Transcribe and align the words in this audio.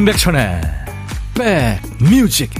임백천의 0.00 0.62
백뮤직. 1.34 2.50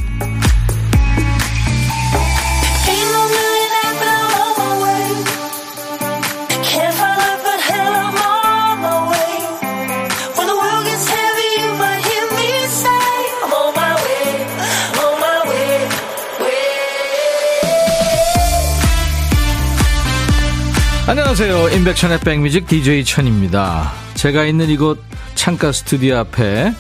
안녕하세요. 21.07 21.71
임백천의 21.71 22.21
백뮤직 22.21 22.67
DJ 22.67 23.07
천입니다. 23.07 23.91
제가 24.13 24.45
있는 24.45 24.69
이곳 24.69 25.03
창가 25.35 25.73
스튜디오 25.73 26.17
앞에 26.19 26.75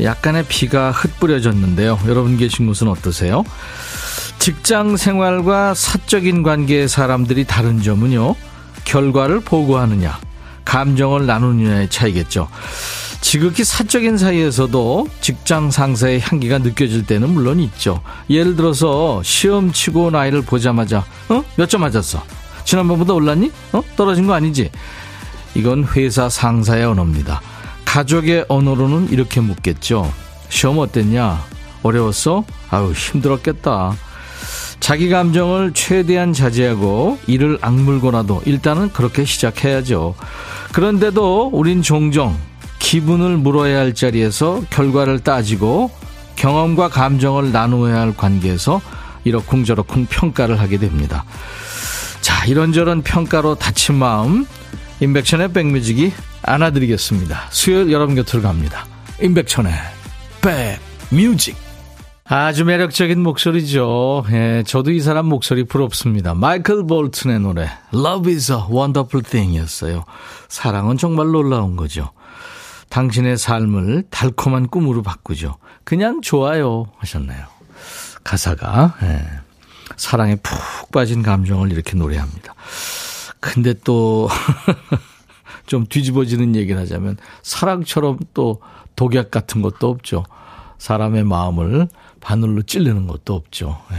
약간의 0.00 0.44
비가 0.48 0.90
흩뿌려졌는데요. 0.90 1.98
여러분 2.06 2.36
계신 2.36 2.66
곳은 2.66 2.88
어떠세요? 2.88 3.44
직장 4.38 4.96
생활과 4.96 5.74
사적인 5.74 6.42
관계의 6.42 6.88
사람들이 6.88 7.44
다른 7.44 7.82
점은요. 7.82 8.34
결과를 8.84 9.40
보고하느냐, 9.40 10.18
감정을 10.64 11.26
나누느냐의 11.26 11.88
차이겠죠. 11.88 12.48
지극히 13.20 13.62
사적인 13.62 14.18
사이에서도 14.18 15.06
직장 15.20 15.70
상사의 15.70 16.20
향기가 16.20 16.58
느껴질 16.58 17.06
때는 17.06 17.30
물론 17.30 17.60
있죠. 17.60 18.02
예를 18.28 18.56
들어서 18.56 19.22
시험 19.22 19.70
치고 19.72 20.10
나이를 20.10 20.42
보자마자 20.42 21.04
어? 21.28 21.44
몇 21.56 21.68
점 21.68 21.82
맞았어? 21.82 22.24
지난번보다 22.64 23.12
올랐니? 23.14 23.52
어? 23.72 23.82
떨어진 23.96 24.26
거 24.26 24.34
아니지? 24.34 24.70
이건 25.54 25.84
회사 25.94 26.28
상사의 26.28 26.84
언어입니다. 26.84 27.40
가족의 27.92 28.46
언어로는 28.48 29.10
이렇게 29.10 29.42
묻겠죠. 29.42 30.10
시험 30.48 30.78
어땠냐? 30.78 31.44
어려웠어? 31.82 32.42
아유, 32.70 32.90
힘들었겠다. 32.90 33.94
자기 34.80 35.10
감정을 35.10 35.72
최대한 35.74 36.32
자제하고 36.32 37.18
이를 37.26 37.58
악물고나도 37.60 38.44
일단은 38.46 38.94
그렇게 38.94 39.26
시작해야죠. 39.26 40.14
그런데도 40.72 41.50
우린 41.52 41.82
종종 41.82 42.34
기분을 42.78 43.36
물어야 43.36 43.80
할 43.80 43.94
자리에서 43.94 44.62
결과를 44.70 45.18
따지고 45.18 45.90
경험과 46.36 46.88
감정을 46.88 47.52
나누어야 47.52 48.00
할 48.00 48.16
관계에서 48.16 48.80
이러쿵저러쿵 49.24 50.06
평가를 50.06 50.58
하게 50.58 50.78
됩니다. 50.78 51.26
자, 52.22 52.46
이런저런 52.46 53.02
평가로 53.02 53.56
다친 53.56 53.96
마음, 53.96 54.46
임백천의 55.00 55.52
백뮤직이 55.52 56.12
안아드리겠습니다. 56.42 57.48
수요일 57.50 57.90
여러분 57.92 58.14
곁으로 58.14 58.42
갑니다. 58.42 58.86
임백천의 59.20 59.72
백뮤직. 61.10 61.56
아주 62.24 62.64
매력적인 62.64 63.22
목소리죠. 63.22 64.24
예, 64.30 64.62
저도 64.66 64.90
이 64.90 65.00
사람 65.00 65.26
목소리 65.26 65.64
부럽습니다. 65.64 66.34
마이클 66.34 66.86
볼튼의 66.86 67.40
노래 67.40 67.68
Love 67.92 68.32
is 68.32 68.52
a 68.52 68.58
wonderful 68.70 69.22
thing 69.22 69.54
이었어요. 69.54 70.04
사랑은 70.48 70.96
정말 70.96 71.26
놀라운 71.26 71.76
거죠. 71.76 72.12
당신의 72.88 73.38
삶을 73.38 74.04
달콤한 74.10 74.68
꿈으로 74.68 75.02
바꾸죠. 75.02 75.56
그냥 75.84 76.20
좋아요 76.22 76.86
하셨나요? 76.98 77.46
가사가 78.24 78.94
예, 79.02 79.24
사랑에 79.96 80.36
푹 80.36 80.92
빠진 80.92 81.22
감정을 81.22 81.72
이렇게 81.72 81.96
노래합니다. 81.96 82.54
근데 83.42 83.74
또 83.74 84.28
좀 85.66 85.86
뒤집어지는 85.90 86.54
얘기를 86.56 86.80
하자면 86.80 87.16
사랑처럼 87.42 88.18
또 88.34 88.60
독약 88.96 89.30
같은 89.30 89.60
것도 89.62 89.88
없죠. 89.88 90.24
사람의 90.78 91.24
마음을 91.24 91.88
바늘로 92.20 92.62
찔르는 92.62 93.06
것도 93.08 93.34
없죠. 93.34 93.78
네. 93.90 93.96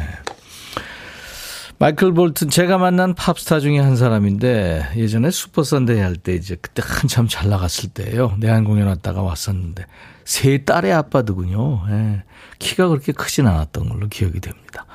마이클 1.80 2.14
볼튼 2.14 2.50
제가 2.50 2.78
만난 2.78 3.14
팝스타 3.14 3.59
중에 3.59 3.80
한 3.80 3.98
사람인데 3.98 4.92
예전에 4.96 5.30
슈퍼선데이 5.31 6.00
할 6.00 6.16
때 6.16 6.34
이제 6.36 6.56
그때 6.62 6.81
한참 6.86 7.28
잘 7.28 7.50
나갔을 7.50 7.90
때예요. 7.90 8.36
내한 8.40 8.64
공연 8.64 8.88
왔다가 8.88 9.22
왔었는데 9.22 9.86
세 10.24 10.64
딸의 10.64 10.94
아빠더군요. 10.94 11.86
네. 11.90 12.24
키가 12.60 12.88
그렇게 12.88 13.12
크진 13.12 13.48
않았던 13.48 13.90
걸로 13.90 14.08
기억이 14.08 14.40
됩니다. 14.40 14.86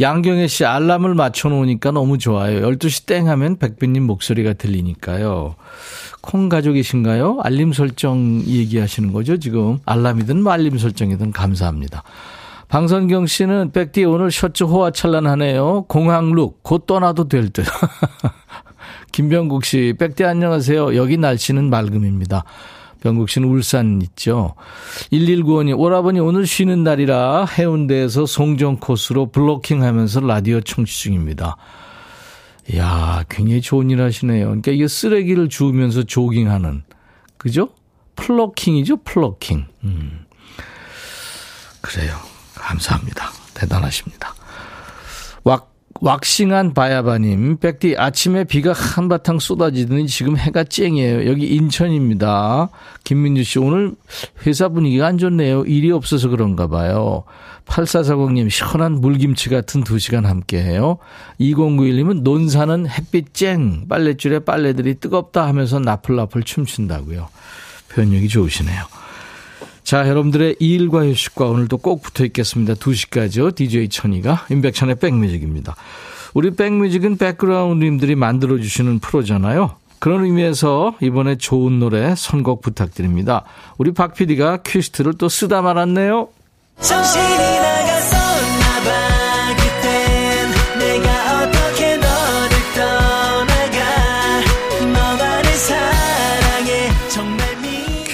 양경혜 0.00 0.46
씨 0.48 0.64
알람을 0.64 1.14
맞춰 1.14 1.48
놓으니까 1.48 1.90
너무 1.90 2.18
좋아요. 2.18 2.68
12시 2.68 3.06
땡 3.06 3.28
하면 3.28 3.56
백빈님 3.58 4.02
목소리가 4.04 4.54
들리니까요. 4.54 5.54
콩 6.20 6.48
가족이신가요? 6.48 7.40
알림 7.42 7.72
설정 7.72 8.42
얘기하시는 8.46 9.12
거죠, 9.12 9.38
지금. 9.38 9.78
알람이든 9.84 10.42
뭐 10.42 10.52
알림 10.52 10.78
설정이든 10.78 11.32
감사합니다. 11.32 12.02
방선경 12.68 13.26
씨는 13.26 13.72
백디 13.72 14.04
오늘 14.04 14.30
셔츠 14.30 14.64
호화찬란하네요. 14.64 15.84
공항룩 15.86 16.62
곧 16.62 16.86
떠나도 16.86 17.28
될 17.28 17.50
듯. 17.50 17.64
김병국 19.12 19.64
씨, 19.64 19.94
백디 19.98 20.24
안녕하세요. 20.24 20.96
여기 20.96 21.16
날씨는 21.16 21.70
맑음입니다. 21.70 22.44
씨는 23.28 23.48
울산 23.48 24.00
있죠. 24.02 24.54
1195님, 25.12 25.78
오라버니 25.78 26.20
오늘 26.20 26.46
쉬는 26.46 26.84
날이라 26.84 27.46
해운대에서 27.46 28.26
송정 28.26 28.78
코스로 28.78 29.30
플로깅 29.30 29.82
하면서 29.82 30.20
라디오 30.20 30.60
청취 30.60 31.02
중입니다. 31.02 31.56
이야, 32.72 33.24
굉장히 33.28 33.60
좋은 33.60 33.90
일 33.90 34.00
하시네요. 34.00 34.46
그러니까 34.46 34.72
이게 34.72 34.88
쓰레기를 34.88 35.48
주우면서 35.48 36.04
조깅하는, 36.04 36.82
그죠? 37.36 37.68
플로깅이죠, 38.16 38.98
플로깅. 39.04 39.66
음. 39.84 40.24
그래요. 41.82 42.14
감사합니다. 42.54 43.30
대단하십니다. 43.52 44.34
왁, 46.04 46.14
왁싱한 46.14 46.74
바야바님, 46.74 47.56
백디 47.56 47.96
아침에 47.96 48.44
비가 48.44 48.72
한바탕 48.72 49.38
쏟아지더니 49.38 50.06
지금 50.06 50.36
해가 50.36 50.64
쨍이에요. 50.64 51.28
여기 51.30 51.46
인천입니다. 51.54 52.68
김민주 53.04 53.42
씨, 53.42 53.58
오늘 53.58 53.94
회사 54.46 54.68
분위기가 54.68 55.06
안 55.06 55.16
좋네요. 55.16 55.64
일이 55.64 55.90
없어서 55.90 56.28
그런가 56.28 56.66
봐요. 56.66 57.24
8440님, 57.66 58.50
시원한 58.50 59.00
물김치 59.00 59.48
같은 59.48 59.82
두 59.82 59.98
시간 59.98 60.26
함께 60.26 60.62
해요. 60.62 60.98
2091님은 61.40 62.20
논사는 62.22 62.86
햇빛 62.86 63.32
쨍, 63.32 63.88
빨랫줄에 63.88 64.40
빨래들이 64.40 64.96
뜨겁다 64.96 65.46
하면서 65.46 65.78
나풀나풀 65.78 66.42
춤춘다고요. 66.42 67.28
표현력이 67.88 68.28
좋으시네요. 68.28 68.84
자, 69.94 70.08
여러분들의 70.08 70.56
일과 70.58 71.06
휴식과 71.06 71.46
오늘도 71.46 71.78
꼭 71.78 72.02
붙어 72.02 72.24
있겠습니다. 72.24 72.74
2시까지요. 72.74 73.54
DJ 73.54 73.90
천이가 73.90 74.44
임백천의 74.50 74.96
백뮤직입니다. 74.96 75.76
우리 76.34 76.50
백뮤직은 76.50 77.16
백그라운드님들이 77.16 78.16
만들어주시는 78.16 78.98
프로잖아요. 78.98 79.76
그런 80.00 80.24
의미에서 80.24 80.96
이번에 81.00 81.36
좋은 81.36 81.78
노래 81.78 82.16
선곡 82.16 82.60
부탁드립니다. 82.60 83.44
우리 83.78 83.94
박 83.94 84.14
PD가 84.14 84.64
퀴스트를 84.64 85.12
또 85.16 85.28
쓰다 85.28 85.62
말았네요. 85.62 86.26
정신이 86.80 87.93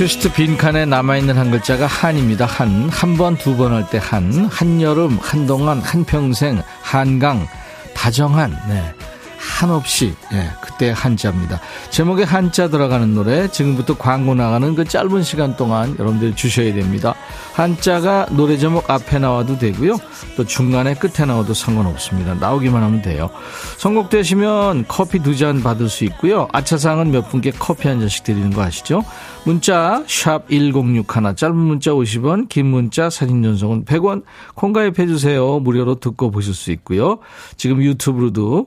큐스트 0.01 0.33
빈칸에 0.33 0.87
남아있는 0.87 1.37
한 1.37 1.51
글자가 1.51 1.87
한입니다. 1.87 2.47
한. 2.47 2.89
한 2.89 3.19
번, 3.19 3.37
두 3.37 3.55
번 3.55 3.75
할 3.75 3.85
때 3.91 3.99
한. 3.99 4.47
한여름, 4.47 5.19
한동안, 5.21 5.79
한평생, 5.81 6.63
한강, 6.81 7.47
다정한, 7.95 8.59
네. 8.67 8.95
한없이 9.41 10.15
예, 10.33 10.51
그때 10.61 10.93
한자입니다. 10.95 11.61
제목에 11.89 12.25
한자 12.25 12.69
들어가는 12.69 13.15
노래 13.15 13.49
지금부터 13.49 13.97
광고 13.97 14.35
나가는 14.35 14.75
그 14.75 14.85
짧은 14.85 15.23
시간 15.23 15.57
동안 15.57 15.97
여러분들 15.99 16.37
주셔야 16.37 16.75
됩니다. 16.75 17.15
한자가 17.55 18.27
노래 18.31 18.59
제목 18.59 18.91
앞에 18.91 19.19
나와도 19.19 19.59
되고요. 19.59 19.97
또 20.37 20.45
중간에 20.45 20.95
끝에 20.95 21.27
나와도 21.27 21.55
상관없습니다. 21.55 22.35
나오기만 22.35 22.83
하면 22.83 23.03
돼요. 23.03 23.31
선곡되시면 23.79 24.85
커피 24.87 25.19
두 25.19 25.31
잔 25.41 25.63
받을 25.63 25.89
수 25.89 26.05
있고요. 26.05 26.49
아차상은 26.53 27.13
몇 27.13 27.31
분께 27.31 27.51
커피 27.51 27.89
한 27.89 27.99
잔씩 28.01 28.25
드리는 28.25 28.51
거 28.51 28.61
아시죠? 28.63 29.03
문자 29.45 30.03
샵1061 30.07 31.35
짧은 31.37 31.57
문자 31.57 31.93
50원 31.93 32.49
긴 32.51 32.67
문자 32.67 33.09
사진 33.09 33.43
전송은 33.43 33.87
100원 33.87 34.25
콩가입해 34.55 35.07
주세요. 35.07 35.61
무료로 35.61 35.95
듣고 35.95 36.31
보실 36.31 36.53
수 36.53 36.73
있고요. 36.73 37.21
지금 37.57 37.81
유튜브로도 37.83 38.67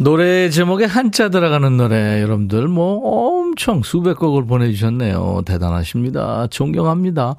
노래 0.00 0.48
제목에 0.48 0.84
한자 0.84 1.28
들어가는 1.28 1.76
노래 1.76 2.22
여러분들 2.22 2.68
뭐 2.68 3.40
엄청 3.40 3.82
수백 3.82 4.18
곡을 4.18 4.46
보내주셨네요. 4.46 5.42
대단하십니다. 5.44 6.46
존경합니다. 6.48 7.34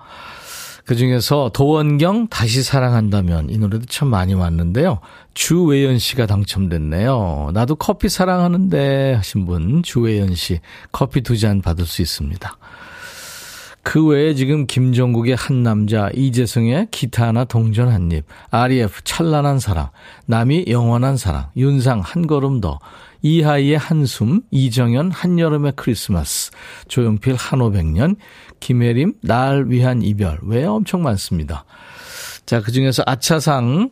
그 0.86 0.96
중에서 0.96 1.52
도원경 1.54 2.28
다시 2.28 2.62
사랑한다면 2.64 3.50
이 3.50 3.58
노래도 3.58 3.86
참 3.86 4.10
많이 4.10 4.34
왔는데요. 4.34 5.00
주외연 5.36 6.00
씨가 6.00 6.26
당첨됐네요. 6.26 7.52
나도 7.54 7.76
커피 7.76 8.10
사랑하는데 8.10 9.14
하신 9.14 9.46
분 9.46 9.84
주외연 9.84 10.36
씨 10.36 10.60
커피 10.92 11.22
두 11.22 11.38
잔 11.38 11.62
받을 11.62 11.86
수 11.86 12.02
있습니다. 12.02 12.58
그 13.90 14.06
외에 14.06 14.36
지금 14.36 14.68
김종국의 14.68 15.36
한 15.36 15.64
남자, 15.64 16.12
이재성의 16.14 16.90
기타 16.92 17.26
하나 17.26 17.44
동전 17.44 17.88
한 17.88 18.12
입, 18.12 18.24
REF 18.52 19.02
찬란한 19.04 19.58
사랑, 19.58 19.90
남이 20.28 20.66
영원한 20.68 21.18
사랑, 21.18 21.48
윤상 21.58 22.02
한 22.02 22.28
걸음 22.28 22.62
더, 22.62 22.78
이하이의 23.24 23.80
한숨, 23.80 24.42
이정현 24.52 25.10
한여름의 25.10 25.74
크리스마스, 25.76 26.52
조용필 26.88 27.34
한오백년, 27.34 28.18
김혜림 28.60 29.16
날 29.24 29.66
위한 29.70 30.04
이별 30.04 30.38
왜 30.44 30.66
엄청 30.66 31.02
많습니다. 31.02 31.66
자, 32.46 32.62
그 32.62 32.72
중에서 32.72 33.02
아차상 33.08 33.90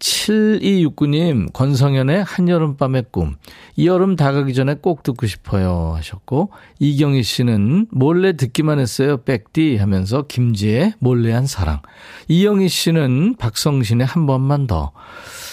7269님, 0.00 1.52
권성현의 1.52 2.22
한여름밤의 2.24 3.06
꿈. 3.10 3.36
이 3.76 3.86
여름 3.86 4.16
다가기 4.16 4.54
전에 4.54 4.74
꼭 4.74 5.02
듣고 5.02 5.26
싶어요. 5.26 5.94
하셨고, 5.96 6.50
이경희 6.78 7.22
씨는 7.22 7.86
몰래 7.90 8.34
듣기만 8.34 8.78
했어요. 8.78 9.18
백디 9.18 9.76
하면서 9.76 10.22
김지의 10.26 10.94
몰래한 10.98 11.46
사랑. 11.46 11.80
이영희 12.28 12.68
씨는 12.68 13.36
박성신의 13.36 14.06
한 14.06 14.26
번만 14.26 14.66
더. 14.66 14.92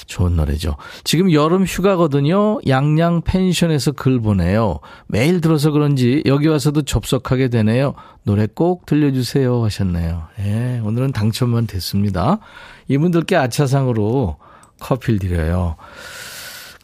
좋은 0.05 0.35
노래죠. 0.35 0.75
지금 1.03 1.31
여름 1.31 1.65
휴가거든요. 1.65 2.59
양양 2.67 3.21
펜션에서 3.21 3.91
글 3.93 4.19
보내요. 4.19 4.79
매일 5.07 5.41
들어서 5.41 5.71
그런지 5.71 6.21
여기 6.25 6.47
와서도 6.47 6.83
접속하게 6.83 7.49
되네요. 7.49 7.95
노래 8.23 8.47
꼭 8.47 8.85
들려주세요 8.85 9.63
하셨네요. 9.63 10.27
예, 10.39 10.79
오늘은 10.83 11.11
당첨만 11.11 11.67
됐습니다. 11.67 12.39
이분들께 12.87 13.35
아차상으로 13.35 14.37
커피를 14.79 15.19
드려요. 15.19 15.75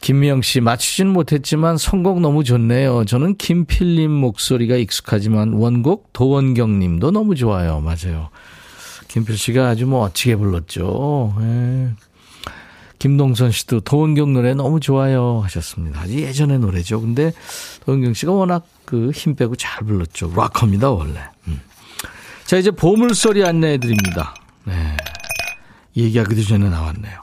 김미영 0.00 0.42
씨, 0.42 0.60
맞추지는 0.60 1.12
못했지만 1.12 1.76
선곡 1.76 2.20
너무 2.20 2.42
좋네요. 2.42 3.04
저는 3.04 3.36
김필님 3.36 4.10
목소리가 4.10 4.76
익숙하지만 4.76 5.52
원곡 5.52 6.12
도원경 6.12 6.80
님도 6.80 7.12
너무 7.12 7.36
좋아요. 7.36 7.80
맞아요. 7.80 8.30
김필 9.06 9.38
씨가 9.38 9.68
아주 9.68 9.86
뭐 9.86 10.00
멋지게 10.04 10.36
불렀죠. 10.36 11.34
예. 11.40 11.90
김동선 12.98 13.50
씨도 13.52 13.80
도원경 13.80 14.32
노래 14.32 14.54
너무 14.54 14.80
좋아요 14.80 15.40
하셨습니다. 15.44 16.00
아주 16.00 16.20
예전의 16.20 16.60
노래죠. 16.60 17.00
근데 17.00 17.32
도원경 17.84 18.14
씨가 18.14 18.32
워낙 18.32 18.64
그 18.84 19.10
힘 19.12 19.34
빼고 19.36 19.54
잘 19.56 19.84
불렀죠. 19.84 20.32
락커입니다, 20.34 20.90
원래. 20.90 21.20
음. 21.48 21.60
자, 22.44 22.56
이제 22.56 22.70
보물소리 22.70 23.44
안내해 23.44 23.78
드립니다. 23.78 24.34
네. 24.64 24.96
얘기하기도 25.96 26.42
전에 26.42 26.68
나왔네요. 26.68 27.20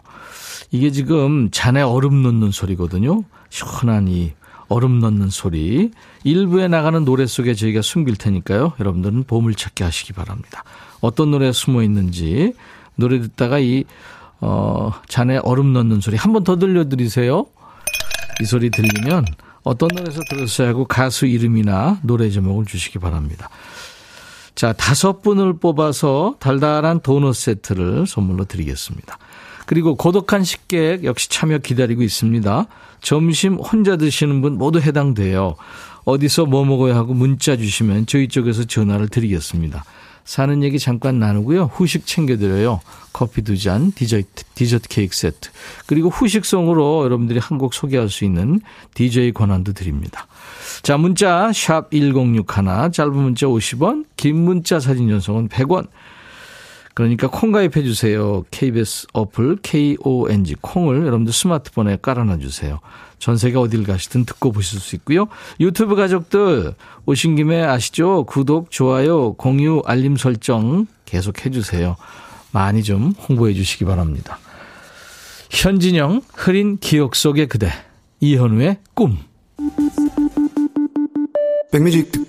이게 0.72 0.92
지금 0.92 1.50
잔에 1.52 1.82
얼음 1.82 2.22
넣는 2.24 2.52
소리거든요. 2.52 3.24
시원한 3.50 4.08
이 4.08 4.34
얼음 4.68 5.00
넣는 5.00 5.30
소리. 5.30 5.92
일부에 6.24 6.68
나가는 6.68 7.04
노래 7.04 7.26
속에 7.26 7.56
저희가 7.56 7.82
숨길 7.82 8.16
테니까요. 8.18 8.74
여러분들은 8.80 9.24
보물찾기 9.24 9.84
하시기 9.84 10.14
바랍니다. 10.14 10.64
어떤 11.02 11.32
노래에 11.32 11.52
숨어 11.52 11.82
있는지 11.82 12.54
노래 12.96 13.20
듣다가 13.20 13.58
이 13.60 13.86
어, 14.42 14.92
잔에 15.08 15.38
얼음 15.38 15.74
넣는 15.74 16.02
소리 16.02 16.16
한 16.18 16.34
번 16.34 16.44
더 16.44 16.58
들려드리세요. 16.58 17.46
이 18.42 18.46
소리 18.46 18.70
들리면 18.70 19.26
어떤 19.64 19.90
노래에서 19.94 20.22
들었어야 20.30 20.70
하고 20.70 20.86
가수 20.86 21.26
이름이나 21.26 22.00
노래 22.04 22.30
제목을 22.30 22.66
주시기 22.66 23.00
바랍니다. 23.00 23.50
자, 24.60 24.74
다섯 24.74 25.22
분을 25.22 25.54
뽑아서 25.54 26.36
달달한 26.42 27.00
도넛 27.00 27.34
세트를 27.34 28.06
선물로 28.06 28.44
드리겠습니다. 28.44 29.18
그리고 29.66 29.96
고독한 29.96 30.44
식객 30.44 31.06
역시 31.06 31.30
참여 31.30 31.60
기다리고 31.60 32.04
있습니다. 32.04 32.66
점심 33.00 33.54
혼자 33.54 33.96
드시는 33.96 34.42
분 34.42 34.58
모두 34.58 34.82
해당돼요. 34.82 35.56
어디서 36.04 36.46
뭐 36.46 36.66
먹어야 36.66 36.98
하고 36.98 37.14
문자 37.14 37.56
주시면 37.56 38.08
저희 38.08 38.28
쪽에서 38.28 38.66
전화를 38.66 39.08
드리겠습니다. 39.08 39.86
사는 40.30 40.62
얘기 40.62 40.78
잠깐 40.78 41.18
나누고요. 41.18 41.72
후식 41.74 42.06
챙겨드려요. 42.06 42.82
커피 43.14 43.42
두 43.42 43.58
잔, 43.58 43.92
디저트, 43.92 44.44
디저트 44.54 44.88
케이크 44.88 45.16
세트. 45.16 45.50
그리고 45.88 46.10
후식송으로 46.10 47.04
여러분들이 47.04 47.40
한 47.40 47.58
곡 47.58 47.74
소개할 47.74 48.10
수 48.10 48.26
있는 48.26 48.62
DJ 48.94 49.32
권한도 49.32 49.74
드립니다. 49.74 50.28
자, 50.84 50.98
문자, 50.98 51.52
샵 51.52 51.90
1061, 51.90 52.92
짧은 52.94 53.12
문자 53.16 53.48
50원, 53.48 54.06
긴 54.18 54.36
문자 54.44 54.80
사진 54.80 55.10
전송은 55.10 55.50
100원. 55.50 55.88
그러니까 56.94 57.28
콩 57.28 57.52
가입해 57.52 57.82
주세요. 57.82 58.44
KBS 58.52 59.08
어플, 59.14 59.58
KONG, 59.64 60.58
콩을 60.62 61.08
여러분들 61.08 61.34
스마트폰에 61.34 61.98
깔아놔 62.04 62.38
주세요. 62.38 62.80
전 63.20 63.38
세계 63.38 63.58
어딜 63.58 63.84
가시든 63.84 64.26
듣고 64.26 64.52
보실 64.52 64.80
수 64.80 64.96
있고요. 64.96 65.28
유튜브 65.60 65.96
가족들 65.96 66.74
오신 67.06 67.36
김에 67.36 67.62
아시죠? 67.64 68.24
구독, 68.26 68.72
좋아요, 68.72 69.34
공유, 69.34 69.82
알림 69.86 70.16
설정 70.16 70.88
계속 71.06 71.46
해주세요. 71.46 71.96
많이 72.52 72.82
좀 72.82 73.14
홍보해 73.28 73.54
주시기 73.54 73.86
바랍니다. 73.86 74.40
현진영, 75.52 76.22
흐린 76.34 76.78
기억 76.80 77.16
속의 77.16 77.48
그대, 77.48 77.72
이현우의 78.22 78.78
꿈. 78.94 79.18
백뮤직 81.72 82.29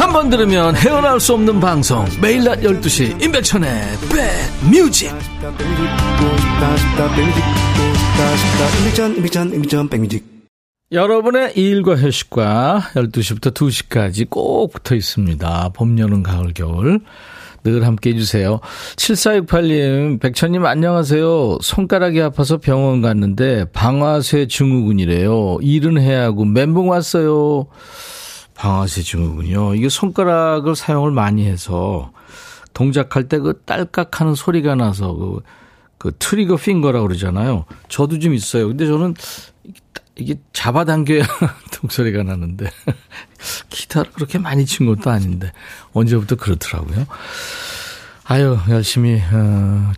한 0.00 0.14
번 0.14 0.30
들으면 0.30 0.74
헤어나올 0.76 1.20
수 1.20 1.34
없는 1.34 1.60
방송 1.60 2.06
매일 2.22 2.42
낮 2.42 2.60
12시 2.60 3.22
임백천의 3.22 3.70
백뮤직 4.10 5.12
여러분의 10.90 11.52
일과 11.54 11.96
휴식과 11.96 12.80
12시부터 12.94 13.52
2시까지 13.52 14.28
꼭 14.30 14.72
붙어 14.72 14.94
있습니다. 14.94 15.70
봄, 15.74 15.98
여름, 15.98 16.22
가을, 16.22 16.54
겨울. 16.54 17.00
늘 17.62 17.86
함께 17.86 18.10
해주세요. 18.10 18.60
7468님, 18.96 20.18
백천님 20.18 20.64
안녕하세요. 20.64 21.58
손가락이 21.60 22.22
아파서 22.22 22.56
병원 22.56 23.02
갔는데 23.02 23.66
방아쇠 23.72 24.48
증후군이래요. 24.48 25.58
일은 25.60 26.00
해야 26.00 26.22
하고 26.24 26.46
멘붕 26.46 26.88
왔어요. 26.88 27.66
방아쇠 28.60 29.02
증후군요. 29.02 29.74
이게 29.74 29.88
손가락을 29.88 30.76
사용을 30.76 31.10
많이 31.12 31.46
해서 31.46 32.12
동작할 32.74 33.26
때 33.26 33.38
그 33.38 33.62
딸깍하는 33.64 34.34
소리가 34.34 34.74
나서 34.74 35.14
그, 35.14 35.40
그 35.96 36.12
트리거 36.18 36.56
핑거라고 36.56 37.08
그러잖아요. 37.08 37.64
저도 37.88 38.18
좀 38.18 38.34
있어요. 38.34 38.68
근데 38.68 38.86
저는 38.86 39.14
이게 40.16 40.34
잡아당겨야 40.52 41.22
동소리가 41.72 42.22
나는데 42.22 42.70
기타를 43.70 44.12
그렇게 44.12 44.38
많이 44.38 44.66
친 44.66 44.84
것도 44.84 45.08
아닌데 45.10 45.52
언제부터 45.94 46.36
그렇더라고요. 46.36 47.06
아유 48.24 48.58
열심히 48.68 49.22
어, 49.32 49.92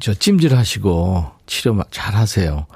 저 0.00 0.14
찜질하시고 0.14 1.37
치료 1.48 1.76
잘 1.90 2.14
하세요. 2.14 2.66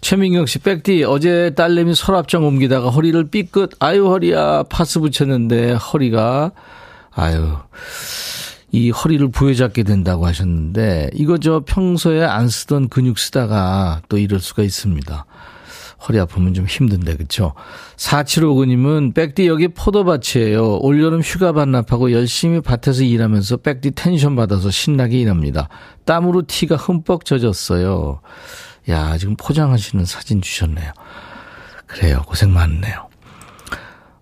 최민경 0.00 0.46
씨 0.46 0.60
백디 0.60 1.02
어제 1.04 1.52
딸내미 1.56 1.96
서랍장 1.96 2.46
옮기다가 2.46 2.90
허리를 2.90 3.30
삐끗 3.30 3.70
아유 3.80 4.06
허리야 4.06 4.64
파스 4.64 5.00
붙였는데 5.00 5.72
허리가 5.72 6.52
아유 7.10 7.56
이 8.70 8.90
허리를 8.90 9.28
부여잡게 9.30 9.82
된다고 9.82 10.26
하셨는데 10.26 11.10
이거 11.14 11.38
저 11.38 11.62
평소에 11.66 12.22
안 12.24 12.48
쓰던 12.48 12.88
근육 12.88 13.18
쓰다가 13.18 14.00
또 14.08 14.16
이럴 14.18 14.38
수가 14.38 14.62
있습니다. 14.62 15.24
허리 16.06 16.18
아프면 16.18 16.54
좀 16.54 16.66
힘든데, 16.66 17.16
그쵸? 17.16 17.54
4759님은 17.96 19.14
백디 19.14 19.46
여기 19.46 19.68
포도밭이에요. 19.68 20.78
올여름 20.78 21.20
휴가 21.20 21.52
반납하고 21.52 22.12
열심히 22.12 22.60
밭에서 22.60 23.04
일하면서 23.04 23.58
백디 23.58 23.92
텐션 23.92 24.36
받아서 24.36 24.70
신나게 24.70 25.18
일합니다. 25.18 25.68
땀으로 26.04 26.42
티가 26.46 26.76
흠뻑 26.76 27.24
젖었어요. 27.24 28.20
야, 28.88 29.18
지금 29.18 29.36
포장하시는 29.36 30.04
사진 30.04 30.40
주셨네요. 30.40 30.92
그래요. 31.86 32.22
고생 32.26 32.52
많네요. 32.52 33.08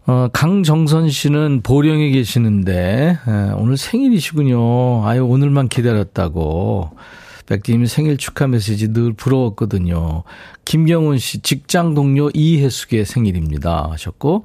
어, 0.06 0.28
강정선 0.32 1.11
씨는 1.11 1.61
보령에 1.62 2.11
계시는데, 2.11 3.18
에, 3.28 3.52
오늘 3.56 3.76
생일이시군요. 3.76 5.06
아유, 5.06 5.25
오늘만 5.25 5.68
기다렸다고. 5.68 6.92
백디님 7.48 7.86
생일 7.86 8.18
축하 8.18 8.46
메시지 8.46 8.92
늘 8.92 9.14
부러웠거든요. 9.14 10.22
김경훈 10.66 11.18
씨, 11.18 11.40
직장 11.40 11.94
동료 11.94 12.30
이혜숙의 12.34 13.06
생일입니다. 13.06 13.88
하셨고, 13.90 14.44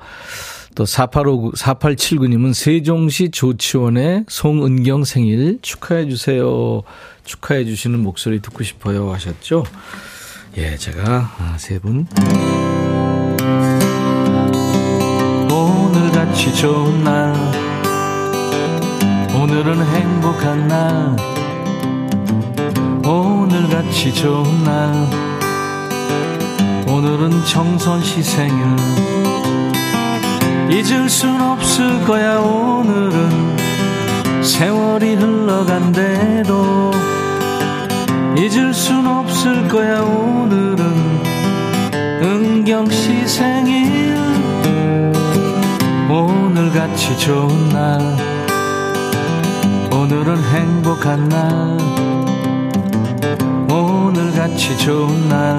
또 0.76 0.86
4859, 0.86 1.52
4879님은 1.52 2.54
세종시 2.54 3.32
조치원의 3.32 4.26
송은경 4.30 5.04
생일 5.04 5.60
축하해 5.62 6.08
주세요. 6.08 6.82
축하해 7.26 7.66
주시는 7.66 8.00
목소리 8.00 8.42
듣고 8.42 8.64
싶어요. 8.64 9.12
하셨죠? 9.14 9.66
예, 10.58 10.78
제가 10.78 11.36
아, 11.38 11.58
세 11.60 11.80
분. 11.80 12.08
오늘같이 15.52 16.56
좋은 16.56 17.04
날, 17.04 17.36
오늘은 19.36 19.86
행복한 19.86 20.68
날, 20.68 21.33
오늘같이 23.06 24.14
좋은 24.14 24.64
날, 24.64 24.94
오늘은 26.88 27.44
정선 27.46 28.02
씨 28.02 28.24
생일. 28.24 28.66
잊을 30.72 31.10
순 31.10 31.42
없을 31.42 32.02
거야, 32.06 32.38
오늘은. 32.40 33.58
세월이 34.42 35.16
흘러간대도. 35.16 36.92
잊을 38.38 38.74
순 38.74 39.06
없을 39.06 39.68
거야 39.68 40.02
오늘은. 40.02 40.80
은경 42.22 42.90
씨 42.90 43.28
생일. 43.28 44.16
오늘같이 46.10 47.18
좋은 47.18 47.70
날. 47.70 48.00
오늘은 49.92 50.42
행복한 50.42 51.28
날 51.28 52.13
같이 54.44 54.78
좋은 54.78 55.30
날. 55.30 55.58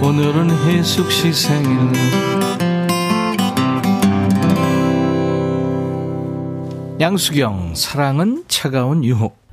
오늘은 0.00 0.48
혜숙 0.64 1.10
씨 1.10 1.32
생일. 1.32 1.92
양수경 7.00 7.74
사랑은 7.74 8.44
차가운 8.46 9.02
유혹 9.02 9.43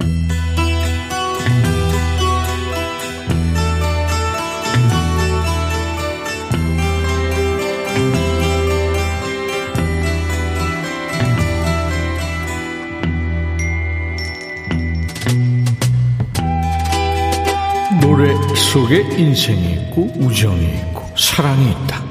속에 18.72 19.02
인생이 19.18 19.74
있고 19.74 20.10
우정이 20.16 20.64
있고 20.64 21.04
사랑이 21.18 21.72
있다. 21.72 22.02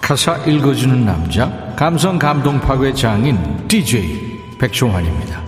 가사 0.00 0.38
읽어주는 0.38 1.04
남자 1.06 1.72
감성 1.76 2.18
감동 2.18 2.60
파괴 2.60 2.92
장인 2.92 3.68
DJ 3.68 4.56
백종환입니다. 4.58 5.40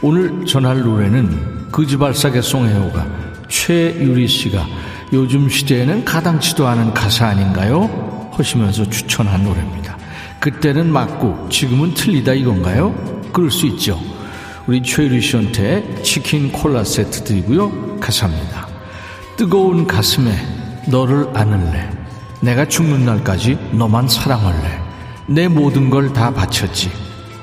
오늘 0.00 0.44
전할 0.44 0.80
노래는 0.80 1.68
그지발사계 1.70 2.42
송혜호가 2.42 3.06
최유리 3.46 4.26
씨가 4.26 4.66
요즘 5.12 5.48
시대에는 5.48 6.04
가당치도 6.04 6.66
않은 6.66 6.94
가사 6.94 7.28
아닌가요? 7.28 8.28
하시면서 8.32 8.90
추천한 8.90 9.44
노래입니다. 9.44 9.96
그때는 10.40 10.92
맞고 10.92 11.48
지금은 11.48 11.94
틀리다 11.94 12.32
이건가요? 12.32 13.30
그럴 13.32 13.52
수 13.52 13.66
있죠. 13.66 14.00
우리 14.66 14.82
최유리 14.82 15.20
씨한테 15.20 16.02
치킨 16.02 16.50
콜라 16.50 16.82
세트 16.82 17.22
드리고요. 17.22 18.00
가사입니다. 18.00 18.61
뜨거운 19.42 19.88
가슴에 19.88 20.30
너를 20.86 21.26
안을래. 21.34 21.90
내가 22.42 22.64
죽는 22.64 23.04
날까지 23.04 23.58
너만 23.72 24.06
사랑할래. 24.06 24.80
내 25.26 25.48
모든 25.48 25.90
걸 25.90 26.12
다 26.12 26.32
바쳤지. 26.32 26.92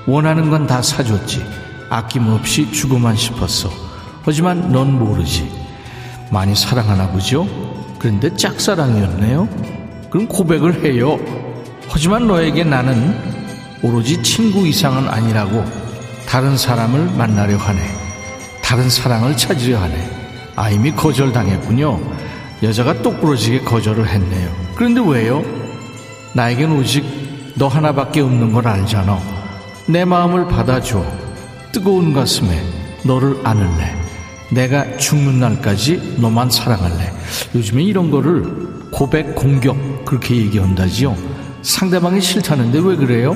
원하는 0.08 0.50
건 0.50 0.66
다 0.66 0.82
사줬지. 0.82 1.44
아낌없이 1.90 2.72
주고만 2.72 3.18
싶었어. 3.18 3.70
하지만 4.24 4.72
넌 4.72 4.98
모르지. 4.98 5.52
많이 6.32 6.56
사랑하나 6.56 7.10
보죠? 7.10 7.46
그런데 8.00 8.34
짝사랑이었네요. 8.34 9.50
그럼 10.10 10.26
고백을 10.30 10.86
해요. 10.86 11.20
하지만 11.90 12.28
너에게 12.28 12.64
나는 12.64 13.14
오로지 13.84 14.24
친구 14.24 14.66
이상은 14.66 15.10
아니라고 15.10 15.66
다른 16.26 16.56
사람을 16.56 17.18
만나려 17.18 17.58
하네. 17.58 17.82
다른 18.64 18.90
사랑을 18.90 19.36
찾으려 19.36 19.82
하네. 19.82 20.19
아, 20.60 20.70
이미 20.70 20.92
거절당했군요. 20.92 22.02
여자가 22.64 23.02
똑부러지게 23.02 23.62
거절을 23.62 24.06
했네요. 24.10 24.52
그런데 24.76 25.00
왜요? 25.00 25.42
나에겐 26.34 26.74
오직 26.74 27.06
너 27.56 27.70
하나밖에 27.70 28.20
없는 28.20 28.52
걸 28.52 28.68
알잖아. 28.68 29.18
내 29.88 30.04
마음을 30.04 30.50
받아줘. 30.50 31.02
뜨거운 31.72 32.12
가슴에 32.12 32.62
너를 33.06 33.40
안을래. 33.46 33.96
내가 34.52 34.98
죽는 34.98 35.40
날까지 35.40 36.18
너만 36.20 36.50
사랑할래. 36.50 37.14
요즘에 37.56 37.82
이런 37.82 38.12
거를 38.12 38.44
고백 38.92 39.36
공격 39.36 40.04
그렇게 40.04 40.36
얘기한다지요. 40.36 41.16
상대방이 41.62 42.20
싫다는데 42.20 42.80
왜 42.84 42.98
그래요? 42.98 43.34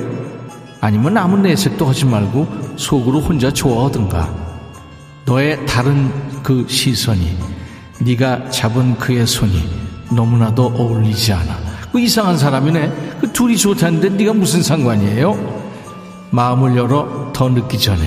아니면 0.78 1.16
아무 1.16 1.38
내색도 1.38 1.86
하지 1.86 2.04
말고 2.04 2.46
속으로 2.76 3.22
혼자 3.22 3.50
좋아하든가. 3.50 4.53
너의 5.24 5.64
다른 5.66 6.10
그 6.42 6.66
시선이 6.68 7.36
네가 8.00 8.50
잡은 8.50 8.96
그의 8.98 9.26
손이 9.26 9.62
너무나도 10.14 10.66
어울리지 10.66 11.32
않아. 11.32 11.58
그 11.92 12.00
이상한 12.00 12.36
사람이네. 12.36 13.18
그 13.20 13.32
둘이 13.32 13.56
좋다는데 13.56 14.10
네가 14.10 14.34
무슨 14.34 14.62
상관이에요? 14.62 15.64
마음을 16.30 16.76
열어 16.76 17.32
더 17.32 17.48
늦기 17.48 17.78
전에 17.78 18.02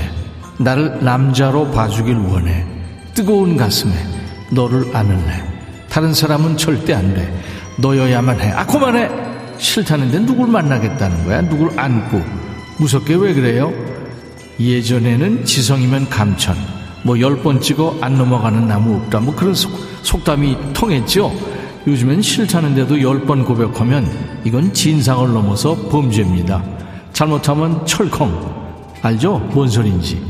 나를 0.60 1.04
남자로 1.04 1.72
봐주길 1.72 2.16
원해. 2.16 2.66
뜨거운 3.14 3.58
가슴에 3.58 3.94
너를 4.52 4.96
안을래. 4.96 5.44
다른 5.90 6.14
사람은 6.14 6.58
절대 6.58 6.94
안 6.94 7.14
돼. 7.16 7.34
너여야만 7.78 8.40
해. 8.42 8.52
아, 8.52 8.66
그만해! 8.66 9.10
싫다는데 9.58 10.20
누굴 10.20 10.48
만나겠다는 10.48 11.26
거야? 11.26 11.42
누굴 11.42 11.80
안고. 11.80 12.22
무섭게 12.80 13.16
왜 13.16 13.34
그래요? 13.34 13.74
예전에는 14.60 15.46
지성이면 15.46 16.10
감천. 16.10 16.77
뭐 17.08 17.18
열 17.18 17.42
번 17.42 17.62
찍어 17.62 17.96
안 18.02 18.18
넘어가는 18.18 18.68
나무 18.68 18.98
없다. 18.98 19.22
뭐 19.22 19.34
그런 19.34 19.54
속, 19.54 19.72
속담이 20.04 20.58
통했죠? 20.74 21.32
요즘엔 21.88 22.22
싫다는데도 22.22 23.02
열 23.02 23.22
번 23.26 23.46
고백하면 23.46 24.06
이건 24.44 24.74
진상을 24.74 25.32
넘어서 25.34 25.74
범죄입니다. 25.90 26.62
잘못하면 27.14 27.86
철컹. 27.86 28.30
알죠? 29.02 29.38
뭔 29.54 29.70
소린지. 29.70 30.22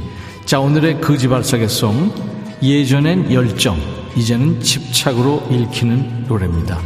자, 0.46 0.60
오늘의 0.60 1.02
거지발사계송. 1.02 2.14
예전엔 2.62 3.32
열정, 3.34 3.76
이제는 4.16 4.60
집착으로 4.62 5.48
읽히는 5.50 6.26
노래입니다. 6.28 6.80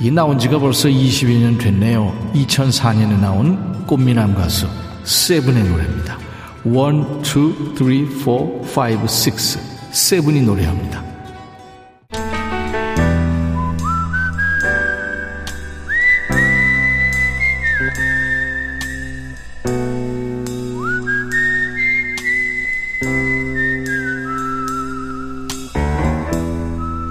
이 0.00 0.10
나온 0.10 0.38
지가 0.38 0.58
벌써 0.58 0.88
20여 0.88 1.38
년 1.40 1.56
됐네요. 1.58 2.14
2004년에 2.34 3.18
나온 3.20 3.86
꽃미남 3.86 4.34
가수 4.34 4.66
세븐의 5.04 5.64
노래입니다. 5.64 6.27
1, 6.64 6.72
2, 6.72 8.06
3, 8.06 8.64
4, 8.66 8.80
5, 8.82 9.02
6 9.02 9.68
세븐이 9.92 10.42
노래합니다. 10.42 11.08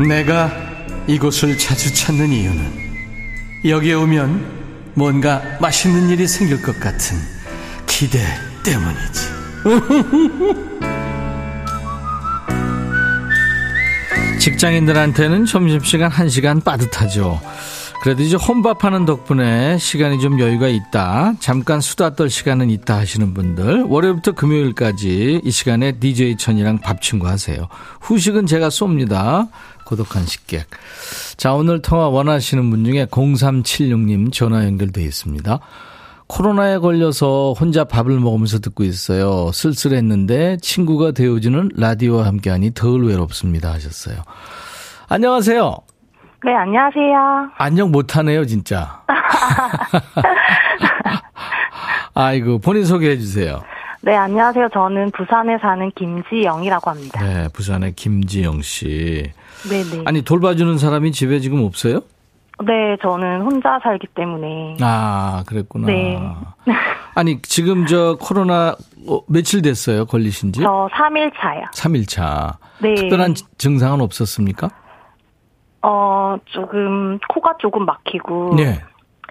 내가 0.07 0.51
이곳을 1.07 1.57
자주 1.57 1.93
찾는 1.93 2.31
이유는 2.31 2.87
여기에 3.65 3.93
오면 3.93 4.93
뭔가 4.93 5.41
맛있는 5.59 6.09
일이 6.09 6.27
생길 6.27 6.61
것 6.61 6.79
같은 6.79 7.17
기대 7.85 8.19
때문이지. 8.63 9.26
직장인들한테는 14.39 15.45
점심시간 15.45 16.09
1시간 16.09 16.63
빠듯하죠. 16.63 17.41
그래도 18.01 18.23
이제 18.23 18.37
혼밥하는 18.37 19.05
덕분에 19.05 19.77
시간이 19.77 20.19
좀 20.19 20.39
여유가 20.39 20.67
있다. 20.67 21.33
잠깐 21.39 21.81
수다 21.81 22.15
떨 22.15 22.29
시간은 22.29 22.69
있다 22.69 22.95
하시는 22.95 23.33
분들. 23.33 23.83
월요일부터 23.83 24.33
금요일까지 24.33 25.41
이 25.43 25.51
시간에 25.51 25.93
DJ 25.93 26.37
천이랑 26.37 26.77
밥 26.77 27.01
친구 27.01 27.27
하세요. 27.27 27.67
후식은 28.01 28.45
제가 28.45 28.69
쏩니다. 28.69 29.49
고독한 29.83 30.25
식객. 30.25 30.67
자, 31.37 31.53
오늘 31.53 31.81
통화 31.81 32.07
원하시는 32.07 32.69
분 32.69 32.85
중에 32.85 33.05
0376님 33.05 34.31
전화 34.31 34.63
연결돼 34.65 35.01
있습니다. 35.01 35.59
코로나에 36.27 36.79
걸려서 36.79 37.53
혼자 37.57 37.85
밥을 37.85 38.19
먹으면서 38.19 38.59
듣고 38.59 38.83
있어요. 38.83 39.49
쓸쓸했는데 39.53 40.57
친구가 40.57 41.11
되어주는 41.11 41.71
라디오와 41.75 42.25
함께하니 42.25 42.71
덜 42.73 43.05
외롭습니다 43.05 43.71
하셨어요. 43.71 44.17
안녕하세요. 45.07 45.75
네, 46.45 46.53
안녕하세요. 46.53 47.49
안녕 47.57 47.91
못하네요, 47.91 48.45
진짜. 48.45 49.01
아이고, 52.13 52.59
본인 52.59 52.85
소개해 52.85 53.17
주세요. 53.17 53.61
네, 54.01 54.15
안녕하세요. 54.15 54.69
저는 54.73 55.11
부산에 55.11 55.57
사는 55.59 55.91
김지영이라고 55.95 56.91
합니다. 56.91 57.23
네, 57.23 57.47
부산의 57.53 57.93
김지영 57.93 58.61
씨. 58.61 59.31
네네. 59.69 60.03
아니, 60.05 60.21
돌봐주는 60.21 60.77
사람이 60.77 61.11
집에 61.11 61.39
지금 61.39 61.63
없어요? 61.63 62.01
네, 62.65 62.97
저는 63.01 63.41
혼자 63.41 63.79
살기 63.83 64.07
때문에. 64.15 64.77
아, 64.81 65.43
그랬구나. 65.45 65.87
네. 65.87 66.19
아니, 67.13 67.41
지금 67.41 67.85
저 67.85 68.17
코로나 68.19 68.75
어, 69.07 69.21
며칠 69.27 69.61
됐어요? 69.61 70.05
걸리신 70.05 70.53
지? 70.53 70.61
저 70.61 70.89
3일 70.91 71.31
차요. 71.39 71.63
3일 71.73 72.07
차. 72.07 72.57
네. 72.79 72.95
특별한 72.95 73.35
증상은 73.57 74.01
없었습니까? 74.01 74.69
어, 75.83 76.37
조금, 76.45 77.19
코가 77.29 77.55
조금 77.59 77.85
막히고. 77.85 78.55
네. 78.55 78.81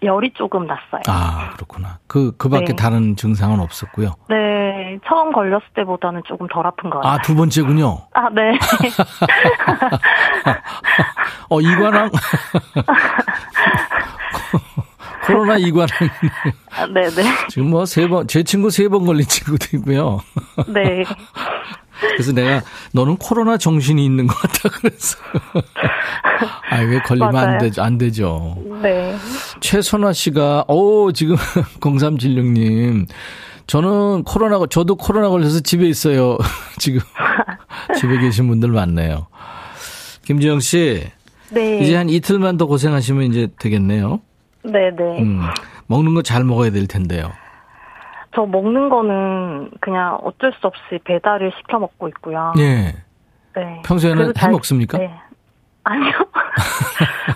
열이 0.03 0.33
조금 0.35 0.67
났어요. 0.67 1.01
아, 1.09 1.51
그렇구나. 1.55 1.99
그, 2.07 2.33
그 2.37 2.49
밖에 2.49 2.67
네. 2.67 2.77
다른 2.77 3.17
증상은 3.17 3.61
없었고요. 3.61 4.15
네, 4.29 4.99
처음 5.09 5.33
걸렸을 5.33 5.65
때보다는 5.75 6.23
조금 6.27 6.47
덜 6.49 6.67
아픈 6.67 6.91
것 6.91 6.99
같아요. 6.99 7.13
아, 7.15 7.19
두 7.23 7.35
번째군요. 7.35 7.99
아, 8.13 8.29
네. 8.31 8.59
어, 11.49 11.61
이관왕. 11.61 12.11
코로나 15.27 15.57
이관왕. 15.57 15.89
아, 16.79 16.87
네네. 16.87 17.23
지금 17.49 17.71
뭐 17.71 17.85
세 17.85 18.07
번, 18.09 18.27
제 18.29 18.43
친구 18.43 18.71
세 18.71 18.89
번 18.89 19.05
걸린 19.07 19.27
친구도 19.27 19.77
있고요. 19.79 20.21
네. 20.69 21.05
그래서 22.01 22.33
내가 22.33 22.63
너는 22.93 23.17
코로나 23.17 23.57
정신이 23.57 24.05
있는 24.05 24.27
것 24.27 24.35
같다 24.37 24.69
그랬어. 24.69 25.19
아, 26.71 26.81
왜 26.81 26.99
걸리면 27.01 27.29
안 27.29 27.33
맞아요. 27.35 27.59
되죠? 27.59 27.83
안 27.83 27.99
되죠. 27.99 28.57
네. 28.83 29.17
최선화 29.61 30.13
씨가, 30.13 30.65
오, 30.69 31.13
지금 31.13 31.37
0376님. 31.81 33.07
저는 33.67 34.23
코로나, 34.25 34.61
저도 34.71 34.97
코로나 34.97 35.29
걸려서 35.29 35.61
집에 35.61 35.87
있어요. 35.89 36.39
지금 36.79 37.01
집에 37.99 38.19
계신 38.19 38.47
분들 38.49 38.71
많네요. 38.71 39.27
김지영 40.25 40.61
씨, 40.61 41.05
네. 41.51 41.79
이제 41.81 41.95
한 41.97 42.09
이틀만 42.09 42.57
더 42.59 42.67
고생하시면 42.67 43.25
이제 43.31 43.49
되겠네요. 43.59 44.21
네네. 44.65 45.23
음, 45.23 45.41
먹는 45.87 46.15
거 46.15 46.23
잘 46.23 46.45
먹어야 46.45 46.71
될 46.71 46.87
텐데요. 46.87 47.33
저 48.37 48.45
먹는 48.45 48.91
거는 48.91 49.71
그냥 49.81 50.19
어쩔 50.23 50.53
수 50.61 50.67
없이 50.67 50.99
배달을 51.05 51.53
시켜 51.57 51.79
먹고 51.79 52.07
있고요. 52.09 52.53
예. 52.59 52.95
네. 53.57 53.83
평소에는 53.87 54.35
잘- 54.37 54.51
해 54.51 54.53
먹습니까? 54.53 54.99
네. 54.99 55.11
아니요. 55.85 56.13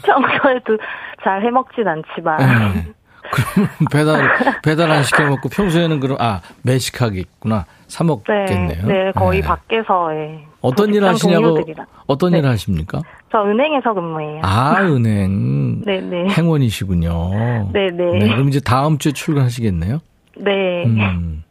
평소에도 0.04 0.76
잘 1.24 1.42
해 1.42 1.50
먹진 1.50 1.88
않지만. 1.88 2.40
예. 2.42 2.92
그러면 3.32 3.70
배달, 3.92 4.60
배달 4.62 4.90
안 4.90 5.02
시켜 5.04 5.24
먹고 5.26 5.48
평소에는 5.48 6.00
그럼, 6.00 6.16
아, 6.20 6.40
매식하겠구나. 6.64 7.64
사 7.86 8.04
네, 8.04 8.08
먹겠네요. 8.08 8.86
네, 8.86 9.12
거의 9.12 9.38
예. 9.38 9.42
밖에서, 9.42 10.12
예. 10.14 10.44
어떤 10.60 10.92
일 10.92 11.04
하시냐고, 11.04 11.42
동료들이랑. 11.54 11.86
어떤 12.08 12.32
네. 12.32 12.38
일 12.40 12.46
하십니까? 12.46 13.00
저 13.30 13.42
은행에서 13.44 13.94
근무해요. 13.94 14.40
아, 14.44 14.82
은행. 14.82 15.82
네네. 15.82 16.28
행원이시군요. 16.36 17.70
네네. 17.72 18.18
네, 18.18 18.28
그럼 18.32 18.48
이제 18.48 18.58
다음 18.60 18.98
주에 18.98 19.12
출근하시겠네요? 19.12 20.00
네. 20.44 20.84
음. 20.86 21.44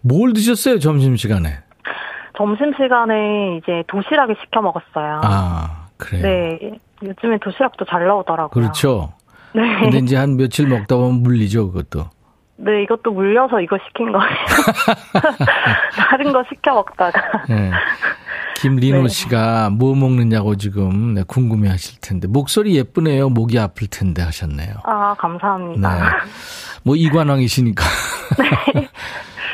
뭘 0.00 0.32
드셨어요, 0.32 0.78
점심시간에? 0.78 1.58
점심시간에 2.36 3.56
이제 3.58 3.82
도시락을 3.88 4.36
시켜 4.42 4.60
먹었어요. 4.60 5.20
아, 5.24 5.88
그래요. 5.96 6.22
네. 6.22 6.78
요즘에 7.02 7.38
도시락도 7.38 7.84
잘 7.86 8.06
나오더라고요. 8.06 8.48
그렇죠. 8.50 9.12
네. 9.54 9.62
근데 9.80 9.98
이제 9.98 10.16
한 10.16 10.36
며칠 10.36 10.68
먹다 10.68 10.96
보면 10.96 11.22
물리죠, 11.22 11.72
그것도. 11.72 12.10
네, 12.58 12.82
이것도 12.84 13.12
물려서 13.12 13.60
이거 13.60 13.78
시킨 13.86 14.12
거예요. 14.12 14.28
다른 15.96 16.32
거 16.32 16.42
시켜 16.48 16.74
먹다가. 16.74 17.20
네. 17.48 17.70
김리노 18.56 19.02
네. 19.02 19.08
씨가 19.08 19.70
뭐 19.70 19.94
먹느냐고 19.94 20.56
지금 20.56 21.14
네, 21.14 21.22
궁금해 21.26 21.68
하실 21.68 22.00
텐데. 22.00 22.26
목소리 22.26 22.74
예쁘네요. 22.76 23.28
목이 23.28 23.58
아플 23.58 23.86
텐데 23.88 24.22
하셨네요. 24.22 24.74
아, 24.84 25.14
네. 25.14 25.20
감사합니다. 25.20 26.16
뭐 26.82 26.96
이관왕이시니까. 26.96 27.84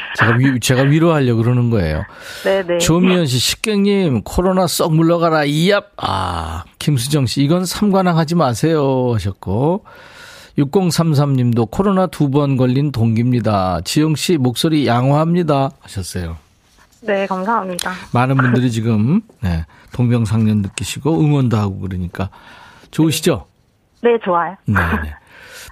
제가 0.17 0.37
위, 0.37 0.61
제가 0.61 0.83
위로하려고 0.83 1.43
그러는 1.43 1.71
거예요. 1.71 2.05
네네. 2.45 2.79
조미연 2.79 3.27
씨, 3.27 3.39
식객님, 3.39 4.23
코로나 4.23 4.67
썩 4.67 4.95
물러가라, 4.95 5.45
이얍! 5.45 5.85
아, 5.97 6.65
김수정 6.79 7.27
씨, 7.27 7.43
이건 7.43 7.65
삼관왕 7.65 8.19
하지 8.19 8.35
마세요. 8.35 9.13
하셨고. 9.15 9.85
6033님도 10.59 11.71
코로나 11.71 12.07
두 12.07 12.29
번 12.31 12.57
걸린 12.57 12.93
동기입니다. 12.93 13.81
지영 13.85 14.15
씨, 14.15 14.37
목소리 14.39 14.87
양호합니다. 14.87 15.71
하셨어요. 15.81 16.37
네, 17.03 17.27
감사합니다. 17.27 17.91
많은 18.15 18.37
분들이 18.37 18.71
지금, 18.71 19.21
네, 19.43 19.65
동병상련 19.93 20.59
느끼시고 20.63 21.21
응원도 21.21 21.57
하고 21.57 21.81
그러니까. 21.81 22.31
좋으시죠? 22.91 23.47
네, 24.03 24.19
좋아요. 24.25 24.55
네. 24.67 24.75
네. 25.03 25.15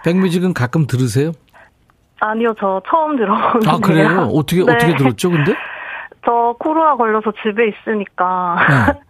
백뮤직은 0.04 0.54
가끔 0.54 0.86
들으세요? 0.86 1.32
아니요, 2.20 2.54
저 2.58 2.82
처음 2.90 3.16
들어보는데요. 3.16 3.70
아, 3.72 3.78
그래요? 3.78 4.28
어떻게, 4.34 4.64
네. 4.64 4.72
어떻게 4.72 4.96
들었죠, 4.96 5.30
근데? 5.30 5.54
저 6.24 6.54
코로나 6.58 6.96
걸려서 6.96 7.32
집에 7.42 7.68
있으니까 7.68 8.56
네. 8.92 9.00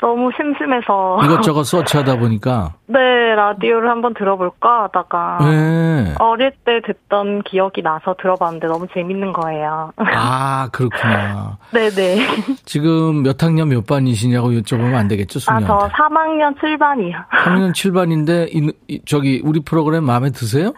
너무 0.00 0.30
심심해서 0.36 1.20
이것저것 1.24 1.64
서치하다 1.64 2.16
보니까. 2.18 2.74
네 2.86 2.98
라디오를 3.34 3.88
한번 3.90 4.14
들어볼까 4.14 4.84
하다가 4.84 5.38
네. 5.42 6.14
어릴 6.18 6.52
때 6.64 6.80
듣던 6.86 7.42
기억이 7.42 7.82
나서 7.82 8.14
들어봤는데 8.20 8.66
너무 8.68 8.86
재밌는 8.94 9.32
거예요. 9.32 9.92
아, 9.98 10.68
그렇구나. 10.72 11.58
네네. 11.72 12.18
지금 12.64 13.22
몇 13.22 13.42
학년 13.42 13.68
몇 13.68 13.86
반이시냐고 13.86 14.50
여쭤보면 14.50 14.94
안 14.94 15.08
되겠죠, 15.08 15.38
아, 15.50 15.60
저 15.60 15.66
수녀한테. 15.66 15.94
3학년 15.94 16.56
7반이요. 16.58 17.28
3학년 17.30 17.70
7반인데, 17.72 18.48
이, 18.54 18.72
이- 18.88 19.00
저기, 19.04 19.40
우리 19.44 19.60
프로그램 19.60 20.04
마음에 20.04 20.30
드세요? 20.30 20.72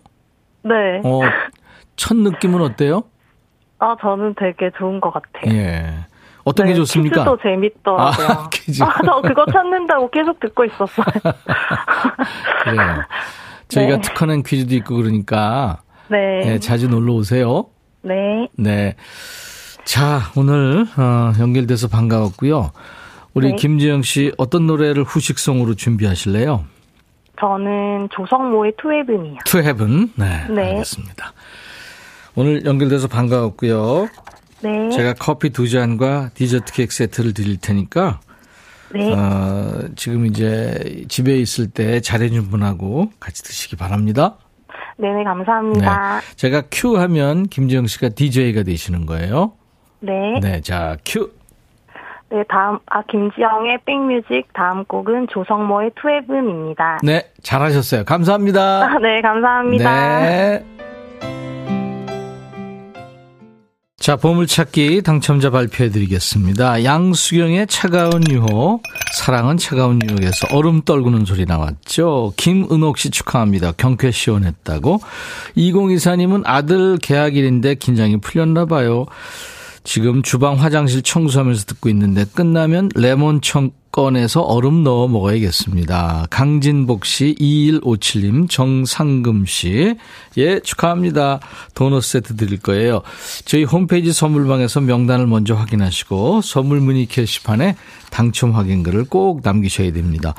네. 0.62 1.00
어, 1.04 1.20
첫 1.96 2.16
느낌은 2.16 2.60
어때요? 2.62 3.02
아, 3.78 3.96
저는 4.00 4.34
되게 4.38 4.70
좋은 4.76 5.00
것 5.00 5.12
같아요. 5.12 5.52
예. 5.54 5.94
어떤 6.50 6.66
게 6.66 6.72
네, 6.72 6.76
좋습니까? 6.76 7.24
퀴즈도 7.24 7.38
재밌더라고요. 7.42 8.28
아, 8.28 8.48
퀴즈. 8.52 8.82
아, 8.82 8.92
저 9.04 9.22
그거 9.22 9.46
찾는다고 9.52 10.10
계속 10.10 10.38
듣고 10.40 10.64
있었어요. 10.64 11.06
그래요. 12.64 13.02
저희가 13.68 13.96
네. 13.96 14.00
특허낸 14.02 14.42
퀴즈도 14.42 14.74
있고 14.76 14.96
그러니까, 14.96 15.82
네. 16.08 16.42
예, 16.44 16.58
자주 16.58 16.88
놀러 16.88 17.14
오세요. 17.14 17.66
네. 18.02 18.48
네. 18.56 18.96
자, 19.84 20.20
오늘, 20.36 20.86
어, 20.96 21.32
연결돼서 21.38 21.88
반가웠고요. 21.88 22.72
우리 23.32 23.50
네. 23.50 23.56
김지영 23.56 24.02
씨 24.02 24.32
어떤 24.38 24.66
노래를 24.66 25.04
후식송으로 25.04 25.74
준비하실래요? 25.74 26.64
저는 27.40 28.08
조성모의. 28.10 28.72
To 28.76 28.90
Heaven. 28.92 30.10
네. 30.16 30.46
네. 30.50 30.70
알겠습니다. 30.72 31.32
오늘 32.34 32.64
연결돼서 32.64 33.08
반가웠고요. 33.08 34.08
네. 34.62 34.90
제가 34.90 35.14
커피 35.14 35.50
두 35.50 35.68
잔과 35.68 36.30
디저트 36.34 36.72
케이크 36.72 36.92
세트를 36.94 37.34
드릴 37.34 37.58
테니까, 37.58 38.20
네. 38.92 39.12
어, 39.12 39.88
지금 39.96 40.26
이제 40.26 41.04
집에 41.08 41.36
있을 41.36 41.70
때 41.70 42.00
잘해준 42.00 42.50
분하고 42.50 43.10
같이 43.20 43.42
드시기 43.42 43.76
바랍니다. 43.76 44.36
네네, 44.96 45.24
감사합니다. 45.24 46.20
제가 46.36 46.64
큐 46.70 46.98
하면 46.98 47.44
김지영 47.44 47.86
씨가 47.86 48.10
DJ가 48.10 48.64
되시는 48.64 49.06
거예요. 49.06 49.52
네. 50.00 50.40
네. 50.42 50.60
자, 50.60 50.96
큐. 51.06 51.30
네, 52.30 52.44
다음, 52.48 52.78
아, 52.86 53.02
김지영의 53.02 53.78
백뮤직 53.84 54.52
다음 54.52 54.84
곡은 54.84 55.28
조성모의 55.28 55.92
투웨븐입니다. 56.00 56.98
네. 57.02 57.28
잘하셨어요. 57.42 58.04
감사합니다. 58.04 58.84
아, 58.84 58.98
네, 59.02 59.20
감사합니다. 59.20 60.20
네. 60.20 60.79
자, 64.10 64.16
보물찾기 64.16 65.02
당첨자 65.02 65.50
발표해 65.50 65.88
드리겠습니다. 65.88 66.82
양수경의 66.82 67.68
차가운 67.68 68.24
유혹, 68.28 68.82
사랑은 69.12 69.56
차가운 69.56 70.00
유혹에서 70.02 70.48
얼음 70.50 70.82
떨구는 70.82 71.26
소리 71.26 71.44
나왔죠. 71.44 72.32
김은옥 72.36 72.98
씨 72.98 73.10
축하합니다. 73.10 73.70
경쾌 73.76 74.10
시원했다고. 74.10 75.00
2024님은 75.56 76.42
아들 76.44 76.98
개학일인데 76.98 77.76
긴장이 77.76 78.16
풀렸나 78.16 78.64
봐요. 78.64 79.06
지금 79.84 80.24
주방 80.24 80.60
화장실 80.60 81.02
청소하면서 81.02 81.66
듣고 81.66 81.88
있는데 81.90 82.24
끝나면 82.34 82.88
레몬청 82.96 83.70
꺼내서 83.92 84.42
얼음 84.42 84.84
넣어 84.84 85.08
먹어야겠습니다. 85.08 86.26
강진복 86.30 87.04
씨, 87.04 87.34
2157님, 87.40 88.48
정상금 88.48 89.46
씨. 89.46 89.96
예, 90.38 90.60
축하합니다. 90.60 91.40
도넛 91.74 92.04
세트 92.04 92.36
드릴 92.36 92.60
거예요. 92.60 93.02
저희 93.44 93.64
홈페이지 93.64 94.12
선물방에서 94.12 94.80
명단을 94.80 95.26
먼저 95.26 95.54
확인하시고 95.54 96.42
선물 96.42 96.80
문의 96.80 97.06
게시판에 97.06 97.76
당첨 98.10 98.52
확인글을 98.52 99.04
꼭 99.04 99.40
남기셔야 99.42 99.92
됩니다. 99.92 100.34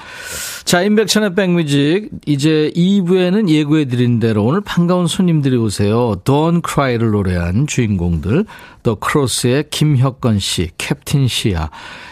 자, 0.65 0.81
인백천의 0.81 1.35
백뮤직. 1.35 2.09
이제 2.25 2.71
2부에는 2.75 3.49
예고해 3.49 3.85
드린 3.85 4.19
대로 4.19 4.43
오늘 4.45 4.61
반가운 4.61 5.07
손님들이 5.07 5.57
오세요. 5.57 6.15
Don't 6.23 6.61
Cry를 6.67 7.11
노래한 7.11 7.67
주인공들. 7.67 8.45
또 8.83 8.95
크로스의 8.95 9.65
김혁건 9.69 10.39
씨, 10.39 10.69
캡틴 10.77 11.27
씨야. 11.27 11.69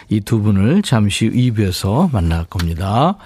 이 0.08 0.20
두 0.20 0.40
분을 0.42 0.82
잠시 0.82 1.26
후 1.26 1.32
2부에서 1.32 2.12
만날 2.12 2.44
겁니다. 2.44 3.16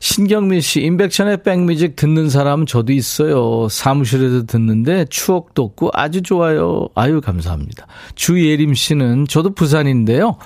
신경민 0.00 0.60
씨, 0.60 0.80
인백천의 0.80 1.42
백뮤직 1.42 1.96
듣는 1.96 2.30
사람 2.30 2.66
저도 2.66 2.92
있어요. 2.92 3.68
사무실에도 3.68 4.46
듣는데 4.46 5.06
추억도 5.10 5.62
없고 5.62 5.90
아주 5.92 6.22
좋아요. 6.22 6.88
아유, 6.94 7.20
감사합니다. 7.20 7.86
주예림 8.14 8.74
씨는 8.74 9.26
저도 9.28 9.54
부산인데요. 9.54 10.36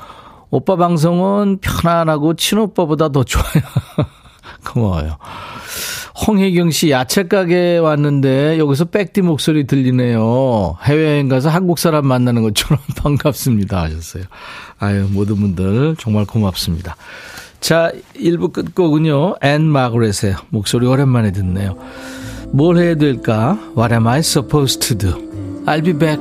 오빠 0.52 0.76
방송은 0.76 1.58
편안하고 1.62 2.34
친오빠보다 2.34 3.08
더 3.08 3.24
좋아요. 3.24 3.62
고마워요. 4.68 5.16
홍혜경 6.26 6.70
씨 6.70 6.90
야채 6.90 7.22
가게 7.26 7.78
왔는데 7.78 8.58
여기서 8.58 8.84
백디 8.84 9.22
목소리 9.22 9.66
들리네요. 9.66 10.76
해외여행 10.82 11.28
가서 11.28 11.48
한국 11.48 11.78
사람 11.78 12.06
만나는 12.06 12.42
것처럼 12.42 12.78
반갑습니다 12.96 13.80
하셨어요. 13.80 14.24
아유 14.78 15.08
모든 15.10 15.36
분들 15.36 15.96
정말 15.98 16.26
고맙습니다. 16.26 16.96
자 17.60 17.90
1부 18.14 18.52
끝곡은요. 18.52 19.36
앤 19.40 19.62
마그렛의 19.62 20.36
목소리 20.50 20.86
오랜만에 20.86 21.32
듣네요. 21.32 21.78
뭘 22.52 22.76
해야 22.76 22.94
될까? 22.94 23.58
What 23.74 23.94
am 23.94 24.06
I 24.06 24.18
supposed 24.18 24.86
to 24.86 24.98
do? 24.98 25.64
I'll 25.64 25.82
be 25.82 25.94
back. 25.94 26.20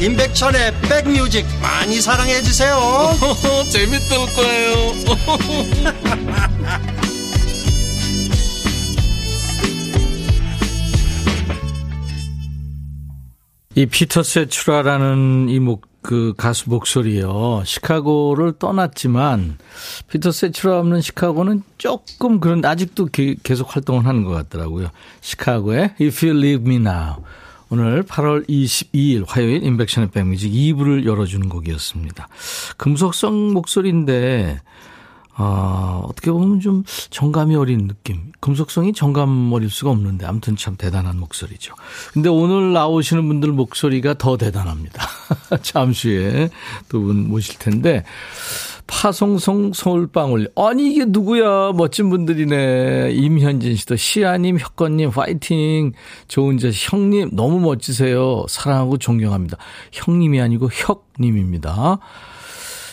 임백천의 0.00 0.80
백뮤직 0.82 1.44
많이 1.60 2.00
사랑해 2.00 2.40
주세요 2.42 2.78
재밌을 3.70 4.16
거예요 4.34 4.92
이 13.78 13.86
피터 13.86 14.24
세츄라라는 14.24 15.48
이 15.50 15.60
목, 15.60 15.86
그 16.02 16.34
가수 16.36 16.68
목소리요. 16.68 17.62
시카고를 17.64 18.54
떠났지만, 18.58 19.56
피터 20.10 20.32
세츄라 20.32 20.80
없는 20.80 21.00
시카고는 21.00 21.62
조금 21.76 22.40
그런, 22.40 22.64
아직도 22.64 23.06
게, 23.06 23.36
계속 23.44 23.76
활동을 23.76 24.04
하는 24.04 24.24
것 24.24 24.30
같더라고요. 24.30 24.88
시카고의 25.20 25.94
If 26.00 26.26
You 26.26 26.36
Leave 26.36 26.66
Me 26.66 26.76
Now. 26.76 27.22
오늘 27.70 28.02
8월 28.02 28.48
22일 28.48 29.24
화요일 29.28 29.62
인백션의 29.62 30.10
백뮤직 30.10 30.50
2부를 30.50 31.04
열어주는 31.04 31.48
곡이었습니다. 31.50 32.28
금속성 32.78 33.52
목소리인데, 33.52 34.60
아, 35.34 36.00
어떻게 36.04 36.30
보면 36.32 36.60
좀 36.60 36.82
정감이 37.10 37.54
어린 37.56 37.86
느낌. 37.86 38.32
금속성이 38.40 38.94
정감 38.94 39.52
어릴 39.52 39.68
수가 39.68 39.90
없는데, 39.90 40.24
아무튼 40.24 40.56
참 40.56 40.76
대단한 40.76 41.18
목소리죠. 41.20 41.74
근데 42.14 42.30
오늘 42.30 42.72
나오시는 42.72 43.28
분들 43.28 43.52
목소리가 43.52 44.14
더 44.14 44.36
대단합니다. 44.38 45.06
잠시 45.62 46.08
후에 46.08 46.48
두 46.88 47.02
분 47.02 47.28
모실 47.28 47.58
텐데, 47.58 48.02
파송송 48.88 49.74
서울방울. 49.74 50.48
아니, 50.56 50.90
이게 50.90 51.04
누구야? 51.06 51.72
멋진 51.72 52.10
분들이네. 52.10 53.12
임현진 53.12 53.76
씨도, 53.76 53.96
시아님, 53.96 54.58
혁건님, 54.58 55.10
파이팅. 55.10 55.92
조은재 56.26 56.72
씨, 56.72 56.88
형님, 56.90 57.30
너무 57.32 57.60
멋지세요. 57.60 58.44
사랑하고 58.48 58.96
존경합니다. 58.98 59.58
형님이 59.92 60.40
아니고 60.40 60.70
혁님입니다. 60.72 61.98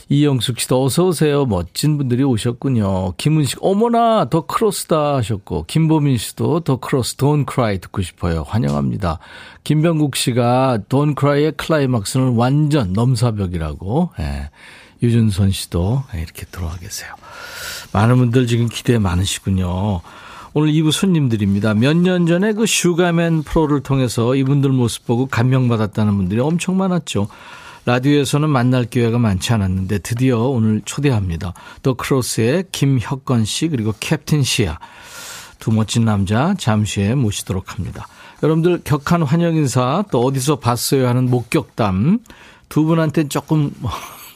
이영숙 0.09 0.59
씨도 0.59 0.83
어서오세요. 0.83 1.45
멋진 1.45 1.97
분들이 1.97 2.23
오셨군요. 2.23 3.13
김은식, 3.17 3.59
어머나, 3.61 4.29
더 4.29 4.45
크로스다 4.45 5.15
하셨고, 5.15 5.63
김보민 5.65 6.17
씨도 6.17 6.59
더 6.59 6.75
크로스, 6.75 7.15
Don't 7.15 7.51
Cry 7.51 7.79
듣고 7.79 8.03
싶어요. 8.03 8.43
환영합니다. 8.45 9.17
김병국 9.63 10.15
씨가 10.15 10.79
Don't 10.89 11.19
Cry의 11.19 11.53
클라이막스는 11.53 12.35
완전 12.35 12.93
넘사벽이라고, 12.93 14.11
예. 14.19 14.49
유준선 15.05 15.51
씨도 15.51 16.03
이렇게 16.15 16.45
들어와 16.51 16.75
계세요. 16.77 17.13
많은 17.93 18.17
분들 18.17 18.47
지금 18.47 18.67
기대 18.67 18.97
많으시군요. 18.99 20.01
오늘 20.53 20.71
2부 20.71 20.91
손님들입니다. 20.91 21.73
몇 21.73 21.93
년 21.97 22.25
전에 22.25 22.53
그 22.53 22.65
슈가맨 22.65 23.43
프로를 23.43 23.81
통해서 23.81 24.35
이분들 24.35 24.69
모습 24.71 25.05
보고 25.05 25.25
감명받았다는 25.27 26.15
분들이 26.17 26.39
엄청 26.39 26.77
많았죠. 26.77 27.27
라디오에서는 27.85 28.49
만날 28.49 28.85
기회가 28.85 29.19
많지 29.19 29.53
않았는데 29.53 29.99
드디어 29.99 30.39
오늘 30.39 30.81
초대합니다. 30.85 31.53
더 31.83 31.93
크로스의 31.93 32.65
김혁건 32.71 33.45
씨 33.45 33.67
그리고 33.67 33.93
캡틴 33.99 34.43
시하. 34.43 34.79
두 35.59 35.71
멋진 35.71 36.03
남자 36.05 36.55
잠시 36.57 37.01
후에 37.01 37.15
모시도록 37.15 37.73
합니다. 37.73 38.07
여러분들 38.43 38.81
격한 38.83 39.23
환영 39.23 39.55
인사 39.55 40.03
또 40.11 40.21
어디서 40.21 40.57
봤어요 40.57 41.07
하는 41.07 41.29
목격담 41.29 42.19
두 42.69 42.83
분한테 42.85 43.27
조금 43.27 43.71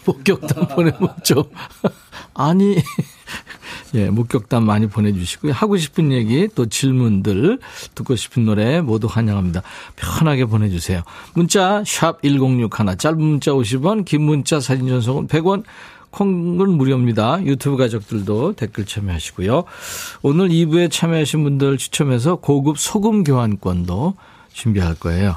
목격담 0.06 0.68
보내보죠. 0.76 1.46
아니, 2.34 2.78
예, 3.96 4.10
목격담 4.10 4.64
많이 4.64 4.88
보내주시고요. 4.88 5.52
하고 5.54 5.78
싶은 5.78 6.12
얘기, 6.12 6.48
또 6.54 6.68
질문들, 6.68 7.60
듣고 7.96 8.16
싶은 8.16 8.46
노래 8.46 8.82
모두 8.82 9.08
환영합니다. 9.08 9.62
편하게 9.96 10.46
보내주세요. 10.46 11.04
문자, 11.34 11.84
샵 11.86 12.22
1061, 12.22 12.98
짧은 12.98 13.20
문자 13.20 13.52
50원, 13.52 14.06
긴 14.06 14.22
문자 14.22 14.60
사진 14.60 14.88
전송은 14.88 15.28
100원, 15.28 15.64
콩은 16.12 16.72
무료입니다. 16.72 17.44
유튜브 17.46 17.78
가족들도 17.78 18.54
댓글 18.54 18.86
참여하시고요. 18.86 19.64
오늘 20.24 20.50
2부에 20.50 20.92
참여하신 20.92 21.44
분들 21.44 21.78
추첨해서 21.78 22.38
고급 22.38 22.80
소금 22.80 23.24
교환권도 23.24 24.16
준비할 24.54 24.96
거예요. 24.96 25.36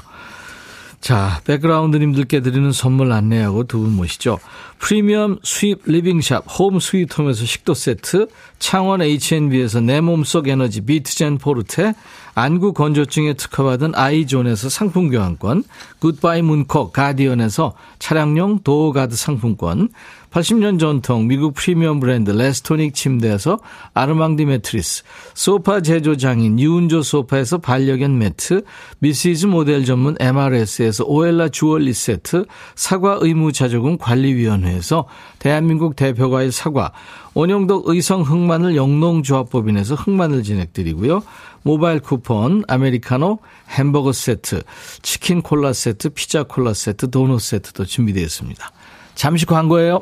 자, 1.03 1.41
백그라운드님들께 1.43 2.39
드리는 2.39 2.71
선물 2.71 3.11
안내하고 3.11 3.65
두 3.65 3.79
분 3.79 3.91
모시죠. 3.91 4.39
프리미엄 4.79 5.37
수입 5.43 5.81
리빙샵 5.83 6.45
홈 6.57 6.79
스위트홈에서 6.79 7.43
식도 7.43 7.73
세트, 7.73 8.27
창원 8.57 9.01
H&B에서 9.01 9.81
내 9.81 9.99
몸속 9.99 10.47
에너지 10.47 10.79
비트젠 10.79 11.39
포르테, 11.39 11.93
안구 12.35 12.71
건조증에 12.71 13.33
특허받은 13.33 13.95
아이존에서 13.95 14.69
상품 14.69 15.09
교환권, 15.09 15.65
굿바이 15.99 16.41
문콕 16.41 16.93
가디언에서 16.93 17.73
차량용 17.99 18.59
도어가드 18.63 19.17
상품권, 19.17 19.89
80년 20.33 20.79
전통 20.79 21.27
미국 21.27 21.53
프리미엄 21.53 21.99
브랜드 21.99 22.31
레스토닉 22.31 22.95
침대에서 22.95 23.59
아르망디 23.93 24.45
매트리스, 24.45 25.03
소파 25.35 25.81
제조장인 25.81 26.59
유운조 26.59 27.03
소파에서 27.03 27.59
반려견 27.59 28.17
매트, 28.17 28.63
미시즈 28.97 29.45
모델 29.45 29.85
전문 29.85 30.15
MRS에서 30.19 31.03
오엘라 31.03 31.49
주얼리 31.49 31.93
세트, 31.93 32.45
사과 32.73 33.19
의무자조금 33.21 33.99
관리위원회에서 33.99 35.05
대한민국 35.37 35.95
대표과일 35.95 36.51
사과, 36.51 36.93
원영덕 37.35 37.87
의성 37.87 38.23
흑마늘 38.23 38.75
영농조합법인에서 38.75 39.93
흑마늘 39.93 40.41
진행드리고요. 40.41 41.21
모바일 41.61 41.99
쿠폰, 41.99 42.63
아메리카노, 42.67 43.37
햄버거 43.69 44.11
세트, 44.11 44.63
치킨 45.03 45.43
콜라 45.43 45.73
세트, 45.73 46.09
피자 46.09 46.41
콜라 46.41 46.73
세트, 46.73 47.11
도넛 47.11 47.39
세트도 47.39 47.85
준비되어 47.85 48.23
있습니다. 48.23 48.71
잠시 49.13 49.45
광고예요. 49.45 50.01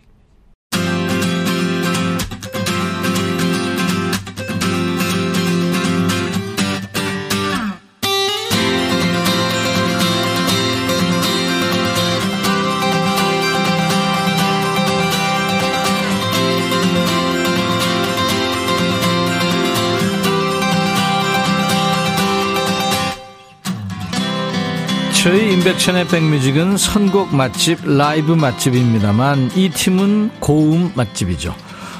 저희 25.21 25.53
인백션의 25.53 26.07
백뮤직은 26.07 26.77
선곡 26.77 27.35
맛집, 27.35 27.85
라이브 27.85 28.31
맛집입니다만 28.31 29.51
이 29.55 29.69
팀은 29.69 30.31
고음 30.39 30.93
맛집이죠. 30.95 31.55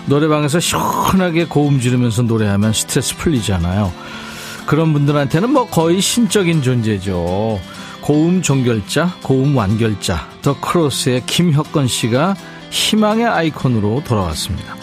노래방에서 0.08 0.60
시원하게 0.60 1.46
고음 1.46 1.80
지르면서 1.80 2.24
노래하면 2.24 2.74
스트레스 2.74 3.16
풀리잖아요. 3.18 3.94
그런 4.66 4.92
분들한테는 4.94 5.52
뭐 5.52 5.68
거의 5.68 6.02
신적인 6.02 6.64
존재죠. 6.64 7.60
고음 8.02 8.42
종결자, 8.42 9.18
고음 9.22 9.56
완결자, 9.56 10.28
더 10.42 10.60
크로스의 10.60 11.24
김혁건 11.28 11.88
씨가 11.88 12.36
희망의 12.72 13.28
아이콘으로 13.28 14.02
돌아왔습니다. 14.04 14.76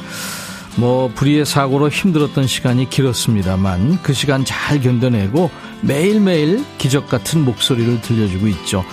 뭐 0.78 1.10
불의의 1.12 1.44
사고로 1.44 1.88
힘들었던 1.88 2.46
시간이 2.46 2.88
길었습니다만 2.88 4.00
그 4.02 4.12
시간 4.12 4.44
잘 4.44 4.80
견뎌내고 4.80 5.50
매일매일 5.80 6.64
기적 6.78 7.08
같은 7.08 7.44
목소리를 7.44 8.00
들려주고 8.00 8.46
있죠. 8.48 8.84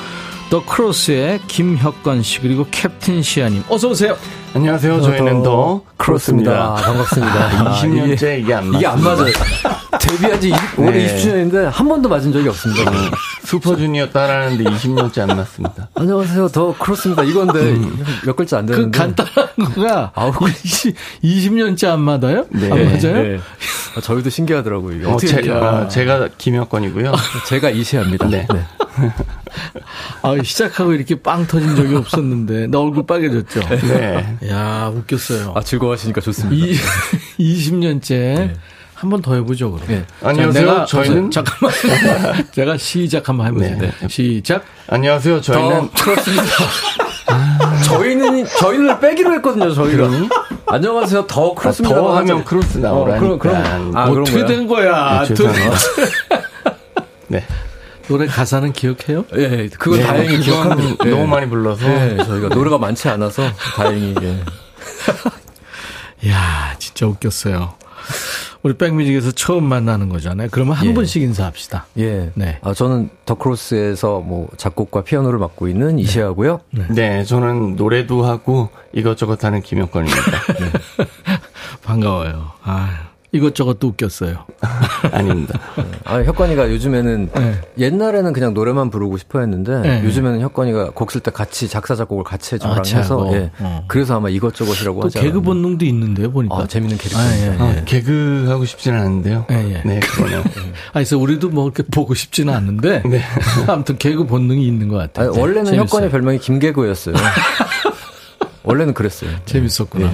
더 0.49 0.63
크로스의 0.63 1.41
김혁건 1.47 2.21
씨 2.21 2.39
그리고 2.39 2.67
캡틴 2.69 3.21
시하님 3.23 3.63
어서 3.69 3.89
오세요. 3.89 4.15
안녕하세요. 4.53 5.01
저희는 5.01 5.43
더 5.43 5.81
크로스입니다. 5.97 6.75
반갑습니다. 6.75 7.49
20년째 7.81 8.25
아, 8.27 8.34
이게 8.36 8.53
안 8.53 8.67
맞. 8.67 8.77
이게 8.77 8.88
안 8.88 9.03
맞아요. 9.03 9.34
데뷔한 9.99 10.39
지 10.39 10.53
올해 10.77 10.91
네. 10.91 11.15
20주년인데 11.17 11.63
한 11.71 11.88
번도 11.88 12.08
맞은 12.08 12.31
적이 12.31 12.49
없습니다. 12.49 12.89
음, 12.91 12.95
슈퍼주니어 13.43 14.10
따라하는데 14.12 14.63
20년째 14.63 15.29
안 15.29 15.36
맞습니다. 15.36 15.89
안녕하세요. 15.95 16.47
더 16.49 16.77
크로스입니다. 16.77 17.23
이건데 17.23 17.60
음. 17.60 18.05
몇 18.23 18.36
글자 18.36 18.60
안 18.60 18.65
되는데. 18.67 18.97
그 18.97 19.03
간단한 19.03 19.47
거가 19.75 20.12
아우 20.13 20.31
20 21.21 21.53
년째 21.53 21.88
안 21.88 22.01
맞아요? 22.01 22.45
네. 22.49 22.71
안 22.71 22.86
맞아요? 22.86 23.23
네. 23.23 23.39
아, 23.97 24.01
저희도 24.01 24.29
신기하더라고요. 24.29 25.10
어, 25.10 25.17
제가, 25.17 25.88
제가 25.88 26.29
김혁건이고요. 26.38 27.13
제가 27.47 27.71
이시합니다. 27.71 28.27
네. 28.27 28.45
네. 28.53 28.65
아, 30.21 30.36
시작하고 30.43 30.93
이렇게 30.93 31.15
빵 31.21 31.45
터진 31.47 31.75
적이 31.75 31.95
없었는데 31.95 32.67
나 32.67 32.79
얼굴 32.79 33.05
빨개졌죠. 33.05 33.62
네. 33.88 34.38
야 34.49 34.91
웃겼어요. 34.93 35.53
아 35.55 35.62
즐거워하시니까 35.62 36.21
좋습니다. 36.21 36.55
이, 36.65 36.75
20년째 37.39 38.10
네. 38.10 38.53
한번 38.95 39.21
더 39.21 39.36
해보죠, 39.36 39.71
그럼. 39.71 39.88
네. 39.88 40.05
안녕하세요. 40.23 40.65
내가, 40.65 40.86
저희는 40.86 41.29
잠깐만. 41.29 41.71
제가 42.53 42.77
시작 42.77 43.27
한번 43.27 43.47
해보세요. 43.47 43.77
네. 43.77 43.91
시작. 44.08 44.63
안녕하세요. 44.88 45.41
저희는 45.41 45.89
그렇습니다. 45.91 46.43
저희는 47.86 48.45
저희는 48.45 48.99
빼기로 48.99 49.34
했거든요. 49.36 49.73
저희가. 49.73 50.10
안녕하세요. 50.67 51.27
더 51.27 51.53
크로스입니다. 51.53 51.95
아, 51.95 52.01
더 52.01 52.17
하면 52.17 52.43
크로스 52.45 52.77
나오라니까. 52.77 53.25
어, 53.34 53.38
그럼, 53.38 53.39
그럼, 53.39 53.95
아, 53.97 54.05
어떻게 54.05 54.45
된 54.45 54.65
거야? 54.65 55.23
네, 55.27 55.36
네. 57.27 57.45
노래 58.08 58.28
가사는 58.28 58.72
기억해요? 58.74 59.26
예, 59.36 59.48
네, 59.48 59.70
그건 59.70 60.00
네, 60.00 60.06
다행히 60.06 60.39
기억합니다. 60.39 61.04
네. 61.04 61.10
너무 61.10 61.28
많이 61.28 61.50
불러서 61.50 61.88
네, 61.88 62.18
저희가 62.24 62.50
노래가 62.50 62.78
많지 62.78 63.10
않아서 63.10 63.44
다행히. 63.76 64.13
예. 64.22 64.44
야, 66.30 66.76
진짜 66.80 67.08
웃겼어요. 67.08 67.74
우리 68.63 68.76
백뮤직에서 68.76 69.32
처음 69.32 69.65
만나는 69.65 70.10
거잖아요. 70.10 70.48
그러면 70.52 70.76
한 70.76 70.88
예. 70.88 70.94
분씩 70.94 71.22
인사합시다. 71.22 71.86
예. 72.00 72.32
네. 72.34 72.60
아, 72.63 72.74
저는 72.74 73.10
더크로스에서 73.26 74.22
뭐 74.22 74.50
작곡과 74.58 75.04
피아노를 75.04 75.38
맡고 75.38 75.68
있는 75.68 75.98
네. 75.98 76.02
이시하고요. 76.02 76.62
네. 76.72 76.86
네. 76.89 77.24
저는 77.24 77.76
노래도 77.76 78.26
하고 78.26 78.70
이것저것 78.91 79.44
하는 79.44 79.62
김혁건입니다. 79.62 80.32
네. 80.60 81.06
반가워요. 81.84 82.52
아. 82.63 83.14
이것저것도 83.36 83.88
웃겼어요. 83.88 84.45
아닙니다. 85.12 85.60
아, 86.06 86.15
혁건이가 86.21 86.69
요즘에는 86.71 87.30
네. 87.34 87.62
옛날에는 87.78 88.34
그냥 88.34 88.54
노래만 88.54 88.89
부르고 88.89 89.17
싶어 89.17 89.39
했는데 89.39 89.80
네. 89.82 90.04
요즘에는 90.04 90.39
혁건이가 90.41 90.91
곡 90.91 91.12
쓸 91.12 91.21
때 91.21 91.32
같이 91.32 91.67
작사 91.67 91.95
작곡을 91.95 92.24
같이 92.24 92.58
저랑 92.60 92.78
아, 92.78 92.82
해서 92.98 93.30
예. 93.34 93.52
어. 93.60 93.84
그래서 93.88 94.15
아마 94.15 94.30
이것저것이라고 94.30 95.06
하죠. 95.06 95.19
개그 95.19 95.41
본능도 95.41 95.86
있는데요, 95.86 96.32
보니까. 96.32 96.58
아, 96.58 96.67
재밌는 96.67 96.98
캐릭터. 96.98 97.19
아, 97.19 97.32
예, 97.36 97.48
예. 97.48 97.58
아, 97.60 97.84
개그 97.86 98.45
하고 98.48 98.65
싶지는 98.65 99.00
않은데요. 99.00 99.45
예, 99.52 99.56
예. 99.56 99.82
네, 99.86 100.00
그거는. 100.00 100.39
아, 100.43 100.43
그래서 100.93 101.17
우리도 101.17 101.50
뭐 101.50 101.65
이렇게 101.65 101.84
보고 101.84 102.13
싶지는 102.13 102.54
않는데 102.54 103.04
네. 103.10 103.21
아무튼 103.67 103.98
개그 103.98 104.26
본능이 104.26 104.65
있는 104.65 104.88
것 104.88 104.98
같아요. 104.98 105.30
아니, 105.32 105.39
원래는 105.39 105.65
재밌어요. 105.65 105.82
혁건의 105.82 106.10
별명이 106.10 106.39
김개구였어요. 106.39 107.15
원래는 108.63 108.93
그랬어요. 108.93 109.30
재밌었구나. 109.45 110.12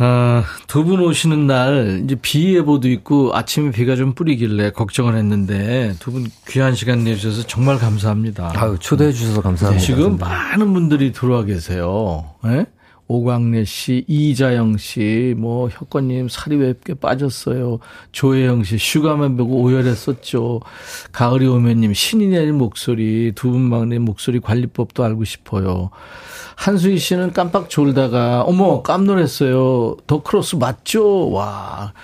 예. 0.00 0.04
아, 0.04 0.44
두 0.68 0.84
분 0.84 1.00
오시는 1.00 1.46
날, 1.46 2.02
이제 2.04 2.14
비 2.20 2.54
예보도 2.54 2.88
있고 2.88 3.34
아침에 3.34 3.70
비가 3.72 3.96
좀 3.96 4.12
뿌리길래 4.14 4.70
걱정을 4.70 5.16
했는데 5.16 5.94
두 5.98 6.12
분 6.12 6.26
귀한 6.48 6.74
시간 6.74 7.04
내주셔서 7.04 7.46
정말 7.46 7.78
감사합니다. 7.78 8.52
아유, 8.54 8.76
초대해 8.78 9.12
주셔서 9.12 9.40
감사합니다. 9.42 9.84
지금. 9.84 10.16
많은 10.16 10.72
분들이 10.72 11.12
들어와 11.12 11.42
계세요. 11.44 12.26
네? 12.44 12.64
오광래 13.08 13.64
씨, 13.64 14.04
이자영 14.06 14.76
씨, 14.76 15.34
뭐, 15.38 15.68
혁건님 15.70 16.28
살이 16.28 16.56
왜 16.56 16.66
이렇게 16.68 16.92
빠졌어요. 16.94 17.78
조혜영 18.12 18.64
씨, 18.64 18.76
슈가만 18.78 19.36
보고 19.38 19.62
오열했었죠. 19.62 20.60
가을이 21.12 21.46
오면님, 21.46 21.94
신이 21.94 22.28
내린 22.28 22.56
목소리, 22.56 23.32
두 23.34 23.50
분 23.50 23.62
막내 23.62 23.98
목소리 23.98 24.40
관리법도 24.40 25.02
알고 25.02 25.24
싶어요. 25.24 25.88
한수희 26.56 26.98
씨는 26.98 27.32
깜빡 27.32 27.70
졸다가 27.70 28.42
어머 28.42 28.82
깜놀했어요. 28.82 29.96
더 30.06 30.22
크로스 30.22 30.56
맞죠? 30.56 31.30
와. 31.30 31.94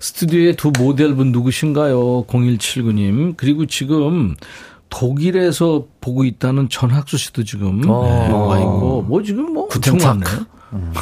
스튜디오에 0.00 0.54
두 0.54 0.70
모델분 0.78 1.32
누구신가요? 1.32 2.24
0179님. 2.26 3.34
그리고 3.36 3.66
지금 3.66 4.36
독일에서 4.90 5.86
보고 6.00 6.24
있다는 6.24 6.68
전학수 6.68 7.16
씨도 7.18 7.44
지금 7.44 7.82
어. 7.88 8.02
네, 8.04 8.32
와 8.32 8.58
있고 8.58 9.02
뭐 9.02 9.22
지금 9.22 9.52
뭐 9.52 9.68
구탄착. 9.68 10.46
음. 10.72 10.92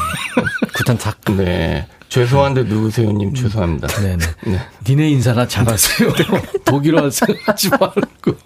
구탄착. 0.77 1.21
네. 1.37 1.87
죄송한데 2.09 2.65
누구세요님 2.65 3.35
죄송합니다. 3.35 3.89
네네. 3.89 4.25
네. 4.47 4.61
니네 4.89 5.11
인사나 5.11 5.49
잘하세요. 5.49 6.13
독일어 6.65 7.11
생각하지 7.11 7.71
말고. 7.71 8.37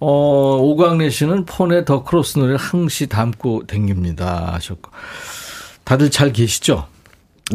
어, 0.00 0.56
오광래 0.60 1.10
씨는 1.10 1.46
폰에 1.46 1.84
더 1.84 2.04
크로스 2.04 2.38
노래를 2.38 2.58
항시 2.58 3.06
담고 3.08 3.66
댕깁니다. 3.66 4.52
하셨고. 4.54 4.90
다들 5.84 6.10
잘 6.10 6.32
계시죠? 6.32 6.86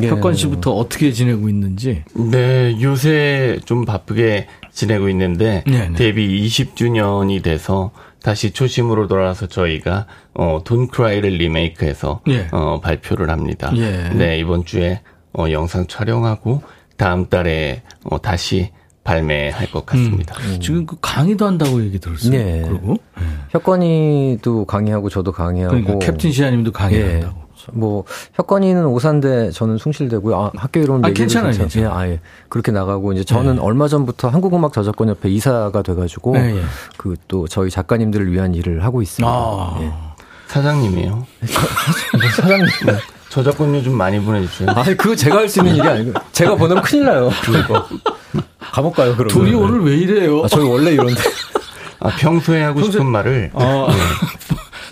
예. 0.02 0.08
혁건 0.08 0.36
씨부터 0.36 0.72
어떻게 0.72 1.12
지내고 1.12 1.50
있는지. 1.50 2.04
네, 2.14 2.78
요새 2.82 3.60
좀 3.66 3.86
바쁘게 3.86 4.48
지내고 4.80 5.10
있는데 5.10 5.64
네네. 5.68 5.90
네. 5.90 5.94
데뷔 5.94 6.46
20주년이 6.46 7.44
돼서 7.44 7.92
다시 8.24 8.52
초심으로 8.52 9.08
돌아와서 9.08 9.48
저희가 9.48 10.06
어 10.34 10.62
Don't 10.64 10.92
Cry를 10.92 11.32
리메이크해서 11.32 12.22
예. 12.30 12.48
어 12.52 12.80
발표를 12.80 13.30
합니다. 13.30 13.72
예. 13.76 14.10
네, 14.10 14.40
이번 14.40 14.64
주에 14.66 15.02
어 15.38 15.46
영상 15.52 15.86
촬영하고 15.88 16.64
다음 16.98 17.28
달에 17.28 17.84
어 18.06 18.22
다시 18.22 18.72
발매할 19.04 19.72
것 19.72 19.86
같습니다. 19.86 20.36
음. 20.40 20.54
음. 20.54 20.60
지금 20.62 20.86
그 20.86 20.96
강의도 21.02 21.46
한다고 21.46 21.84
얘기 21.84 22.00
들었어요. 22.00 22.32
네. 22.32 22.64
그리고 22.68 22.98
네. 23.18 23.26
혁건이도 23.50 24.66
강의하고 24.66 25.10
저도 25.10 25.32
강의하고 25.32 25.82
그러니까 25.82 26.00
캡틴 26.06 26.32
시아님도 26.32 26.72
강의한다고. 26.72 27.39
예. 27.74 27.78
뭐 27.80 28.04
혁건이는 28.34 28.86
오산대 28.86 29.52
저는 29.52 29.78
숭실대고요. 29.78 30.36
아, 30.40 30.52
학교 30.56 30.80
이름 30.80 31.04
아, 31.04 31.10
괜찮아요. 31.10 31.54
괜찮아요. 31.58 31.90
예, 31.90 31.94
아 31.94 32.08
예 32.12 32.20
그렇게 32.50 32.72
나가고 32.72 33.14
이제 33.14 33.24
저는 33.24 33.56
네. 33.56 33.62
얼마 33.62 33.88
전부터 33.88 34.30
한국음악 34.30 34.74
저작권 34.74 35.10
협회 35.10 35.30
이사가 35.30 35.82
돼가지고 35.82 36.34
네, 36.34 36.58
예. 36.58 36.62
그또 36.98 37.48
저희 37.48 37.70
작가님들을 37.70 38.32
위한 38.32 38.54
일을 38.56 38.84
하고 38.84 39.02
있습니다. 39.02 39.32
아. 39.32 39.78
예. 39.82 39.92
사장님이에요. 40.48 41.26
사장님. 42.36 42.66
네. 42.88 42.94
저작권료 43.30 43.84
좀 43.84 43.94
많이 43.96 44.20
보내주세요. 44.20 44.70
아, 44.72 44.84
그거 44.84 45.16
제가 45.16 45.38
할 45.38 45.48
수 45.50 45.60
있는 45.60 45.76
일이 45.76 45.88
아니고 45.88 46.20
제가 46.32 46.56
보내면 46.56 46.82
큰일 46.82 47.06
나요. 47.06 47.30
그거. 47.44 47.86
가볼까요, 48.60 49.16
그럼? 49.16 49.28
둘이 49.28 49.54
오늘 49.54 49.84
왜 49.84 49.96
이래요? 49.98 50.44
아, 50.44 50.48
저희 50.48 50.68
원래 50.68 50.92
이런데. 50.92 51.22
아, 52.00 52.10
평소에 52.18 52.64
하고 52.64 52.76
평소... 52.80 52.92
싶은 52.94 53.06
말을. 53.06 53.52
아, 53.54 53.60
네. 53.90 53.96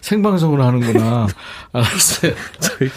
생방송으로 0.08 0.63
하는구나. 0.63 1.28
알았어요. 1.74 2.34
저희 2.60 2.89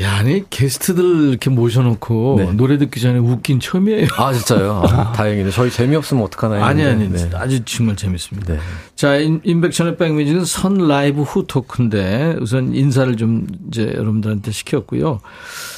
야, 0.00 0.14
아니 0.14 0.48
게스트들 0.48 1.30
이렇게 1.30 1.50
모셔놓고 1.50 2.36
네. 2.38 2.52
노래 2.52 2.78
듣기 2.78 3.00
전에 3.00 3.18
웃긴 3.18 3.58
처음이에요. 3.58 4.06
아 4.16 4.32
진짜요? 4.32 4.82
아, 4.86 5.12
다행이네. 5.12 5.50
저희 5.50 5.70
재미없으면 5.70 6.22
어떡하나요? 6.22 6.64
아니 6.64 6.84
아니, 6.84 7.08
네. 7.10 7.28
아주 7.34 7.64
정말 7.64 7.96
재밌습니다. 7.96 8.54
네. 8.54 8.60
자, 8.94 9.16
임백천의 9.16 9.96
백뮤직은 9.96 10.44
선 10.44 10.78
라이브 10.78 11.22
후 11.22 11.46
토크인데 11.46 12.36
우선 12.40 12.74
인사를 12.74 13.16
좀 13.16 13.46
이제 13.68 13.92
여러분들한테 13.92 14.52
시켰고요. 14.52 15.20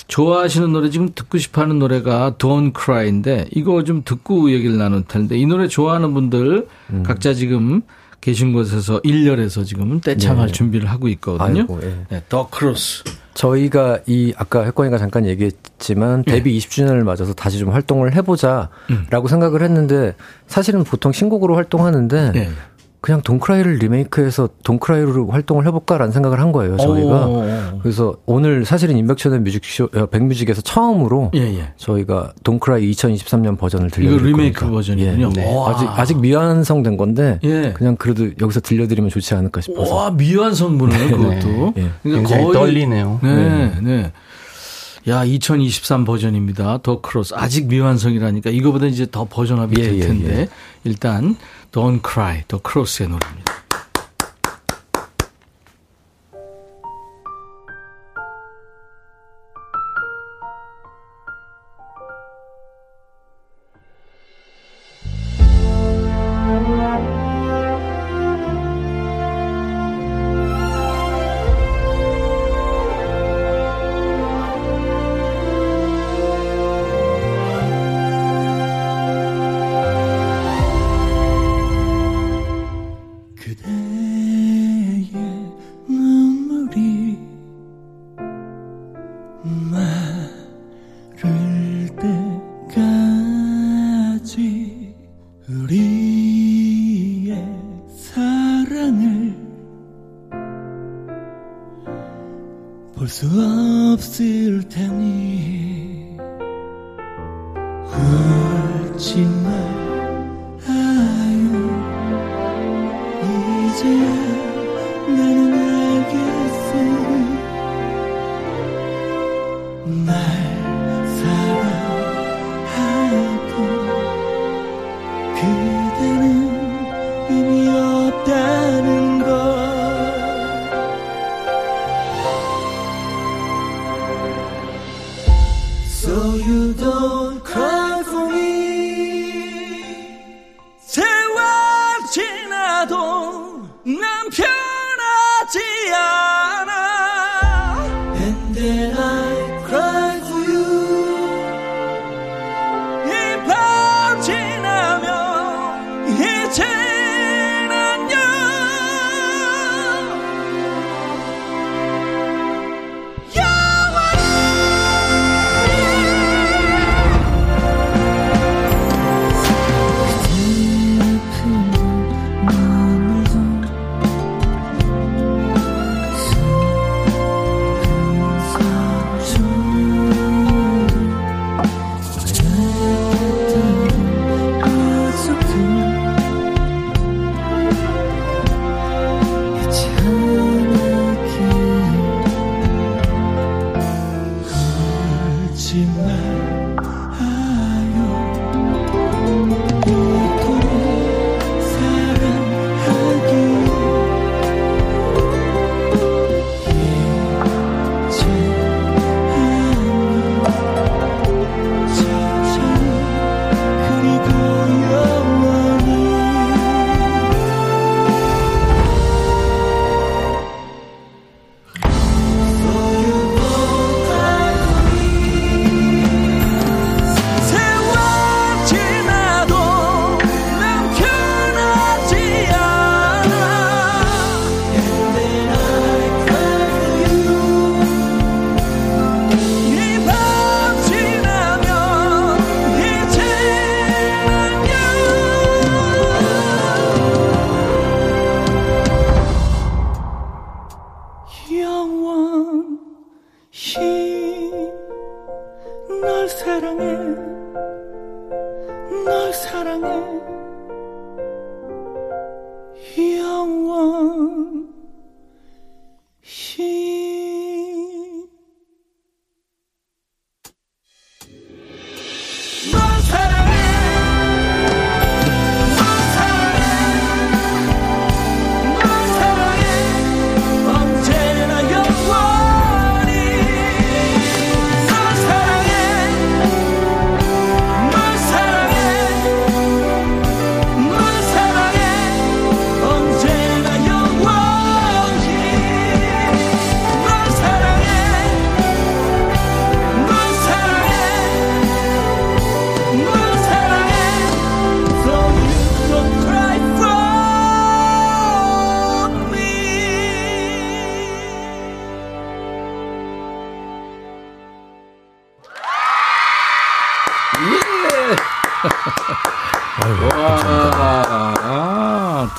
좋아하시는 0.06 0.70
노래 0.70 0.90
지금 0.90 1.08
듣고 1.14 1.38
싶어 1.38 1.62
하는 1.62 1.78
노래가 1.78 2.34
Don't 2.38 2.74
Cry인데 2.78 3.46
이거 3.52 3.82
좀 3.84 4.02
듣고 4.04 4.52
얘기를 4.52 4.76
나눌 4.76 5.02
텐데 5.02 5.38
이 5.38 5.46
노래 5.46 5.66
좋아하는 5.66 6.12
분들 6.12 6.68
음. 6.90 7.02
각자 7.04 7.32
지금 7.32 7.82
계신 8.20 8.52
곳에서 8.52 9.00
일렬에서 9.02 9.64
지금 9.64 10.00
떼창할 10.00 10.48
네. 10.48 10.52
준비를 10.52 10.88
하고 10.90 11.08
있거든요. 11.08 11.60
아이고, 11.60 11.80
예. 11.82 11.96
네, 12.10 12.22
더 12.28 12.48
크로스. 12.48 13.04
저희가 13.34 14.00
이 14.06 14.34
아까 14.36 14.64
혁건이가 14.64 14.98
잠깐 14.98 15.24
얘기했지만 15.24 16.24
데뷔 16.24 16.52
네. 16.52 16.58
20주년을 16.58 17.04
맞아서 17.04 17.32
다시 17.32 17.58
좀 17.58 17.70
활동을 17.70 18.14
해보자라고 18.14 18.68
음. 18.90 19.26
생각을 19.28 19.62
했는데 19.62 20.14
사실은 20.46 20.84
보통 20.84 21.12
신곡으로 21.12 21.56
활동하는데 21.56 22.32
네. 22.32 22.50
그냥 23.00 23.22
Don't 23.22 23.45
Cry를 23.45 23.76
리메이크해서 23.76 24.50
Don't 24.62 24.95
Cry로 24.95 25.28
활동을 25.30 25.66
해볼까라는 25.66 26.12
생각을 26.12 26.38
한 26.38 26.52
거예요, 26.52 26.76
저희가. 26.76 27.26
오. 27.26 27.78
그래서 27.82 28.16
오늘 28.26 28.66
사실은 28.66 28.98
임백천의 28.98 29.40
뮤직쇼, 29.40 29.88
어, 29.94 30.06
백뮤직에서 30.06 30.60
처음으로 30.60 31.30
예, 31.34 31.40
예. 31.40 31.72
저희가 31.78 32.34
Don't 32.44 32.73
Cry 32.73 32.90
2023년 32.90 33.56
버전을 33.58 33.88
들려드릴 33.90 34.18
이거 34.18 34.28
리메이크 34.28 34.60
겁니다. 34.60 34.76
버전이군요. 34.76 35.30
예. 35.34 35.40
네. 35.40 35.64
아직, 35.66 35.86
아직 35.88 36.20
미완성된 36.20 36.98
건데, 36.98 37.38
예. 37.42 37.72
그냥 37.74 37.96
그래도 37.96 38.28
여기서 38.38 38.60
들려드리면 38.60 39.08
좋지 39.08 39.34
않을까 39.34 39.62
싶어서. 39.62 39.94
와, 39.94 40.10
미완성분을 40.10 40.98
네. 40.98 41.10
그것도. 41.10 41.72
네. 41.76 41.90
그러니까 42.02 42.28
거의 42.36 42.52
떨리네요. 42.52 43.20
네, 43.22 43.34
네. 43.34 43.80
네. 43.82 44.12
야, 45.08 45.24
2023 45.24 46.04
버전입니다. 46.04 46.80
더 46.82 47.00
크로스. 47.00 47.32
아직 47.34 47.68
미완성이라니까 47.68 48.50
이거보다 48.50 48.86
이제 48.86 49.06
더 49.10 49.24
버전업이 49.24 49.74
될 49.74 49.96
예, 49.96 50.00
텐데. 50.00 50.48
일단 50.84 51.36
Don't 51.72 52.00
Cry, 52.02 52.44
더 52.48 52.58
크로스의 52.58 53.08
노래입니다. 53.08 53.52
慢 89.42 90.39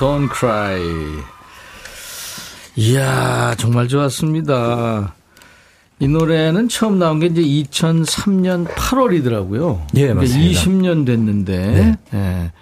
Don't 0.02 0.28
Cry. 0.36 0.82
이야, 2.74 3.54
정말 3.56 3.86
좋았습니다. 3.86 5.14
이 6.00 6.08
노래는 6.08 6.68
처음 6.68 6.98
나온 6.98 7.20
게 7.20 7.26
이제 7.26 7.40
2003년 7.40 8.66
8월이더라고요. 8.66 9.86
예, 9.94 10.12
맞습니다. 10.12 10.60
20년 10.60 11.06
됐는데, 11.06 11.56
네. 11.56 11.96
예. 12.14 12.52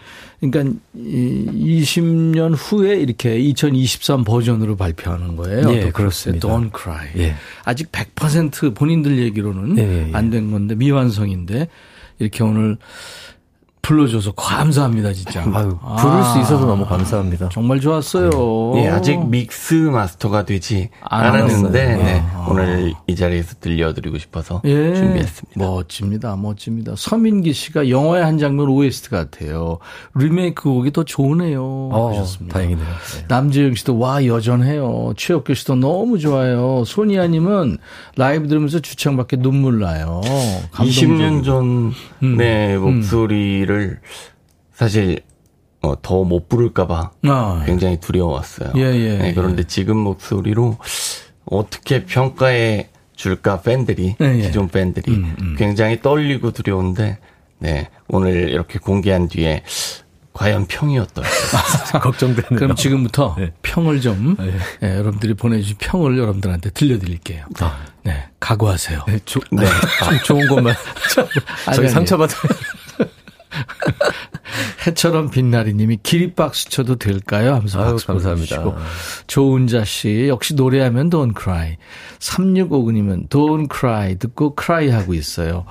그러니까 0.40 0.78
20년 0.94 2.54
후에 2.58 2.96
이렇게 2.96 3.38
2023 3.38 4.22
버전으로 4.22 4.76
발표하는 4.76 5.36
거예요. 5.36 5.72
예, 5.72 5.90
그렇습니다. 5.90 6.46
Don't 6.46 6.78
Cry. 6.78 7.08
예. 7.16 7.36
아직 7.64 7.90
100% 7.90 8.74
본인들 8.74 9.18
얘기로는 9.18 9.78
예, 9.78 9.82
예. 9.82 10.10
안된 10.12 10.50
건데 10.50 10.74
미완성인데 10.74 11.68
이렇게 12.18 12.44
오늘 12.44 12.76
불러줘서 13.82 14.32
감사합니다, 14.32 15.12
진짜. 15.12 15.40
아유, 15.54 15.76
부를 15.98 16.16
아, 16.16 16.22
수 16.32 16.40
있어서 16.40 16.66
너무 16.66 16.84
감사합니다. 16.86 17.48
정말 17.50 17.80
좋았어요. 17.80 18.74
예, 18.76 18.88
아직 18.88 19.18
믹스 19.26 19.74
마스터가 19.74 20.44
되지 20.44 20.90
않았는데, 21.02 21.96
네, 21.96 22.22
아. 22.34 22.46
오늘 22.48 22.92
이 23.06 23.16
자리에서 23.16 23.56
들려드리고 23.60 24.18
싶어서 24.18 24.60
예, 24.64 24.94
준비했습니다. 24.94 25.58
멋집니다, 25.58 26.36
멋집니다. 26.36 26.92
서민기 26.96 27.52
씨가 27.52 27.88
영화의 27.88 28.22
한 28.24 28.38
장면 28.38 28.68
OST 28.68 29.10
같아요. 29.10 29.78
리메이크 30.14 30.62
곡이 30.62 30.92
더 30.92 31.04
좋으네요. 31.04 31.62
어, 31.62 32.10
하셨습니다. 32.10 32.54
다행이네요. 32.54 32.86
네. 32.86 33.24
남재영 33.28 33.74
씨도 33.74 33.98
와, 33.98 34.24
여전해요. 34.24 35.14
최혁규 35.16 35.54
씨도 35.54 35.76
너무 35.76 36.18
좋아요. 36.18 36.84
소니아님은 36.84 37.78
라이브 38.16 38.46
들으면서 38.46 38.78
주창 38.80 39.16
밖에 39.16 39.36
눈물 39.36 39.80
나요. 39.80 40.20
20년 40.72 41.44
전의 41.44 42.76
음. 42.76 42.80
목소리를 42.82 43.69
노래를 43.70 44.00
사실 44.72 45.20
어, 45.82 45.94
더 46.02 46.24
못 46.24 46.48
부를까봐 46.48 47.10
아, 47.24 47.62
굉장히 47.64 47.98
두려웠어요. 47.98 48.72
예, 48.76 48.80
예, 48.82 49.18
네, 49.18 49.34
그런데 49.34 49.60
예. 49.62 49.66
지금 49.66 49.96
목소리로 49.96 50.76
어떻게 51.46 52.04
평가해 52.04 52.90
줄까 53.16 53.62
팬들이 53.62 54.16
예, 54.20 54.26
예. 54.26 54.40
기존 54.42 54.68
팬들이 54.68 55.12
음, 55.12 55.34
음. 55.40 55.56
굉장히 55.58 56.02
떨리고 56.02 56.50
두려운데 56.50 57.18
네 57.58 57.88
오늘 58.08 58.50
이렇게 58.50 58.78
공개한 58.78 59.28
뒤에 59.28 59.62
과연 60.32 60.66
평이었던까 60.66 61.28
걱정되네요. 62.00 62.58
그럼 62.58 62.74
지금부터 62.76 63.34
네. 63.38 63.52
평을 63.62 64.00
좀 64.00 64.36
네. 64.38 64.52
네, 64.80 64.96
여러분들이 64.96 65.34
보내주신 65.34 65.76
평을 65.78 66.16
여러분들한테 66.18 66.70
들려드릴게요. 66.70 67.46
아. 67.60 67.78
네 68.04 68.24
각오하세요. 68.38 69.04
네, 69.08 69.18
조, 69.24 69.40
네. 69.50 69.66
아, 69.66 70.22
좋은 70.24 70.46
것만 70.46 70.74
저희 71.74 71.88
상처받아. 71.88 72.34
해처럼 74.86 75.30
빛나리 75.30 75.74
님이 75.74 75.98
기립박수 76.02 76.70
쳐도 76.70 76.96
될까요? 76.96 77.54
하면서 77.54 77.82
아유, 77.82 77.96
감사합니다. 78.04 78.64
조은자 79.26 79.84
씨, 79.84 80.26
역시 80.28 80.54
노래하면 80.54 81.10
Don't 81.10 81.34
Cry. 81.38 81.76
3659님은 82.18 83.28
Don't 83.28 83.68
Cry 83.72 84.16
듣고 84.16 84.56
Cry 84.60 84.90
하고 84.90 85.14
있어요. 85.14 85.64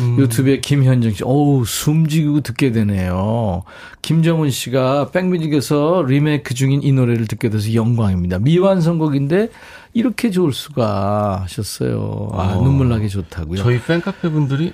음. 0.00 0.18
유튜브에 0.18 0.60
김현정 0.60 1.12
씨, 1.12 1.24
어우, 1.24 1.64
숨지고 1.64 2.40
듣게 2.40 2.72
되네요. 2.72 3.62
김정은 4.02 4.50
씨가 4.50 5.10
백뮤직에서 5.10 6.04
리메이크 6.06 6.54
중인 6.54 6.82
이 6.82 6.92
노래를 6.92 7.26
듣게 7.26 7.48
돼서 7.48 7.72
영광입니다. 7.74 8.38
미완성곡인데 8.40 9.48
이렇게 9.94 10.30
좋을 10.30 10.52
수가 10.52 11.40
하셨어요. 11.42 12.28
아, 12.32 12.54
어. 12.56 12.62
눈물 12.62 12.88
나게 12.88 13.08
좋다고요. 13.08 13.62
저희 13.62 13.80
팬카페 13.80 14.28
분들이 14.28 14.72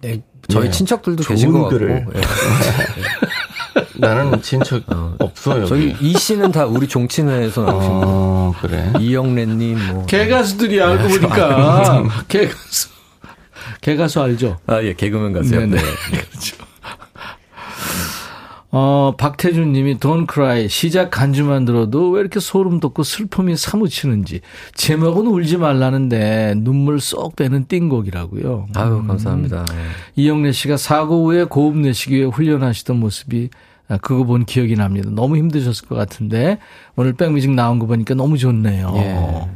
네, 0.00 0.22
저희 0.48 0.66
예. 0.66 0.70
친척들도 0.70 1.24
계신 1.24 1.52
것 1.52 1.68
같고. 1.68 1.88
예. 1.90 2.04
나는 3.98 4.40
친척 4.42 4.82
어. 4.92 5.14
없어요. 5.18 5.66
저희 5.66 5.94
이 6.00 6.12
씨는 6.14 6.52
다 6.52 6.64
우리 6.66 6.86
종친회에서 6.86 7.62
나오신 7.62 7.90
어, 7.90 8.52
거. 8.54 8.54
그래. 8.60 8.92
이영래님 9.00 9.86
뭐. 9.92 10.06
개가수들이 10.06 10.80
알고 10.80 11.08
보니까 11.08 12.04
개가수. 12.28 12.88
개가수 13.80 14.22
알죠? 14.22 14.58
아 14.66 14.82
예, 14.82 14.94
개그맨 14.94 15.32
가수요. 15.32 15.60
네네. 15.60 15.76
네. 15.76 15.82
그렇죠. 16.10 16.56
어, 18.70 19.14
박태준 19.16 19.72
님이 19.72 19.98
Don't 19.98 20.30
Cry 20.30 20.68
시작 20.68 21.10
간주만 21.10 21.64
들어도 21.64 22.10
왜 22.10 22.20
이렇게 22.20 22.38
소름 22.38 22.80
돋고 22.80 23.02
슬픔이 23.02 23.56
사무치는지 23.56 24.40
제목은 24.74 25.26
울지 25.26 25.56
말라는데 25.56 26.54
눈물 26.58 27.00
쏙 27.00 27.34
빼는 27.34 27.66
띵곡이라고요. 27.68 28.66
아유 28.74 29.04
감사합니다. 29.06 29.64
음. 29.70 29.90
이영래 30.16 30.52
씨가 30.52 30.76
사고 30.76 31.26
후에 31.26 31.44
고음 31.44 31.82
내시기 31.82 32.16
위해 32.16 32.26
훈련하시던 32.26 32.98
모습이 32.98 33.48
아, 33.88 33.96
그거 33.96 34.24
본 34.24 34.44
기억이 34.44 34.76
납니다. 34.76 35.08
너무 35.10 35.38
힘드셨을 35.38 35.88
것 35.88 35.94
같은데 35.94 36.58
오늘 36.94 37.14
백뮤직 37.14 37.50
나온 37.52 37.78
거 37.78 37.86
보니까 37.86 38.14
너무 38.14 38.36
좋네요. 38.36 38.92
예. 38.96 39.48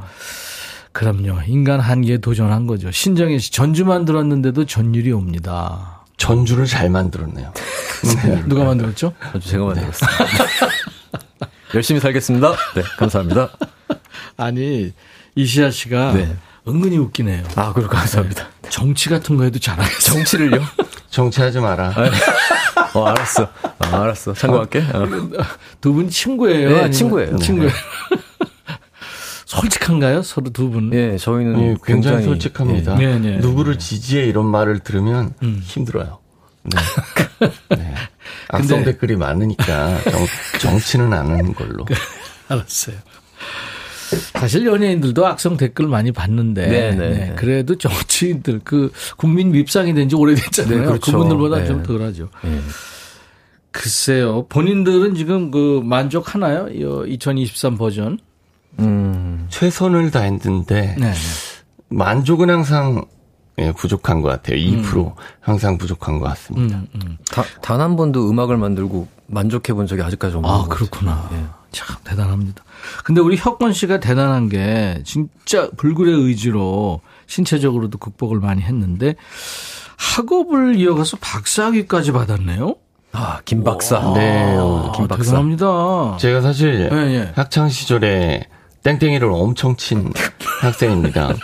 그럼요. 0.93 1.41
인간 1.47 1.81
한계에 1.81 2.19
도전한 2.19 2.67
거죠. 2.67 2.91
신정혜 2.91 3.39
씨 3.39 3.53
전주만 3.53 4.07
들었는데도 4.07 4.65
전율이 4.65 5.13
옵니다. 5.13 5.92
전주를 6.17 6.67
잘 6.67 6.89
만들었네요. 6.91 7.53
네. 8.25 8.43
누가 8.47 8.65
만들었죠? 8.65 9.15
전주 9.33 9.49
제가 9.49 9.65
만들었어요. 9.67 10.11
열심히 11.75 12.01
살겠습니다. 12.01 12.55
네, 12.75 12.83
감사합니다. 12.99 13.51
아니, 14.37 14.93
이시아 15.35 15.71
씨가 15.71 16.13
네. 16.13 16.37
은근히 16.69 16.99
웃기네요. 16.99 17.43
아, 17.57 17.73
그럼 17.73 17.89
감사합니다. 17.89 18.47
정치 18.69 19.09
같은 19.09 19.37
거 19.37 19.45
해도 19.45 19.59
잘하요 19.59 19.89
정치를요? 20.01 20.63
정치하지 21.11 21.61
마라. 21.61 21.93
아, 21.95 22.91
어, 22.99 23.05
알았어. 23.07 23.43
어, 23.45 23.87
알았어. 23.97 24.35
참고할게. 24.35 24.81
어. 24.93 25.07
두분 25.81 26.09
친구예요? 26.09 26.71
네, 26.71 26.91
친구예요. 26.91 27.39
친구예요. 27.39 27.71
네. 27.71 28.17
솔직한가요? 29.61 30.23
서로 30.23 30.51
두 30.51 30.71
분? 30.71 30.93
예, 30.95 31.17
저희는 31.17 31.61
예, 31.63 31.77
굉장히, 31.85 32.25
솔직합니다. 32.25 33.01
예. 33.03 33.07
네, 33.07 33.19
네. 33.19 33.37
누구를 33.39 33.79
지지해 33.79 34.27
이런 34.27 34.47
말을 34.47 34.79
들으면 34.81 35.35
음. 35.43 35.61
힘들어요. 35.63 36.19
네. 36.65 37.49
네. 37.77 37.95
악성 38.49 38.79
근데... 38.79 38.93
댓글이 38.93 39.17
많으니까 39.17 40.01
정, 40.05 40.27
정치는 40.61 41.13
안 41.13 41.27
하는 41.31 41.53
걸로. 41.55 41.85
알았어요. 42.49 42.97
사실 44.35 44.67
연예인들도 44.67 45.27
악성 45.27 45.57
댓글 45.57 45.87
많이 45.89 46.13
받는데 46.13 46.67
네, 46.67 46.91
네. 46.95 47.09
네. 47.11 47.33
그래도 47.37 47.77
정치인들 47.79 48.61
그 48.63 48.93
국민 49.17 49.51
밉상이 49.53 49.95
된 49.95 50.09
지 50.09 50.17
오래됐잖아요. 50.17 50.81
네, 50.81 50.85
그렇죠. 50.87 51.13
그분들보다 51.13 51.59
네. 51.61 51.67
좀 51.67 51.83
덜하죠. 51.83 52.29
네. 52.45 52.59
글쎄요. 53.71 54.47
본인들은 54.49 55.15
지금 55.15 55.51
그 55.51 55.81
만족하나요? 55.83 56.69
2023 57.07 57.79
버전? 57.79 58.19
음. 58.79 59.47
최선을 59.51 60.11
다했는데 60.11 60.97
네. 60.99 61.13
만족은 61.89 62.51
항상 62.51 63.05
예, 63.59 63.71
부족한 63.73 64.23
것 64.23 64.29
같아요. 64.29 64.57
2% 64.57 64.97
음. 64.97 65.11
항상 65.41 65.77
부족한 65.77 66.19
것 66.19 66.25
같습니다. 66.29 66.79
음, 66.79 66.89
음. 66.95 67.19
단한 67.61 67.97
번도 67.97 68.31
음악을 68.31 68.57
만들고 68.57 69.09
만족해 69.27 69.75
본 69.75 69.87
적이 69.87 70.03
아직까지 70.03 70.37
없는 70.37 70.51
아, 70.51 70.65
그렇구나. 70.69 71.29
예. 71.33 71.45
참 71.71 71.97
대단합니다. 72.05 72.65
근데 73.05 73.21
우리 73.21 73.37
혁권 73.37 73.73
씨가 73.73 74.01
대단한 74.01 74.49
게 74.49 75.03
진짜 75.05 75.71
불굴의 75.77 76.15
의지로 76.15 77.01
신체적으로도 77.27 77.99
극복을 77.99 78.41
많이 78.41 78.63
했는데 78.63 79.15
학업을 79.97 80.77
이어가서 80.77 81.19
박사학위까지 81.21 82.13
받았네요. 82.13 82.75
아, 83.13 83.41
김 83.45 83.63
박사. 83.65 83.99
오, 84.01 84.15
네, 84.15 84.57
아, 84.59 84.93
김 84.97 85.07
박사. 85.07 85.25
대단합니다. 85.25 86.17
제가 86.19 86.41
사실 86.41 86.89
네, 86.89 87.25
네. 87.25 87.33
학창 87.35 87.69
시절에 87.69 88.47
땡땡이를 88.83 89.29
엄청 89.31 89.77
친 89.77 90.13
학생입니다. 90.61 91.35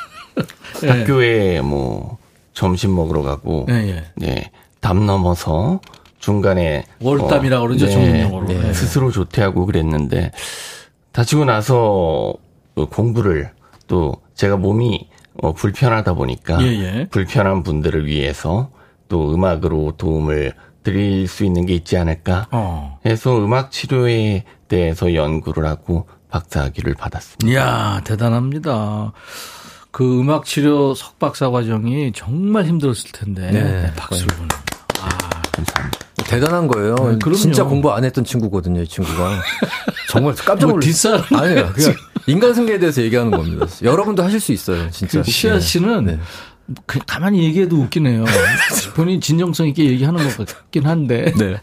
네. 0.83 0.89
학교에 0.89 1.61
뭐 1.61 2.19
점심 2.53 2.95
먹으러 2.95 3.23
가고 3.23 3.67
네, 3.69 4.05
네. 4.17 4.51
담 4.81 5.07
넘어서 5.07 5.81
중간에 6.19 6.85
월담이라고 7.01 7.65
어, 7.65 7.69
그러죠 7.69 7.87
네, 7.87 7.93
전문용어로 7.93 8.47
네. 8.47 8.73
스스로 8.73 9.11
조퇴하고 9.11 9.67
그랬는데 9.67 10.33
다치고 11.13 11.45
나서 11.45 12.35
공부를 12.91 13.51
또 13.87 14.17
제가 14.35 14.57
몸이 14.57 15.09
어, 15.41 15.53
불편하다 15.53 16.15
보니까 16.15 16.61
예, 16.63 16.67
예. 16.67 17.07
불편한 17.11 17.63
분들을 17.63 18.07
위해서 18.07 18.71
또 19.09 19.33
음악으로 19.33 19.93
도움을 19.97 20.53
드릴 20.83 21.29
수 21.29 21.45
있는 21.45 21.67
게 21.67 21.75
있지 21.75 21.97
않을까 21.97 22.49
어. 22.51 22.99
해서 23.07 23.37
음악 23.39 23.71
치료에 23.71 24.45
대해서 24.69 25.15
연구를 25.15 25.67
하고 25.67 26.07
박사학위를 26.31 26.95
받았습니다. 26.95 27.49
이야 27.49 28.01
대단합니다. 28.05 29.13
그 29.91 30.21
음악 30.21 30.45
치료 30.45 30.95
석박사 30.95 31.51
과정이 31.51 32.13
정말 32.15 32.67
힘들었을 32.67 33.13
텐데 33.13 33.51
네, 33.51 33.93
박수를 33.97 34.27
보냅니다. 34.29 34.63
아, 35.01 35.09
감사합니다. 35.53 35.99
대단한 36.25 36.69
거예요. 36.69 36.95
네, 36.95 37.33
진짜 37.35 37.65
공부 37.65 37.91
안 37.93 38.05
했던 38.05 38.23
친구거든요, 38.23 38.83
이 38.83 38.87
친구가. 38.87 39.41
정말 40.11 40.35
깜짝 40.35 40.69
놀랐어요. 40.69 40.73
뭐 40.73 40.81
뒷사람 40.81 41.25
아니에요. 41.33 41.73
그냥 41.73 41.95
인간 42.27 42.55
승리에 42.55 42.79
대해서 42.79 43.01
얘기하는 43.03 43.31
겁니다. 43.31 43.67
여러분도 43.83 44.23
하실 44.23 44.39
수 44.39 44.53
있어요, 44.53 44.91
진짜. 44.91 45.23
그 45.23 45.31
시아 45.31 45.59
씨는 45.59 46.05
네. 46.05 46.21
그 46.85 46.99
가만히 47.07 47.43
얘기해도 47.45 47.77
웃기네요. 47.77 48.25
본인 48.95 49.21
진정성 49.21 49.69
있게 49.69 49.87
얘기하는 49.87 50.23
것 50.23 50.47
같긴 50.47 50.87
한데. 50.87 51.33
네. 51.39 51.59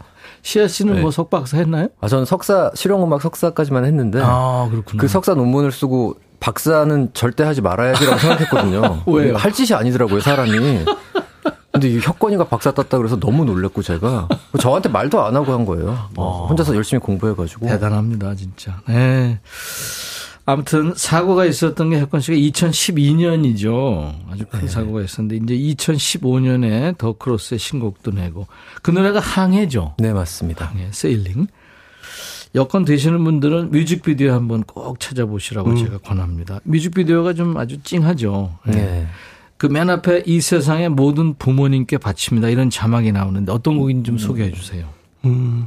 시아 0.46 0.68
씨는 0.68 0.94
네. 0.94 1.00
뭐 1.00 1.10
석박사 1.10 1.56
했나요? 1.56 1.88
아, 2.00 2.06
저는 2.06 2.24
석사, 2.24 2.70
실용음악 2.72 3.20
석사까지만 3.20 3.84
했는데. 3.84 4.20
아, 4.22 4.68
그렇구나. 4.70 5.00
그 5.00 5.08
석사 5.08 5.34
논문을 5.34 5.72
쓰고 5.72 6.14
박사는 6.38 7.10
절대 7.14 7.42
하지 7.42 7.60
말아야지라고 7.62 8.16
생각했거든요. 8.16 9.02
왜요? 9.12 9.34
할 9.36 9.52
짓이 9.52 9.74
아니더라고요, 9.76 10.20
사람이. 10.20 10.84
근데 11.72 11.88
이 11.88 11.98
혁건이가 11.98 12.44
박사 12.44 12.70
땄다 12.70 12.96
그래서 12.96 13.18
너무 13.18 13.44
놀랬고 13.44 13.82
제가 13.82 14.28
저한테 14.60 14.88
말도 14.88 15.20
안 15.20 15.34
하고 15.34 15.52
한 15.52 15.66
거예요. 15.66 15.98
어. 16.16 16.46
혼자서 16.48 16.76
열심히 16.76 17.00
공부해가지고 17.00 17.66
대단합니다 17.66 18.36
진짜. 18.36 18.80
네. 18.86 19.40
아무튼 20.48 20.94
사고가 20.94 21.44
있었던 21.44 21.90
게 21.90 21.98
혁건 22.00 22.20
씨가 22.20 22.36
2012년이죠. 22.36 24.14
아주 24.30 24.46
큰 24.48 24.60
네. 24.60 24.68
사고가 24.68 25.02
있었는데 25.02 25.54
이제 25.54 25.74
2015년에 25.74 26.96
더 26.96 27.12
크로스의 27.14 27.58
신곡도 27.58 28.12
내고 28.12 28.46
그 28.80 28.92
노래가 28.92 29.18
항해죠. 29.18 29.96
네 29.98 30.12
맞습니다. 30.12 30.66
항해 30.66 30.88
세일링. 30.92 31.48
여건 32.54 32.84
되시는 32.84 33.22
분들은 33.24 33.72
뮤직비디오 33.72 34.32
한번 34.32 34.62
꼭 34.62 35.00
찾아보시라고 35.00 35.70
음. 35.70 35.76
제가 35.76 35.98
권합니다. 35.98 36.60
뮤직비디오가 36.62 37.34
좀 37.34 37.56
아주 37.56 37.82
찡하죠. 37.82 38.56
네. 38.66 38.72
네. 38.72 39.06
그맨 39.56 39.90
앞에 39.90 40.22
이 40.26 40.40
세상의 40.40 40.90
모든 40.90 41.34
부모님께 41.34 41.98
바칩니다. 41.98 42.50
이런 42.50 42.70
자막이 42.70 43.10
나오는데 43.10 43.50
어떤 43.50 43.78
곡인지 43.78 44.04
좀 44.08 44.18
소개해 44.18 44.52
주세요. 44.52 44.86
음, 45.24 45.66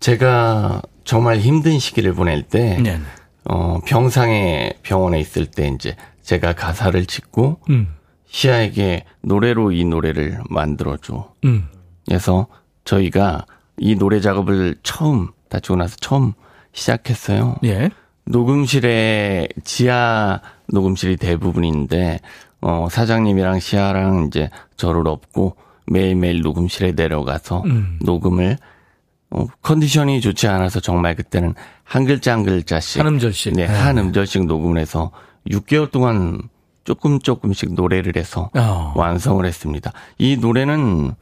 제가 0.00 0.82
정말 1.04 1.38
힘든 1.38 1.78
시기를 1.78 2.14
보낼 2.14 2.42
때, 2.42 2.78
네. 2.82 3.00
어, 3.44 3.80
병상에 3.86 4.72
병원에 4.82 5.20
있을 5.20 5.46
때 5.46 5.68
이제 5.68 5.96
제가 6.22 6.52
가사를 6.54 7.04
짓고, 7.06 7.60
음. 7.70 7.94
시아에게 8.26 9.04
노래로 9.20 9.72
이 9.72 9.84
노래를 9.84 10.40
만들어줘. 10.48 11.32
음. 11.44 11.68
그래서 12.06 12.46
저희가 12.84 13.46
이 13.78 13.94
노래 13.94 14.20
작업을 14.20 14.76
처음, 14.82 15.28
다치고 15.48 15.76
나서 15.76 15.96
처음 15.96 16.32
시작했어요. 16.72 17.56
예. 17.64 17.90
녹음실에 18.24 19.48
지하 19.64 20.40
녹음실이 20.68 21.16
대부분인데 21.16 22.20
어, 22.60 22.86
사장님이랑 22.90 23.60
시아랑 23.60 24.26
이제 24.28 24.48
저를 24.76 25.06
업고 25.08 25.56
매일매일 25.86 26.40
녹음실에 26.40 26.92
내려가서 26.92 27.62
음. 27.66 27.98
녹음을 28.02 28.56
어, 29.32 29.46
컨디션이 29.62 30.20
좋지 30.20 30.46
않아서 30.46 30.80
정말 30.80 31.14
그때는 31.14 31.54
한 31.84 32.04
글자 32.04 32.32
한 32.32 32.44
글자씩 32.44 33.00
한 33.00 33.06
음절씩 33.14 33.54
네, 33.54 33.66
네. 33.66 33.74
한 33.74 33.98
음절씩 33.98 34.46
녹음을 34.46 34.80
해서 34.80 35.10
6개월 35.48 35.90
동안 35.90 36.40
조금 36.84 37.18
조금씩 37.18 37.74
노래를 37.74 38.16
해서 38.16 38.50
어. 38.54 38.92
완성을 38.96 39.44
했습니다. 39.44 39.92
이 40.18 40.36
노래는 40.36 41.14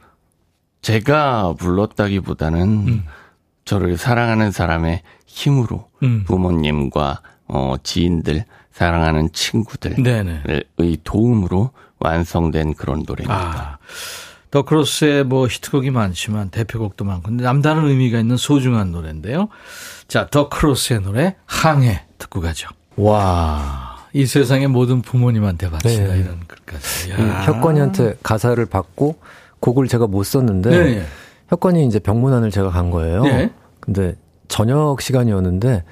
제가 0.81 1.53
불렀다기보다는 1.57 2.61
음. 2.61 3.03
저를 3.65 3.97
사랑하는 3.97 4.51
사람의 4.51 5.01
힘으로 5.27 5.87
음. 6.03 6.23
부모님과 6.25 7.21
어, 7.47 7.75
지인들 7.83 8.45
사랑하는 8.71 9.31
친구들의 9.31 9.95
도움으로 11.03 11.71
완성된 11.99 12.73
그런 12.73 13.03
노래입니다. 13.05 13.33
아, 13.35 13.77
더 14.51 14.63
크로스의 14.63 15.23
뭐 15.23 15.47
히트곡이 15.47 15.91
많지만 15.91 16.49
대표곡도 16.49 17.05
많고 17.05 17.29
근데 17.29 17.43
남다른 17.43 17.85
의미가 17.85 18.19
있는 18.19 18.37
소중한 18.37 18.91
노래인데요. 18.91 19.47
자, 20.07 20.27
더 20.29 20.49
크로스의 20.49 21.01
노래 21.01 21.35
항해 21.45 22.03
듣고 22.17 22.41
가죠. 22.41 22.69
와. 22.97 23.97
이 24.13 24.25
세상의 24.25 24.67
모든 24.67 25.01
부모님한테 25.01 25.69
바친다 25.69 26.13
네. 26.13 26.19
이런 26.19 26.41
글까지. 26.45 27.11
혁건이한테 27.45 28.17
가사를 28.21 28.63
받고 28.65 29.15
곡을 29.61 29.87
제가 29.87 30.07
못 30.07 30.23
썼는데 30.23 30.69
네. 30.69 31.05
혁건이 31.47 31.85
이제 31.85 31.99
병문안을 31.99 32.51
제가 32.51 32.69
간 32.71 32.91
거예요. 32.91 33.23
네. 33.23 33.51
근데 33.79 34.15
저녁 34.49 35.01
시간이었는데 35.01 35.85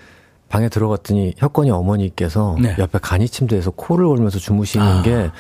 방에 0.50 0.68
들어갔더니 0.68 1.36
혁건이 1.38 1.72
어머니께서 1.72 2.58
네. 2.60 2.76
옆에 2.78 3.00
간이 3.02 3.30
침대에서 3.30 3.72
코를 3.72 4.06
골면서 4.08 4.38
주무시는 4.38 4.86
아. 4.86 5.02
게 5.02 5.32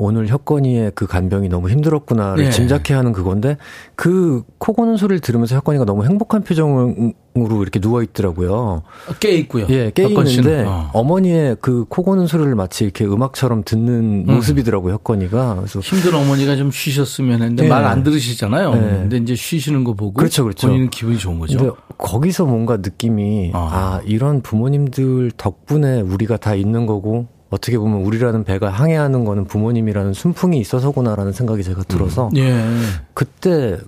오늘 0.00 0.28
혁건이의 0.28 0.92
그 0.94 1.06
간병이 1.06 1.48
너무 1.48 1.68
힘들었구나를 1.70 2.44
네. 2.44 2.50
짐작해 2.50 2.94
하는 2.94 3.12
그건데 3.12 3.56
그 3.94 4.42
코 4.58 4.72
고는 4.74 4.96
소리를 4.96 5.20
들으면서 5.20 5.56
혁건이가 5.56 5.84
너무 5.84 6.04
행복한 6.04 6.42
표정으로 6.42 7.12
이렇게 7.34 7.80
누워 7.80 8.02
있더라고요. 8.02 8.82
깨 9.20 9.32
있고요. 9.36 9.66
예, 9.70 9.90
깨 9.94 10.04
있는데 10.04 10.64
어. 10.66 11.02
머니의 11.02 11.56
그 11.60 11.84
코 11.88 12.02
고는 12.02 12.26
소리를 12.26 12.54
마치 12.54 12.84
이렇게 12.84 13.04
음악처럼 13.04 13.62
듣는 13.64 14.24
음. 14.28 14.34
모습이더라고요, 14.34 14.94
혁건이가. 14.94 15.56
그래서 15.56 15.80
힘든 15.80 16.14
어머니가 16.14 16.56
좀 16.56 16.70
쉬셨으면 16.70 17.40
했는데 17.42 17.62
네. 17.64 17.68
말안 17.68 18.02
들으시잖아요. 18.02 18.74
네. 18.74 18.80
근데 18.80 19.16
이제 19.18 19.34
쉬시는 19.34 19.84
거 19.84 19.94
보고 19.94 20.12
그렇죠, 20.14 20.44
그렇죠. 20.44 20.68
본인은 20.68 20.90
기분이 20.90 21.18
좋은 21.18 21.38
거죠. 21.38 21.58
근데 21.58 21.72
거기서 21.98 22.44
뭔가 22.46 22.76
느낌이 22.76 23.52
아. 23.54 23.58
아, 23.72 24.00
이런 24.04 24.40
부모님들 24.42 25.32
덕분에 25.36 26.00
우리가 26.02 26.36
다 26.36 26.54
있는 26.54 26.86
거고 26.86 27.26
어떻게 27.50 27.78
보면 27.78 28.02
우리라는 28.02 28.44
배가 28.44 28.70
항해하는 28.70 29.24
거는 29.24 29.46
부모님이라는 29.46 30.14
순풍이 30.14 30.58
있어서구나라는 30.60 31.32
생각이 31.32 31.62
제가 31.64 31.82
들어서 31.82 32.28
음. 32.28 32.36
예. 32.36 32.64
그때 33.12 33.78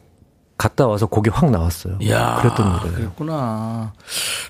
갔다 0.58 0.86
와서 0.86 1.06
곡이 1.06 1.30
확 1.30 1.50
나왔어요. 1.50 1.98
야, 2.08 2.36
그랬던 2.40 2.66
일이에요. 2.76 2.94
그랬구나. 2.94 3.92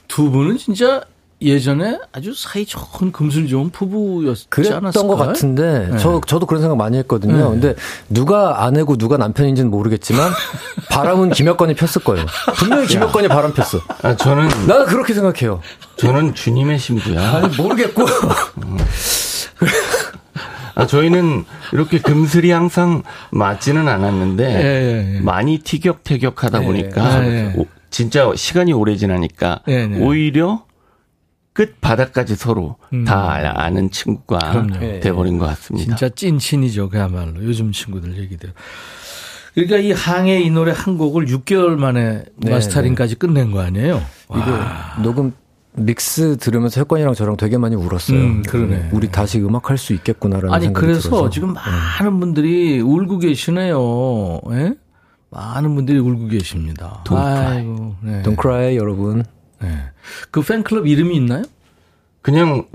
두 0.08 0.30
분은 0.30 0.58
진짜 0.58 1.02
예전에 1.44 1.98
아주 2.12 2.32
사이 2.34 2.64
좋은 2.64 3.12
금술 3.12 3.48
좋은 3.48 3.70
부부였지 3.70 4.46
그랬던 4.48 4.78
않았을까요? 4.78 5.08
것 5.08 5.16
같은데 5.16 5.88
네. 5.90 5.98
저 5.98 6.20
저도 6.26 6.46
그런 6.46 6.60
생각 6.62 6.76
많이 6.76 6.96
했거든요. 6.98 7.36
네. 7.36 7.60
근데 7.60 7.74
누가 8.08 8.64
아내고 8.64 8.96
누가 8.96 9.16
남편인지는 9.16 9.70
모르겠지만 9.70 10.30
바람은 10.90 11.30
김혁건이 11.30 11.74
폈을 11.74 12.04
거예요. 12.04 12.26
분명히 12.56 12.86
김혁건이 12.86 13.28
바람 13.28 13.52
폈어. 13.52 13.80
아, 14.02 14.16
저는 14.16 14.48
나는 14.66 14.86
그렇게 14.86 15.14
생각해요. 15.14 15.60
저는 15.96 16.34
주님의 16.34 16.78
신부야. 16.78 17.36
아니 17.36 17.56
모르겠고. 17.56 18.02
음. 18.02 18.78
아, 20.74 20.86
저희는 20.86 21.44
이렇게 21.72 21.98
금슬이 21.98 22.50
항상 22.50 23.02
맞지는 23.30 23.88
않았는데 23.88 24.44
예, 24.44 24.64
예, 24.64 25.16
예. 25.16 25.20
많이 25.20 25.58
티격태격하다 25.58 26.62
예, 26.62 26.66
보니까 26.66 27.24
예. 27.26 27.54
진짜 27.90 28.32
시간이 28.34 28.72
오래 28.72 28.96
지나니까 28.96 29.60
예, 29.68 29.84
오히려 30.00 30.64
끝 31.52 31.80
바닥까지 31.80 32.34
서로 32.36 32.76
음. 32.92 33.04
다 33.04 33.38
아는 33.62 33.90
친구가 33.90 34.38
그럼요. 34.38 35.00
돼버린 35.00 35.38
것 35.38 35.46
같습니다. 35.46 35.84
진짜 35.96 36.08
찐친이죠, 36.14 36.88
그야말로 36.88 37.42
요즘 37.44 37.72
친구들 37.72 38.16
얘기대로. 38.18 38.52
그러니까 39.54 39.76
이 39.76 39.92
항해 39.92 40.40
이 40.40 40.50
노래 40.50 40.72
한 40.74 40.96
곡을 40.96 41.26
6개월 41.26 41.76
만에 41.76 42.24
네, 42.36 42.50
마스터링까지 42.50 43.14
네. 43.14 43.18
끝낸 43.18 43.50
거 43.50 43.60
아니에요? 43.60 44.02
이거 44.30 44.58
녹음 45.02 45.34
믹스 45.74 46.38
들으면서 46.38 46.80
혁관이랑 46.80 47.12
저랑 47.14 47.36
되게 47.36 47.58
많이 47.58 47.76
울었어요. 47.76 48.18
음, 48.18 48.42
그러네. 48.42 48.88
우리 48.92 49.10
다시 49.10 49.38
음악 49.40 49.68
할 49.68 49.76
수 49.76 49.92
있겠구나라는 49.92 50.54
아니 50.54 50.64
생각이 50.66 50.86
그래서 50.86 51.08
들어서. 51.10 51.30
지금 51.30 51.52
네. 51.52 51.60
많은 52.00 52.18
분들이 52.20 52.80
울고 52.80 53.18
계시네요. 53.18 54.40
예? 54.52 54.74
많은 55.30 55.74
분들이 55.74 55.98
울고 55.98 56.28
계십니다. 56.28 57.02
Don't 57.04 57.16
아이고, 57.16 57.94
네. 58.02 58.22
Don't 58.22 58.40
cry 58.40 58.76
여러분. 58.76 59.24
네. 59.60 59.68
그 60.30 60.42
팬클럽 60.42 60.86
이름이 60.86 61.16
있나요? 61.16 61.42
그냥 62.20 62.66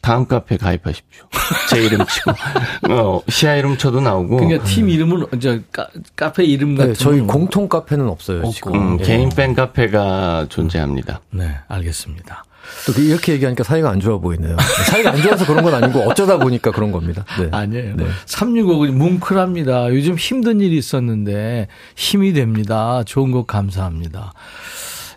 다음 0.00 0.26
카페 0.26 0.56
가입하십시오. 0.56 1.24
제 1.68 1.84
이름 1.84 2.06
치고 2.06 2.30
어, 2.94 3.22
시아 3.28 3.56
이름 3.56 3.76
쳐도 3.76 4.00
나오고. 4.00 4.36
그러니까 4.36 4.62
팀 4.64 4.88
이름은 4.88 5.26
저 5.40 5.58
카, 5.72 5.88
카페 6.14 6.44
이름 6.44 6.74
네, 6.74 6.78
같은 6.78 6.92
네, 6.92 6.98
저희 6.98 7.20
공통 7.22 7.68
카페는 7.68 8.06
없어요. 8.08 8.38
없고. 8.38 8.52
지금 8.52 8.74
음, 8.74 8.96
네. 8.98 9.04
개인 9.04 9.28
팬 9.30 9.54
카페가 9.54 10.46
존재합니다. 10.48 11.22
네, 11.30 11.56
알겠습니다. 11.66 12.44
또그 12.86 13.00
이렇게 13.00 13.32
얘기하니까 13.32 13.64
사이가 13.64 13.90
안 13.90 13.98
좋아 13.98 14.18
보이네요. 14.18 14.56
사이가 14.86 15.10
안 15.10 15.22
좋아서 15.22 15.44
그런 15.44 15.64
건 15.64 15.74
아니고 15.74 16.00
어쩌다 16.02 16.38
보니까 16.38 16.70
그런 16.70 16.92
겁니다. 16.92 17.24
네. 17.40 17.48
아니에요. 17.50 17.96
네. 17.96 18.06
365은 18.26 18.92
뭉클합니다. 18.92 19.90
요즘 19.90 20.16
힘든 20.16 20.60
일이 20.60 20.76
있었는데 20.76 21.68
힘이 21.96 22.32
됩니다. 22.32 23.02
좋은 23.04 23.32
것 23.32 23.46
감사합니다. 23.46 24.32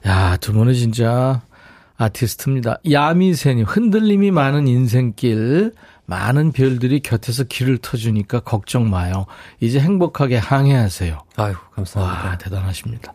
야, 0.07 0.37
두 0.37 0.53
분은 0.53 0.73
진짜 0.73 1.41
아티스트입니다. 1.97 2.77
야미새님, 2.89 3.65
흔들림이 3.65 4.31
많은 4.31 4.67
인생길, 4.67 5.73
많은 6.05 6.51
별들이 6.53 7.01
곁에서 7.01 7.43
길을 7.43 7.79
터주니까 7.79 8.39
걱정 8.39 8.89
마요. 8.89 9.25
이제 9.59 9.79
행복하게 9.79 10.37
항해하세요. 10.37 11.17
아유, 11.35 11.53
감사합니다. 11.75 12.29
와, 12.29 12.37
대단하십니다. 12.37 13.13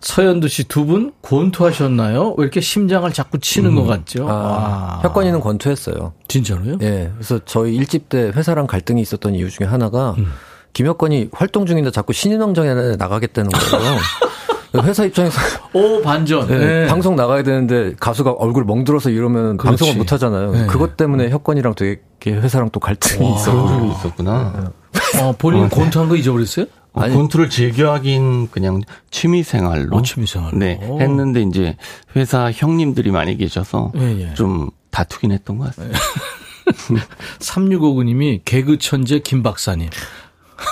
서현두 0.00 0.48
씨 0.48 0.64
두 0.64 0.84
분 0.84 1.12
권투하셨나요? 1.22 2.34
왜 2.36 2.42
이렇게 2.42 2.60
심장을 2.60 3.10
자꾸 3.12 3.38
치는 3.38 3.70
음. 3.70 3.76
것 3.76 3.84
같죠? 3.84 4.26
아, 4.28 5.00
혁관이는 5.02 5.40
권투했어요. 5.40 6.12
진짜로요? 6.28 6.76
예. 6.82 7.10
그래서 7.14 7.38
저희 7.46 7.74
일집 7.74 8.10
때 8.10 8.30
회사랑 8.34 8.66
갈등이 8.66 9.00
있었던 9.00 9.34
이유 9.34 9.48
중에 9.48 9.66
하나가 9.66 10.10
음. 10.18 10.30
김혁관이 10.74 11.30
활동 11.32 11.64
중인데 11.64 11.90
자꾸 11.90 12.12
신인왕정에 12.12 12.96
나가겠다는 12.96 13.50
거예요. 13.50 13.96
회사 14.82 15.04
입장에서 15.04 15.38
오 15.72 16.02
반전 16.02 16.46
네, 16.48 16.58
네. 16.58 16.86
방송 16.86 17.16
나가야 17.16 17.42
되는데 17.42 17.94
가수가 18.00 18.32
얼굴 18.32 18.64
멍들어서 18.64 19.10
이러면 19.10 19.56
그렇지. 19.56 19.78
방송을 19.78 19.94
못 19.96 20.12
하잖아요. 20.12 20.52
네. 20.52 20.66
그것 20.66 20.96
때문에 20.96 21.30
혁건이랑 21.30 21.74
되게 21.74 22.00
회사랑 22.26 22.70
또 22.70 22.80
갈등이 22.80 23.34
있었고 23.36 23.92
있었구나. 23.98 24.72
어, 25.22 25.34
본인 25.38 25.64
어, 25.64 25.68
권투한 25.68 26.08
거 26.08 26.16
잊어버렸어요? 26.16 26.66
어, 26.92 27.00
아니, 27.02 27.14
권투를 27.14 27.50
즐겨하긴 27.50 28.48
그냥 28.50 28.80
취미 29.10 29.42
생활로. 29.42 29.96
어, 29.96 30.02
취미 30.02 30.26
생활로. 30.26 30.56
네. 30.58 30.78
했는데 31.00 31.42
이제 31.42 31.76
회사 32.16 32.50
형님들이 32.52 33.10
많이 33.10 33.36
계셔서 33.36 33.92
예, 33.96 34.28
예. 34.30 34.34
좀 34.34 34.70
다투긴 34.90 35.32
했던 35.32 35.58
것 35.58 35.74
같아요. 35.74 35.92
3659님이 37.40 38.40
개그 38.44 38.78
천재 38.78 39.18
김 39.18 39.42
박사님. 39.42 39.90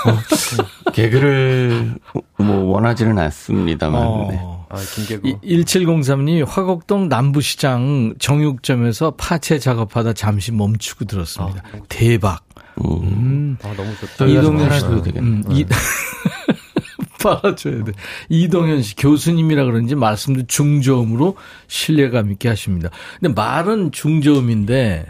어, 0.07 0.91
개그를 0.93 1.95
뭐 2.39 2.57
원하지는 2.65 3.19
않습니다만. 3.19 4.03
어. 4.03 4.29
네. 4.31 4.39
아, 4.69 4.77
김개구. 4.95 5.41
1703님 5.43 6.47
화곡동 6.47 7.09
남부시장 7.09 8.15
정육점에서 8.19 9.13
파채 9.13 9.59
작업하다 9.59 10.15
잠시 10.15 10.51
멈추고 10.51 11.05
들었습니다. 11.05 11.63
아, 11.73 11.79
대박. 11.89 12.45
음. 12.83 13.03
음. 13.03 13.59
아, 13.63 13.75
너무 13.77 13.95
좋다. 13.97 14.25
이동현 14.25 14.73
씨도 14.79 15.03
되겠네. 15.03 15.27
음, 15.29 15.45
이, 15.51 15.67
팔아줘야 17.23 17.85
돼. 17.85 17.93
이동현 18.29 18.83
씨 18.83 18.97
교수님이라 18.97 19.65
그런지 19.65 19.95
말씀도 19.95 20.47
중저음으로 20.47 21.37
신뢰감 21.69 22.33
있게 22.33 22.49
하십니다. 22.49 22.91
근데 23.21 23.33
말은 23.35 23.93
중저음인데 23.93 25.07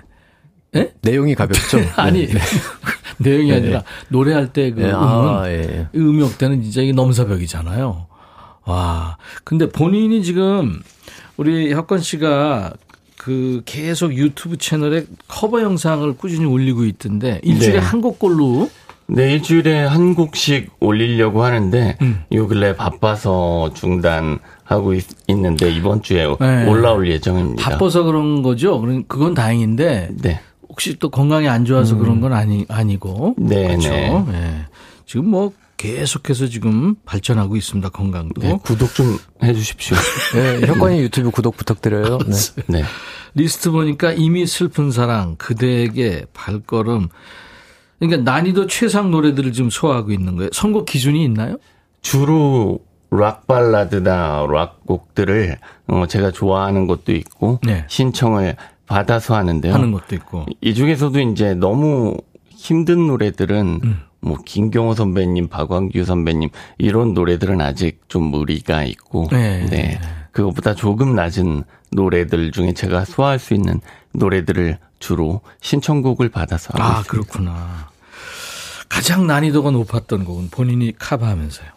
예? 0.75 0.93
내용이 1.03 1.35
가볍죠. 1.35 1.79
아니 1.97 2.27
네. 2.27 2.41
내용이 3.19 3.51
네. 3.51 3.57
아니라 3.57 3.83
노래할 4.09 4.53
때그 4.53 4.81
네. 4.81 4.87
음은 4.91 4.99
아, 4.99 5.49
예. 5.49 5.89
음역 5.95 6.39
때는 6.39 6.63
진짜 6.63 6.83
이게 6.83 6.93
넘사벽이잖아요. 6.93 8.07
와 8.65 9.17
근데 9.45 9.69
본인이 9.69 10.23
지금 10.23 10.81
우리 11.37 11.73
혁건 11.73 11.99
씨가 11.99 12.73
그 13.19 13.63
계속 13.65 14.15
유튜브 14.15 14.57
채널에 14.57 15.05
커버 15.29 15.63
영상을 15.63 16.13
꾸준히 16.15 16.45
올리고 16.45 16.85
있던데 16.85 17.41
일주일에 17.45 17.75
네. 17.75 17.79
한 17.79 18.01
곡꼴로 18.01 18.69
네, 19.07 19.33
일주일에 19.35 19.85
한 19.85 20.15
곡씩 20.15 20.71
올리려고 20.81 21.45
하는데 21.45 21.99
음. 22.01 22.25
요 22.33 22.49
근래 22.49 22.75
바빠서 22.75 23.71
중단하고 23.75 24.95
있, 24.95 25.05
는데 25.29 25.71
이번 25.71 26.03
주에 26.03 26.27
네. 26.41 26.67
올라올 26.67 27.09
예정입니다. 27.11 27.71
바빠서 27.71 28.05
그런 28.05 28.43
거죠. 28.43 28.81
그건 29.09 29.35
다행인데 29.35 30.11
네. 30.23 30.41
혹시 30.73 30.99
또 30.99 31.11
건강이 31.11 31.49
안 31.49 31.67
좋아서 31.67 31.95
음. 31.95 31.99
그런 31.99 32.21
건 32.23 32.33
아니 32.33 32.65
아니고 32.69 33.35
네, 33.37 33.69
그렇죠. 33.69 33.91
네. 33.91 34.25
네. 34.33 34.65
지금 35.05 35.29
뭐 35.29 35.53
계속해서 35.77 36.47
지금 36.47 36.95
발전하고 37.05 37.57
있습니다. 37.57 37.91
건강도. 37.91 38.41
네, 38.41 38.59
구독 38.63 38.95
좀 38.95 39.19
해주십시오. 39.43 39.97
네, 40.35 40.67
혁관이 40.67 40.99
유튜브 41.01 41.31
구독 41.31 41.59
부탁드려요. 41.59 42.19
네. 42.19 42.35
네. 42.69 42.85
리스트 43.35 43.71
보니까 43.71 44.13
이미 44.13 44.47
슬픈 44.47 44.91
사랑, 44.91 45.37
그대에게 45.37 46.25
발걸음. 46.33 47.09
그러니까 47.99 48.31
난이도 48.31 48.67
최상 48.67 49.11
노래들을 49.11 49.53
지금 49.53 49.69
소화하고 49.69 50.13
있는 50.13 50.37
거예요. 50.37 50.51
선곡 50.53 50.87
기준이 50.87 51.23
있나요? 51.25 51.59
주로 52.01 52.81
락 53.11 53.47
발라드나 53.47 54.47
락 54.51 54.87
곡들을 54.87 55.59
어, 55.89 56.07
제가 56.07 56.31
좋아하는 56.31 56.87
것도 56.87 57.13
있고 57.13 57.61
네. 57.63 57.85
신청을 57.89 58.57
받아서 58.93 59.35
하는데요. 59.35 59.73
하는 59.73 59.91
것도 59.91 60.15
있고. 60.17 60.47
이 60.61 60.75
중에서도 60.75 61.19
이제 61.21 61.55
너무 61.55 62.17
힘든 62.51 63.07
노래들은 63.07 63.81
음. 63.83 64.01
뭐 64.21 64.37
김경호 64.45 64.95
선배님, 64.95 65.49
박광규 65.49 66.05
선배님 66.05 66.51
이런 66.79 67.15
노래들은 67.15 67.61
아직 67.61 68.03
좀 68.09 68.25
무리가 68.25 68.85
있고 68.85 69.29
네. 69.33 69.67
네. 69.67 70.01
그것보다 70.31 70.75
조금 70.75 71.15
낮은 71.15 71.65
노래들 71.91 72.53
중에 72.53 72.73
제가 72.73 73.05
소화할 73.05 73.39
수 73.39 73.55
있는 73.55 73.81
노래들을 74.13 74.79
주로 74.99 75.41
신청곡을 75.61 76.29
받아서 76.29 76.73
하고 76.75 76.83
아, 76.83 77.01
있습니다. 77.01 77.11
그렇구나. 77.11 77.91
가장 78.89 79.27
난이도가 79.27 79.71
높았던 79.71 80.25
곡은 80.25 80.51
본인이 80.51 80.93
cover하면서요. 80.99 81.69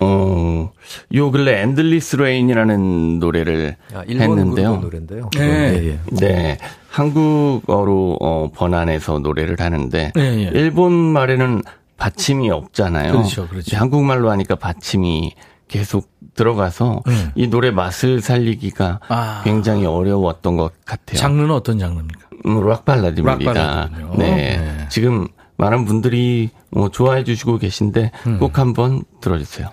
어, 0.00 0.72
요 1.14 1.30
근래 1.30 1.60
Endless 1.62 2.16
Rain이라는 2.16 3.18
노래를 3.20 3.76
아, 3.94 4.02
했는데요. 4.08 4.76
노래인데요. 4.76 5.30
네. 5.36 5.70
네. 5.80 5.98
네. 6.12 6.58
한국어로 6.90 8.18
어, 8.20 8.50
번안해서 8.54 9.18
노래를 9.18 9.56
하는데 9.58 10.12
네, 10.14 10.50
일본 10.52 10.92
말에는 10.92 11.62
받침이 11.96 12.50
없잖아요. 12.50 13.12
그렇죠, 13.12 13.48
그렇죠. 13.48 13.76
한국말로 13.76 14.30
하니까 14.30 14.56
받침이 14.56 15.34
계속 15.68 16.10
들어가서 16.34 17.02
네. 17.06 17.12
이 17.34 17.48
노래 17.48 17.70
맛을 17.70 18.20
살리기가 18.20 19.00
아. 19.08 19.40
굉장히 19.44 19.86
어려웠던 19.86 20.56
것 20.56 20.72
같아요. 20.84 21.18
장르는 21.18 21.50
어떤 21.50 21.78
장르입니까? 21.78 22.28
음, 22.46 22.68
락 22.68 22.84
발라드입니다. 22.84 23.52
락 23.52 23.90
네. 24.18 24.58
네. 24.58 24.86
지금 24.90 25.28
많은 25.56 25.84
분들이 25.84 26.50
뭐 26.70 26.90
좋아해 26.90 27.24
주시고 27.24 27.58
계신데 27.58 28.10
음. 28.26 28.38
꼭 28.38 28.58
한번 28.58 29.04
들어주세요. 29.20 29.70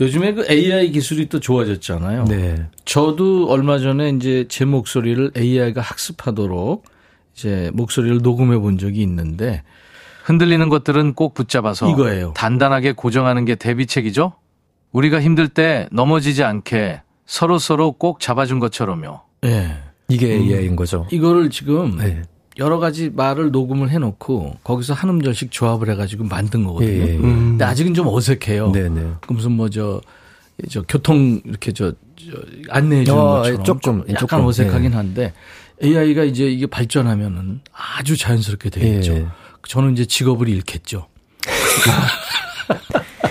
요즘에 0.00 0.34
그 0.34 0.46
AI 0.50 0.90
기술이 0.90 1.28
또 1.28 1.38
좋아졌잖아요. 1.40 2.24
네. 2.24 2.66
저도 2.84 3.48
얼마 3.48 3.78
전에 3.78 4.10
이제 4.10 4.46
제 4.48 4.64
목소리를 4.64 5.32
AI가 5.36 5.80
학습하도록 5.80 6.84
이제 7.34 7.70
목소리를 7.74 8.18
녹음해 8.22 8.58
본 8.58 8.78
적이 8.78 9.02
있는데 9.02 9.62
흔들리는 10.24 10.68
것들은 10.68 11.14
꼭 11.14 11.34
붙잡아서 11.34 11.90
이거예요. 11.90 12.32
단단하게 12.34 12.92
고정하는 12.92 13.44
게 13.44 13.54
대비책이죠. 13.54 14.32
우리가 14.92 15.20
힘들 15.20 15.48
때 15.48 15.88
넘어지지 15.92 16.42
않게 16.44 17.02
서로 17.26 17.58
서로 17.58 17.92
꼭 17.92 18.20
잡아준 18.20 18.58
것처럼요. 18.58 19.20
예. 19.44 19.48
네. 19.48 19.76
이게 20.08 20.32
AI인 20.34 20.76
거죠. 20.76 21.06
이거를 21.10 21.50
지금 21.50 21.96
네. 21.98 22.22
여러 22.58 22.78
가지 22.78 23.10
말을 23.10 23.50
녹음을 23.50 23.90
해놓고 23.90 24.58
거기서 24.62 24.94
한 24.94 25.10
음절씩 25.10 25.50
조합을 25.50 25.90
해가지고 25.90 26.24
만든 26.24 26.64
거거든요. 26.64 26.90
예, 26.90 27.08
예. 27.14 27.16
음. 27.16 27.50
근데 27.50 27.64
아직은 27.64 27.94
좀 27.94 28.06
어색해요. 28.08 28.70
네네. 28.72 28.88
네. 29.00 29.10
그 29.26 29.32
무슨 29.32 29.52
뭐저 29.52 30.00
저 30.70 30.82
교통 30.82 31.40
이렇게 31.44 31.72
저, 31.72 31.90
저 31.90 32.36
안내해 32.70 33.04
주는 33.04 33.18
어, 33.18 33.38
것처럼 33.38 33.64
조금 33.64 33.98
약간 34.08 34.16
조금, 34.16 34.44
어색하긴 34.46 34.90
네. 34.90 34.96
한데 34.96 35.32
AI가 35.82 36.22
이제 36.24 36.44
이게 36.44 36.66
발전하면은 36.66 37.60
아주 37.72 38.16
자연스럽게 38.16 38.70
되겠죠. 38.70 39.14
예. 39.14 39.26
저는 39.66 39.92
이제 39.94 40.04
직업을 40.04 40.48
잃겠죠. 40.48 41.08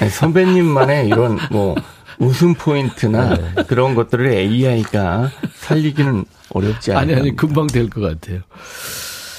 선배님만의 0.09 1.07
이런 1.07 1.39
뭐 1.49 1.75
웃음 2.19 2.53
포인트나 2.55 3.35
네. 3.35 3.63
그런 3.67 3.95
것들을 3.95 4.27
AI가 4.27 5.31
살리기는 5.55 6.25
어렵지 6.49 6.91
않아요. 6.91 7.01
아니 7.01 7.13
아니 7.15 7.35
금방 7.35 7.67
될 7.67 7.89
것 7.89 8.01
같아요. 8.01 8.41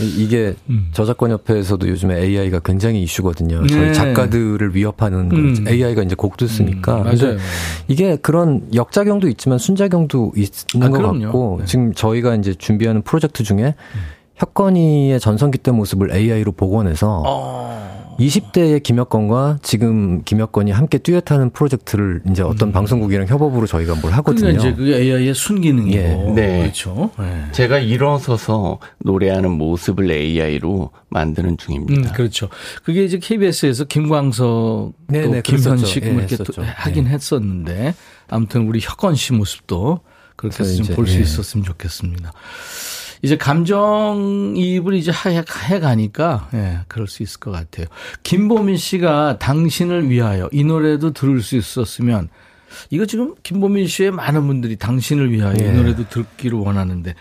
이게 0.01 0.55
음. 0.69 0.89
저작권협회에서도 0.93 1.89
요즘에 1.89 2.21
AI가 2.23 2.61
굉장히 2.61 3.03
이슈거든요. 3.03 3.63
네. 3.63 3.67
저희 3.69 3.95
작가들을 3.95 4.75
위협하는 4.75 5.31
음. 5.33 5.65
AI가 5.69 6.03
이제 6.03 6.15
곡도 6.15 6.47
쓰니까. 6.47 6.99
음. 6.99 7.05
맞아요. 7.05 7.37
이게 7.89 8.17
그런 8.17 8.67
역작용도 8.75 9.29
있지만 9.29 9.59
순작용도 9.59 10.33
있는 10.37 10.87
아, 10.87 10.91
것 10.91 10.99
그럼요. 10.99 11.23
같고 11.25 11.57
네. 11.61 11.67
지금 11.67 11.93
저희가 11.93 12.35
이제 12.37 12.55
준비하는 12.55 13.03
프로젝트 13.03 13.43
중에 13.43 13.75
혁건이의 14.37 15.21
전성기 15.21 15.59
때 15.59 15.71
모습을 15.71 16.13
AI로 16.13 16.53
복원해서 16.53 17.23
어. 17.27 17.95
20대의 18.19 18.83
김혁건과 18.83 19.59
지금 19.63 20.23
김혁건이 20.23 20.71
함께 20.71 20.99
듀엣하는 20.99 21.51
프로젝트를 21.51 22.23
이제 22.31 22.43
어떤 22.43 22.69
음. 22.69 22.73
방송국이랑 22.73 23.27
협업으로 23.27 23.67
저희가 23.67 23.97
뭘 23.97 24.13
하거든요. 24.15 24.53
그러니까 24.53 24.69
이제 24.69 24.75
그게 24.77 24.97
AI의 24.97 25.35
순기능이고. 25.35 25.99
예. 25.99 26.33
네. 26.35 26.59
그렇죠. 26.61 27.11
네. 27.19 27.47
제가 27.53 27.79
일어서서 27.81 28.79
노래하는 28.99 29.51
모습을 29.53 30.11
AI로 30.11 30.91
만드는 31.09 31.57
중입니다. 31.57 32.11
음, 32.11 32.15
그렇죠. 32.15 32.49
그게 32.85 33.05
이제 33.05 33.19
KBS에서 33.19 33.85
김광석, 33.85 34.93
네네, 35.09 35.43
김현식 35.43 36.05
예, 36.05 36.11
이렇게 36.11 36.37
또 36.37 36.63
하긴 36.63 37.05
네. 37.05 37.11
했었는데 37.11 37.95
아무튼 38.29 38.69
우리 38.69 38.81
혁건 38.81 39.17
씨 39.17 39.33
모습도 39.33 40.01
그렇게 40.37 40.65
좀 40.65 40.95
볼수 40.95 41.17
예. 41.17 41.21
있었으면 41.21 41.65
좋겠습니다. 41.65 42.33
이제 43.25 43.39
감정이입을 43.39 44.93
이제 44.93 45.11
해, 45.11 45.43
해 45.71 45.81
가니까, 45.81 46.51
예, 46.53 46.81
그럴 46.89 47.07
수 47.07 47.23
있을 47.23 47.41
것 47.41 47.53
같아요. 47.53 47.87
김보민 48.23 48.77
씨가 48.77 49.39
당신을 49.39 50.11
위하여 50.11 50.51
이 50.53 50.63
노래도 50.63 51.11
들을 51.11 51.41
수 51.41 51.57
있었으면, 51.57 52.29
이거 52.91 53.07
지금 53.07 53.35
김보민 53.43 53.87
씨의 53.87 54.11
많은 54.11 54.47
분들이 54.47 54.77
당신을 54.77 55.33
위하여 55.33 55.57
예. 55.59 55.65
이 55.65 55.73
노래도 55.73 56.07
듣기를 56.07 56.59
원하는데, 56.59 57.15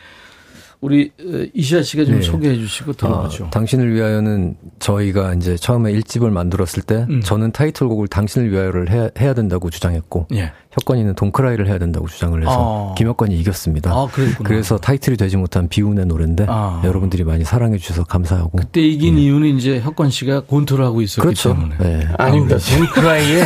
우리 0.84 1.12
어, 1.18 1.46
이시아 1.54 1.82
씨가 1.82 2.04
좀 2.04 2.16
네. 2.16 2.22
소개해 2.22 2.56
주시고 2.56 2.92
들어보죠. 2.94 3.46
아, 3.46 3.50
당신을 3.52 3.96
위하여는 3.96 4.58
저희가 4.80 5.34
이제 5.36 5.56
처음에 5.56 5.94
1집을 5.94 6.30
만들었을 6.30 6.84
때 6.86 7.06
음. 7.10 7.22
저는 7.22 7.54
타이틀곡을 7.54 8.10
당신을 8.10 8.52
위하여를 8.52 8.92
해야, 8.92 9.10
해야 9.18 9.34
된다고 9.34 9.70
주장했고 9.70 10.28
예. 10.34 10.52
혁건이는 10.72 11.16
동크라이를 11.16 11.68
해야 11.68 11.78
된다고 11.78 12.08
주장을 12.08 12.38
해서 12.42 12.92
아. 12.92 12.96
김혁건이 12.96 13.34
이겼습니다. 13.40 13.92
아, 13.92 14.10
그래서 14.44 14.78
타이틀이 14.78 15.16
되지 15.16 15.38
못한 15.38 15.70
비운의 15.70 16.06
노래인데 16.06 16.48
아. 16.50 16.82
여러분들이 16.84 17.24
많이 17.24 17.46
사랑해 17.46 17.78
주셔서 17.78 18.04
감사하고 18.04 18.58
그때 18.58 18.82
이긴 18.82 19.18
예. 19.18 19.22
이유는 19.22 19.56
이제 19.56 19.80
혁건 19.80 20.10
씨가 20.10 20.42
곤투를 20.42 20.92
고 20.92 21.02
있었기 21.02 21.22
그렇죠. 21.22 21.54
때문에 21.54 21.78
네. 21.78 22.08
아닙니다. 22.18 22.58
동크라이에 22.58 23.44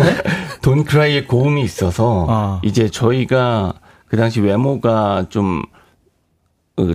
돈크라이의 0.62 1.26
고음이 1.26 1.62
있어서 1.64 2.26
아. 2.30 2.60
이제 2.64 2.88
저희가 2.88 3.74
그 4.08 4.16
당시 4.16 4.40
외모가 4.40 5.26
좀 5.28 5.60
어, 5.60 5.76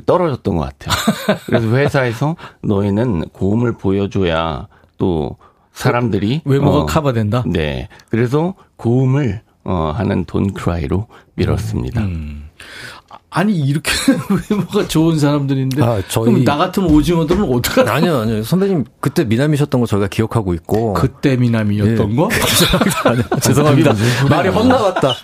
떨어졌던 0.06 0.58
것 0.58 0.64
같아요. 0.64 0.96
그래서 1.46 1.68
회사에서 1.68 2.36
너희는 2.62 3.30
고음을 3.30 3.74
보여줘야 3.74 4.68
또 4.98 5.38
사람들이 5.74 6.42
외모가 6.46 6.80
어, 6.80 6.86
커버된다. 6.86 7.44
네, 7.48 7.88
그래서 8.10 8.54
고음을 8.76 9.42
어, 9.64 9.94
하는 9.96 10.26
돈크라이로 10.26 11.08
밀었습니다. 11.36 12.02
음, 12.02 12.06
음. 12.06 12.50
아니 13.34 13.58
이렇게 13.58 13.92
외모가 14.50 14.88
좋은 14.88 15.18
사람들인데 15.18 15.82
아, 15.82 16.02
저희... 16.10 16.26
그럼 16.26 16.44
나 16.44 16.58
같은 16.58 16.84
오징어들은 16.84 17.44
어떡하 17.44 17.90
아니요 17.90 18.20
아니요 18.20 18.44
선배님 18.44 18.84
그때 19.00 19.24
미남이셨던 19.24 19.80
거 19.80 19.88
저희가 19.88 20.08
기억하고 20.08 20.54
있고 20.56 20.94
그때 20.94 21.38
미남이었던 21.38 22.12
예. 22.12 22.16
거 22.16 22.30
죄송합니다 23.40 23.94
말이 24.30 24.50
헛나왔다 24.50 25.16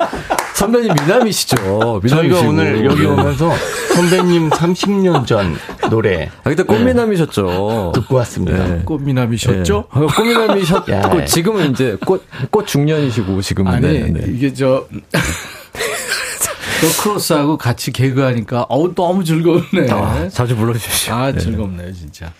선배님 0.58 0.94
미남이시죠 0.94 2.02
미남이시고. 2.04 2.08
저희가 2.08 2.40
오늘 2.42 2.86
여기 2.86 3.06
오면서 3.06 3.52
선배님 3.96 4.50
30년 4.50 5.26
전 5.26 5.56
노래 5.90 6.30
아 6.44 6.50
그때 6.50 6.64
꽃미남이셨죠 6.64 7.92
듣고 7.96 8.16
왔습니다 8.16 8.68
네. 8.68 8.82
꽃미남이셨죠 8.84 9.88
네. 9.94 10.06
꽃미남이셨고 10.16 11.26
지금은 11.26 11.72
이제 11.72 11.98
꽃 12.06 12.24
꽃 12.52 12.68
중년이시고 12.68 13.42
지금은 13.42 13.72
아니 13.74 13.88
네, 13.88 14.12
네. 14.12 14.26
이게 14.28 14.54
저 14.54 14.88
또 16.82 16.88
크로스하고 17.02 17.58
같이 17.58 17.92
개그하니까 17.92 18.64
어우 18.70 18.94
너무 18.94 19.24
즐겁네. 19.24 19.90
아, 19.90 20.30
자주 20.30 20.56
불러주십시오. 20.56 21.14
아 21.14 21.32
네. 21.32 21.40
즐겁네요 21.40 21.92
진짜. 21.94 22.32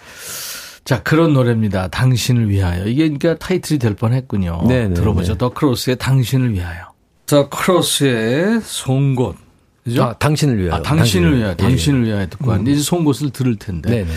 자 0.86 1.02
그런 1.02 1.34
노래입니다. 1.34 1.88
당신을 1.88 2.50
위하여 2.50 2.86
이게 2.86 3.10
그러니까 3.10 3.36
타이틀이 3.38 3.80
될 3.80 3.96
뻔했군요. 3.96 4.66
네, 4.68 4.88
네 4.88 4.94
들어보죠. 4.94 5.34
네. 5.34 5.38
더 5.38 5.50
크로스의 5.50 5.98
당신을 5.98 6.54
위하여. 6.54 6.97
더 7.28 7.50
크로스의 7.50 8.62
송곳. 8.64 9.36
그죠? 9.84 10.04
아, 10.04 10.14
당신을 10.14 10.58
위하여. 10.58 10.80
아, 10.80 10.82
당신을 10.82 11.38
위하여. 11.38 11.52
예. 11.52 11.56
당신을 11.56 12.06
위하여 12.06 12.28
듣고 12.28 12.50
왔는데 12.50 12.72
음. 12.72 12.74
이제 12.74 12.84
송곳을 12.84 13.30
들을 13.30 13.56
텐데. 13.58 13.90
네네. 13.90 14.12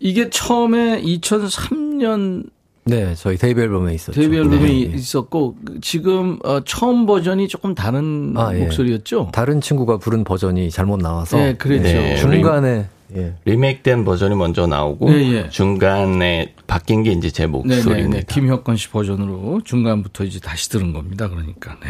이게 0.00 0.30
처음에 0.30 1.02
2003년 1.02 2.44
네, 2.84 3.14
저희 3.16 3.36
데뷔 3.36 3.60
앨범에 3.62 3.94
있었죠. 3.94 4.18
데뷔 4.18 4.38
앨범에 4.38 4.60
네. 4.60 4.72
있었고 4.94 5.56
지금 5.82 6.38
어, 6.42 6.60
처음 6.64 7.04
버전이 7.04 7.48
조금 7.48 7.74
다른 7.74 8.32
아, 8.36 8.54
예. 8.54 8.60
목소리였죠. 8.60 9.30
다른 9.32 9.60
친구가 9.60 9.98
부른 9.98 10.24
버전이 10.24 10.70
잘못 10.70 11.00
나와서 11.00 11.36
네, 11.36 11.54
그렇죠. 11.54 11.82
네, 11.82 12.16
중간에 12.16 12.88
예. 13.16 13.34
리메이크된 13.44 14.04
버전이 14.04 14.34
먼저 14.34 14.66
나오고 14.66 15.10
네, 15.10 15.32
예. 15.32 15.48
중간에 15.48 16.54
바뀐 16.66 17.02
게 17.02 17.12
이제 17.12 17.30
제 17.30 17.46
네, 17.46 17.52
네, 17.52 17.62
네. 17.64 17.74
목소리입니다. 17.76 18.34
김혁건 18.34 18.76
씨 18.76 18.88
버전으로 18.90 19.62
중간부터 19.64 20.24
이제 20.24 20.38
다시 20.40 20.68
들은 20.68 20.92
겁니다. 20.92 21.28
그러니까 21.28 21.76
네. 21.82 21.88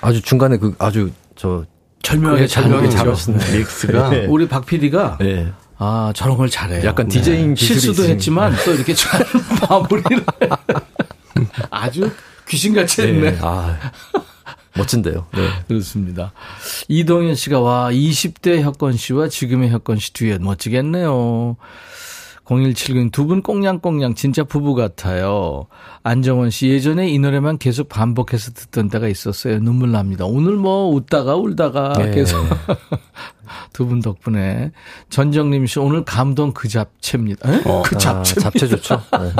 아주 0.00 0.20
중간에 0.20 0.56
그 0.56 0.74
아주 0.78 1.10
저 1.36 1.64
절묘하게 2.02 2.46
절묘하게 2.48 2.88
잘하시네. 2.88 3.58
믹스가 3.58 4.10
우리 4.28 4.48
박 4.48 4.66
PD가 4.66 5.18
네. 5.20 5.52
아, 5.78 6.12
저런 6.14 6.36
걸 6.36 6.48
잘해요. 6.48 6.84
약간 6.84 7.08
디제잉 7.08 7.54
네. 7.54 7.64
실수도 7.64 8.04
했지만 8.04 8.54
또 8.64 8.72
이렇게 8.74 8.94
잘 8.94 9.24
마무리를 9.68 10.24
아주 11.70 12.10
귀신같이 12.48 13.02
했네. 13.02 13.30
네. 13.32 13.38
아, 13.40 13.78
멋진데요. 14.76 15.26
네. 15.34 15.48
그렇습니다. 15.68 16.32
이동현 16.88 17.34
씨가 17.34 17.60
와 17.60 17.90
20대 17.90 18.60
혁건 18.60 18.96
씨와 18.96 19.28
지금의 19.28 19.70
혁건 19.70 19.98
씨 19.98 20.12
듀엣 20.12 20.40
멋지겠네요. 20.42 21.56
0179 22.44 23.10
두분 23.12 23.40
꽁냥꽁냥 23.42 24.14
진짜 24.14 24.42
부부 24.42 24.74
같아요. 24.74 25.66
안정원 26.02 26.50
씨 26.50 26.68
예전에 26.68 27.08
이 27.08 27.18
노래만 27.18 27.58
계속 27.58 27.88
반복해서 27.88 28.50
듣던 28.52 28.88
때가 28.90 29.06
있었어요. 29.08 29.60
눈물 29.60 29.92
납니다. 29.92 30.24
오늘 30.26 30.54
뭐 30.56 30.88
웃다가 30.90 31.36
울다가 31.36 31.92
네. 31.98 32.10
계속 32.10 32.44
두 33.72 33.86
분 33.86 34.00
덕분에 34.00 34.72
전정림 35.08 35.66
씨 35.66 35.78
오늘 35.78 36.04
감동 36.04 36.52
그 36.52 36.68
잡채입니다. 36.68 37.48
어, 37.64 37.82
그 37.82 37.96
잡채. 37.96 38.34
아, 38.38 38.40
잡채 38.40 38.66
좋죠. 38.68 39.00
네. 39.12 39.32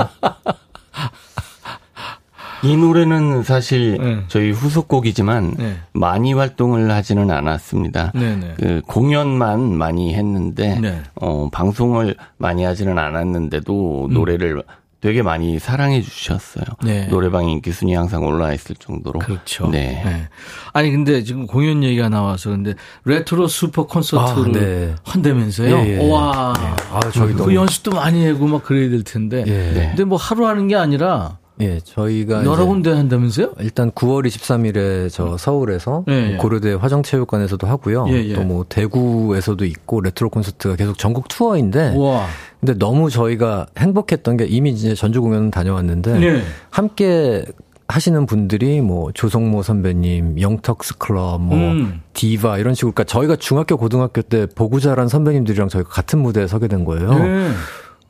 이 2.63 2.77
노래는 2.77 3.43
사실 3.43 3.97
네. 3.97 4.23
저희 4.27 4.51
후속곡이지만 4.51 5.55
네. 5.57 5.75
많이 5.91 6.33
활동을 6.33 6.91
하지는 6.91 7.29
않았습니다. 7.29 8.11
네, 8.15 8.35
네. 8.35 8.53
그 8.57 8.81
공연만 8.87 9.77
많이 9.77 10.13
했는데 10.15 10.79
네. 10.79 11.01
어, 11.15 11.49
방송을 11.51 12.15
많이 12.37 12.63
하지는 12.63 12.97
않았는데도 12.97 14.05
음. 14.05 14.13
노래를 14.13 14.63
되게 15.01 15.21
많이 15.21 15.59
사랑해 15.59 16.01
주셨어요. 16.01 16.63
네. 16.81 17.07
노래방 17.07 17.49
인기 17.49 17.73
순위 17.73 17.93
항상 17.93 18.25
올라 18.25 18.53
있을 18.53 18.77
정도로. 18.77 19.19
그렇죠. 19.19 19.67
네. 19.67 20.01
네. 20.05 20.29
아니 20.71 20.91
근데 20.91 21.23
지금 21.23 21.45
공연 21.45 21.83
얘기가 21.83 22.07
나와서 22.07 22.51
근데 22.51 22.73
레트로 23.03 23.49
슈퍼 23.49 23.85
콘서트를 23.85 24.49
아, 24.49 24.51
네. 24.53 24.95
한다면서요? 25.03 25.75
예, 25.75 25.99
예. 25.99 26.09
와. 26.09 26.53
예. 26.57 26.63
아, 26.89 27.01
저희 27.11 27.33
그 27.33 27.53
연습도 27.53 27.91
많이 27.91 28.25
하고 28.25 28.47
막 28.47 28.63
그래야 28.63 28.89
될 28.89 29.03
텐데. 29.03 29.43
예. 29.45 29.87
근데 29.89 30.05
뭐 30.05 30.17
하루 30.17 30.47
하는 30.47 30.69
게 30.69 30.77
아니라 30.77 31.37
예, 31.61 31.79
저희가 31.79 32.45
여러 32.45 32.65
군데 32.65 32.91
한다면서요? 32.91 33.53
일단 33.59 33.91
9월 33.91 34.25
23일에 34.25 35.09
저 35.11 35.37
서울에서 35.37 36.03
예, 36.09 36.33
예. 36.33 36.37
고려대 36.37 36.73
화정체육관에서도 36.73 37.67
하고요. 37.67 38.07
예, 38.09 38.13
예. 38.25 38.33
또뭐 38.33 38.65
대구에서도 38.69 39.63
있고 39.65 40.01
레트로 40.01 40.29
콘서트가 40.29 40.75
계속 40.75 40.97
전국 40.97 41.27
투어인데. 41.27 41.93
우와. 41.95 42.25
근데 42.59 42.73
너무 42.73 43.09
저희가 43.09 43.67
행복했던 43.77 44.37
게 44.37 44.45
이미 44.45 44.71
이제 44.71 44.95
전주 44.95 45.21
공연 45.21 45.51
다녀왔는데 45.51 46.19
네. 46.19 46.43
함께 46.69 47.45
하시는 47.87 48.25
분들이 48.25 48.81
뭐 48.81 49.11
조성모 49.11 49.61
선배님, 49.61 50.39
영턱스 50.39 50.97
클럽, 50.97 51.41
뭐 51.41 51.57
음. 51.57 52.01
디바 52.13 52.57
이런 52.57 52.73
식으로 52.73 52.93
그러니까 52.93 53.11
저희가 53.11 53.35
중학교 53.35 53.77
고등학교 53.77 54.21
때 54.21 54.47
보고 54.47 54.79
자란 54.79 55.07
선배님들이랑 55.07 55.67
저희가 55.67 55.89
같은 55.89 56.19
무대에 56.19 56.47
서게 56.47 56.67
된 56.67 56.85
거예요. 56.85 57.09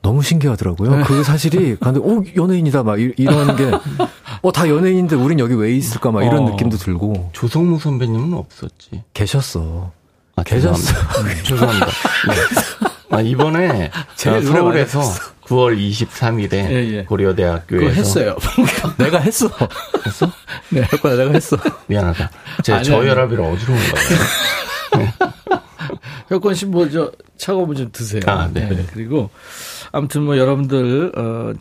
네. 0.04 0.10
너무 0.10 0.22
신기하더라고요. 0.22 0.98
네. 0.98 1.04
그 1.04 1.24
사실이 1.24 1.78
근데 1.82 2.00
오 2.00 2.20
어, 2.20 2.24
연예인이다 2.36 2.84
막 2.84 3.00
이런 3.00 3.56
게 3.56 3.72
어 4.46 4.52
다 4.52 4.68
연예인인데 4.68 5.16
우린 5.16 5.40
여기 5.40 5.54
왜 5.56 5.72
있을까 5.74 6.12
막 6.12 6.22
이런 6.24 6.40
어. 6.44 6.50
느낌도 6.52 6.76
들고 6.78 7.30
조성무 7.32 7.80
선배님은 7.80 8.34
없었지. 8.38 9.04
계셨어. 9.14 9.92
아, 10.36 10.44
계셨어. 10.44 10.94
죄송합니다. 11.44 11.86
네. 11.86 12.34
아, 13.10 13.22
이번에 13.22 13.90
제가 14.18 14.42
서울에서 14.42 15.00
9월 15.46 15.78
23일에 15.78 16.54
예, 16.54 16.94
예. 16.98 17.04
고려대학교에서 17.06 17.94
했어요. 17.96 18.36
내가 18.98 19.20
했어. 19.20 19.48
했어? 20.06 20.30
네, 20.70 20.82
했거나 20.82 21.16
내가 21.16 21.32
했어. 21.32 21.56
미안하다. 21.88 22.30
제 22.64 22.82
저혈압이라 22.82 23.44
어지러운가 23.48 23.94
봐요. 23.94 25.10
혁권 26.30 26.56
씨, 26.56 26.66
뭐, 26.66 26.90
저, 26.90 27.12
차가운 27.38 27.76
좀 27.76 27.90
드세요. 27.92 28.22
아, 28.26 28.50
네. 28.52 28.68
네. 28.68 28.86
그리고, 28.92 29.30
아무튼 29.94 30.24
뭐 30.24 30.38
여러분들 30.38 31.12
어 31.16 31.54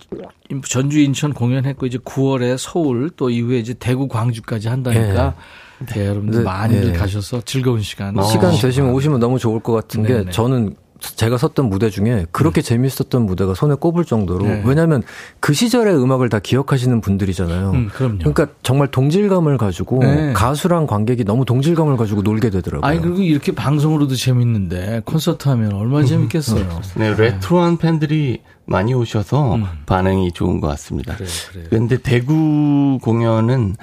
전주 0.66 0.98
인천 0.98 1.32
공연했고 1.32 1.86
이제 1.86 1.98
9월에 1.98 2.56
서울 2.58 3.10
또 3.10 3.30
이후에 3.30 3.58
이제 3.58 3.74
대구 3.74 4.08
광주까지 4.08 4.68
한다니까 4.68 5.34
네. 5.80 5.94
네, 5.94 6.06
여러분들 6.06 6.38
네, 6.40 6.44
많이들 6.44 6.92
네. 6.92 6.98
가셔서 6.98 7.42
즐거운 7.42 7.82
시간 7.82 8.20
시간 8.24 8.58
되시면 8.58 8.90
오시면 8.90 9.20
너무 9.20 9.38
좋을 9.38 9.60
것 9.60 9.72
같은 9.72 10.02
게 10.02 10.30
저는 10.30 10.74
제가 11.02 11.36
섰던 11.36 11.68
무대 11.68 11.90
중에 11.90 12.26
그렇게 12.30 12.60
음. 12.60 12.62
재밌었던 12.62 13.26
무대가 13.26 13.54
손에 13.54 13.74
꼽을 13.74 14.04
정도로 14.04 14.44
네. 14.44 14.62
왜냐하면 14.64 15.02
그 15.40 15.52
시절의 15.52 15.94
음악을 16.00 16.28
다 16.28 16.38
기억하시는 16.38 17.00
분들이잖아요. 17.00 17.70
음, 17.72 17.90
그러니까 17.92 18.46
정말 18.62 18.88
동질감을 18.88 19.58
가지고 19.58 19.98
네. 20.00 20.32
가수랑 20.32 20.86
관객이 20.86 21.24
너무 21.24 21.44
동질감을 21.44 21.96
가지고 21.96 22.22
놀게 22.22 22.50
되더라고요. 22.50 22.88
아니 22.88 23.00
그리고 23.00 23.18
이렇게 23.18 23.52
방송으로도 23.52 24.14
재밌는데 24.14 25.02
콘서트 25.04 25.48
하면 25.48 25.72
얼마나 25.72 26.04
재밌겠어요. 26.06 26.62
음, 26.62 27.00
네, 27.00 27.14
레트로한 27.14 27.78
팬들이 27.78 28.42
많이 28.64 28.94
오셔서 28.94 29.56
음. 29.56 29.64
반응이 29.86 30.32
좋은 30.32 30.60
것 30.60 30.68
같습니다. 30.68 31.16
그래, 31.16 31.26
그래. 31.52 31.64
그런데 31.68 31.96
대구 31.98 32.98
공연은 33.02 33.76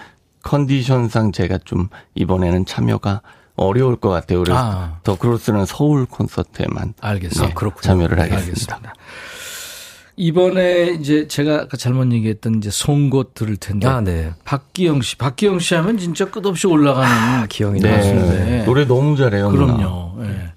컨디션상 0.43 1.31
제가 1.31 1.59
좀 1.65 1.89
이번에는 2.15 2.65
참여가 2.65 3.21
어려울 3.59 3.95
것 3.95 4.09
같아요. 4.09 4.43
그래서 4.43 4.59
아. 4.59 4.99
더 5.03 5.17
크로스는 5.17 5.65
서울 5.65 6.05
콘서트에만 6.05 6.93
알겠습니다. 7.01 7.53
네, 7.53 7.71
참여를 7.81 8.19
하겠습니다. 8.19 8.75
알겠습니다. 8.75 8.93
이번에 10.15 10.97
이제 10.99 11.29
제가 11.29 11.61
아까 11.61 11.77
잘못 11.77 12.11
얘기했던 12.11 12.55
이제 12.55 12.69
송곳 12.69 13.33
들을 13.35 13.55
텐데. 13.55 13.87
아, 13.87 14.01
네. 14.01 14.31
박기영 14.43 15.01
씨. 15.01 15.15
박기영 15.15 15.59
씨 15.59 15.75
하면 15.75 15.97
진짜 15.97 16.29
끝없이 16.29 16.67
올라가는 16.67 17.09
아, 17.09 17.45
기영이 17.47 17.79
네. 17.79 17.89
가수인데. 17.89 18.63
노래 18.65 18.85
너무 18.85 19.15
잘해요. 19.15 19.49
그럼요. 19.49 20.17
예. 20.19 20.27
네. 20.27 20.51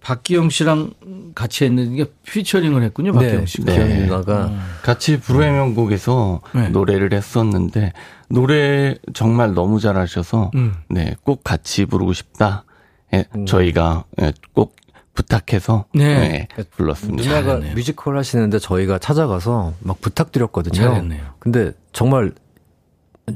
박기영 0.00 0.48
씨랑 0.48 0.92
같이 1.34 1.64
했는 1.64 1.94
게 1.94 2.06
피처링을 2.24 2.82
했군요. 2.84 3.12
박기영 3.12 3.40
네. 3.40 3.46
씨가. 3.46 3.72
네. 3.72 4.06
누나가 4.06 4.46
음. 4.46 4.60
같이 4.82 5.20
불후의 5.20 5.52
명곡에서 5.52 6.40
네. 6.54 6.68
노래를 6.70 7.12
했었는데 7.12 7.92
노래 8.32 8.96
정말 9.12 9.52
너무 9.54 9.78
잘하셔서 9.78 10.50
음. 10.54 10.74
네, 10.88 11.14
꼭 11.22 11.44
같이 11.44 11.84
부르고 11.84 12.12
싶다. 12.14 12.64
예, 13.12 13.26
음. 13.36 13.44
저희가 13.44 14.04
예, 14.22 14.32
꼭 14.54 14.74
부탁해서 15.14 15.84
네. 15.94 16.48
네, 16.56 16.64
불렀습니다. 16.70 17.22
누나가 17.22 17.58
네. 17.58 17.74
뮤지컬 17.74 18.16
하시는데 18.16 18.58
저희가 18.58 18.98
찾아가서 18.98 19.74
막 19.80 20.00
부탁드렸거든요. 20.00 20.74
잘했네요. 20.74 21.22
근데 21.38 21.72
정말 21.92 22.32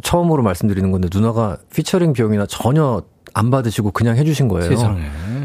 처음으로 0.03 0.42
말씀드리는 0.42 0.90
건데 0.90 1.09
누나가 1.12 1.59
피처링 1.74 2.14
비용이나 2.14 2.47
전혀 2.47 3.03
안 3.34 3.51
받으시고 3.51 3.90
그냥 3.90 4.16
해주신 4.16 4.49
거예요. 4.49 4.66
세상에. 4.70 5.03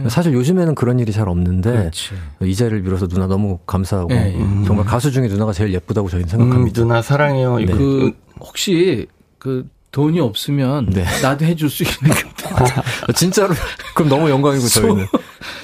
사실 0.08 0.34
요즘에는 0.34 0.74
그런 0.76 1.00
일이 1.00 1.12
잘 1.12 1.28
없는데 1.28 1.72
그렇지. 1.72 2.14
이 2.44 2.56
자리를 2.56 2.82
빌어서 2.84 3.08
누나 3.08 3.28
너무 3.28 3.60
감사하고 3.68 4.08
네, 4.08 4.34
음. 4.36 4.64
정말 4.66 4.86
가수 4.86 5.12
중에 5.12 5.28
누나가 5.28 5.52
제일 5.52 5.74
예쁘다고 5.74 6.08
저희는 6.10 6.30
생각합니다. 6.30 6.82
음, 6.82 6.88
누나 6.88 7.02
사랑해요. 7.02 7.58
네. 7.60 7.66
그 7.66 8.14
혹시 8.40 9.08
그 9.42 9.68
돈이 9.92 10.20
없으면 10.20 10.92
네. 10.92 11.04
나도 11.24 11.46
해줄 11.46 11.68
수 11.72 11.82
있는 11.82 12.12
어, 13.10 13.12
진짜로 13.14 13.56
그럼 13.96 14.08
너무 14.10 14.30
영광이고 14.30 14.68
저희는 14.68 15.08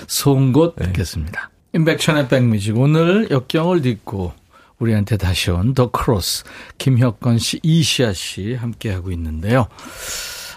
송곳 0.08 0.76
네. 0.78 0.88
듣겠습니다. 0.88 1.52
임백천의 1.74 2.28
백뮤직 2.28 2.76
오늘 2.76 3.28
역경을 3.30 3.84
딛고 3.84 4.34
우리한테 4.80 5.18
다시 5.18 5.52
온 5.52 5.76
더 5.76 5.92
크로스 5.92 6.44
김혁건 6.80 7.38
씨, 7.38 7.60
이시하 7.62 8.14
씨 8.14 8.56
함께 8.56 8.92
하고 8.92 9.12
있는데요. 9.12 9.68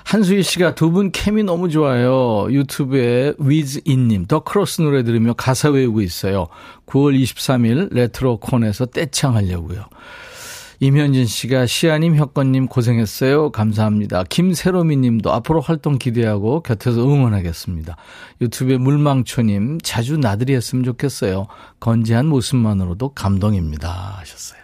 한수희 0.04 0.42
씨가 0.42 0.74
두 0.74 0.90
분 0.90 1.12
케미 1.12 1.42
너무 1.44 1.68
좋아요. 1.68 2.46
유튜브에 2.50 3.34
위즈인님 3.38 4.26
더 4.28 4.40
크로스 4.40 4.80
노래 4.80 5.02
들으며 5.04 5.34
가사 5.34 5.68
외우고 5.68 6.00
있어요. 6.00 6.48
9월 6.86 7.20
23일 7.22 7.92
레트로 7.92 8.38
콘에서 8.38 8.86
떼창하려고요. 8.86 9.84
임현진 10.82 11.26
씨가 11.26 11.66
시하님, 11.66 12.16
혁건님 12.16 12.66
고생했어요. 12.66 13.52
감사합니다. 13.52 14.24
김세로미 14.24 14.96
님도 14.96 15.30
앞으로 15.30 15.60
활동 15.60 15.98
기대하고 15.98 16.62
곁에서 16.62 17.02
응원하겠습니다. 17.04 17.96
유튜브에 18.40 18.78
물망초님 18.78 19.80
자주 19.82 20.16
나들이 20.16 20.54
했으면 20.54 20.82
좋겠어요. 20.84 21.48
건재한 21.80 22.26
모습만으로도 22.28 23.10
감동입니다. 23.10 24.16
하셨어요. 24.20 24.60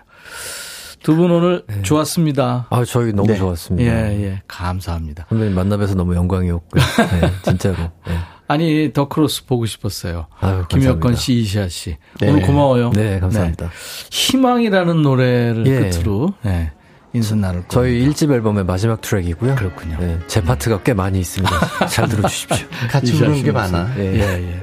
두분 1.03 1.31
오늘 1.31 1.65
네. 1.69 1.83
좋았습니다. 1.83 2.67
아, 2.71 2.85
저희 2.87 3.13
너무 3.13 3.29
네. 3.29 3.37
좋았습니다. 3.37 3.93
예, 3.93 4.23
예. 4.23 4.43
감사합니다. 4.49 5.27
선배님 5.29 5.55
만나뵈서 5.55 5.95
너무 5.95 6.17
영광이었고요. 6.17 6.83
네, 7.21 7.31
진짜로. 7.43 7.77
네. 8.07 8.19
아니 8.49 8.93
더 8.93 9.09
크로스 9.09 9.47
보고 9.47 9.67
싶었어요. 9.67 10.27
아유, 10.41 10.65
김혁건 10.69 11.17
씨, 11.17 11.35
이시하 11.41 11.69
씨. 11.69 11.97
네. 12.21 12.31
오늘 12.31 12.43
고마워요. 12.43 12.91
네, 12.91 13.19
감사합니다. 13.19 13.67
네. 13.67 13.73
희망이라는 14.11 15.03
노래를 15.03 15.67
예. 15.67 15.81
끝으로 15.91 16.33
네. 16.43 16.71
인사 17.13 17.35
나눌 17.35 17.67
거예요. 17.67 17.69
저희 17.69 18.07
1집 18.09 18.31
앨범의 18.33 18.65
마지막 18.65 19.01
트랙이고요. 19.01 19.55
그렇군요. 19.57 19.97
네, 19.99 20.19
제 20.27 20.43
파트가 20.43 20.83
꽤 20.83 20.93
많이 20.95 21.19
있습니다. 21.21 21.87
잘 21.89 22.09
들어주십시오. 22.09 22.67
같이 22.91 23.13
부르는 23.15 23.43
게 23.43 23.53
많아. 23.53 23.95
예, 23.99 24.15
예. 24.15 24.21
예. 24.21 24.63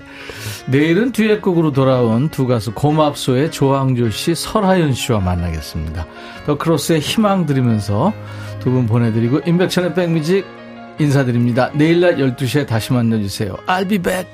내일은 0.67 1.11
듀엣곡으로 1.11 1.73
돌아온 1.73 2.29
두 2.29 2.47
가수 2.47 2.71
고맙소의 2.73 3.51
조항조 3.51 4.11
씨, 4.11 4.33
설하윤 4.35 4.93
씨와 4.93 5.19
만나겠습니다. 5.19 6.05
더 6.45 6.57
크로스의 6.57 6.99
희망 7.01 7.45
드리면서 7.45 8.13
두 8.61 8.71
분 8.71 8.87
보내드리고 8.87 9.41
인백천의 9.45 9.93
백뮤직 9.93 10.45
인사드립니다. 10.99 11.71
내일 11.73 12.01
낮 12.01 12.15
12시에 12.15 12.67
다시 12.67 12.93
만나주세요. 12.93 13.55
I'll 13.67 13.87
be 13.87 13.97
back. 13.97 14.27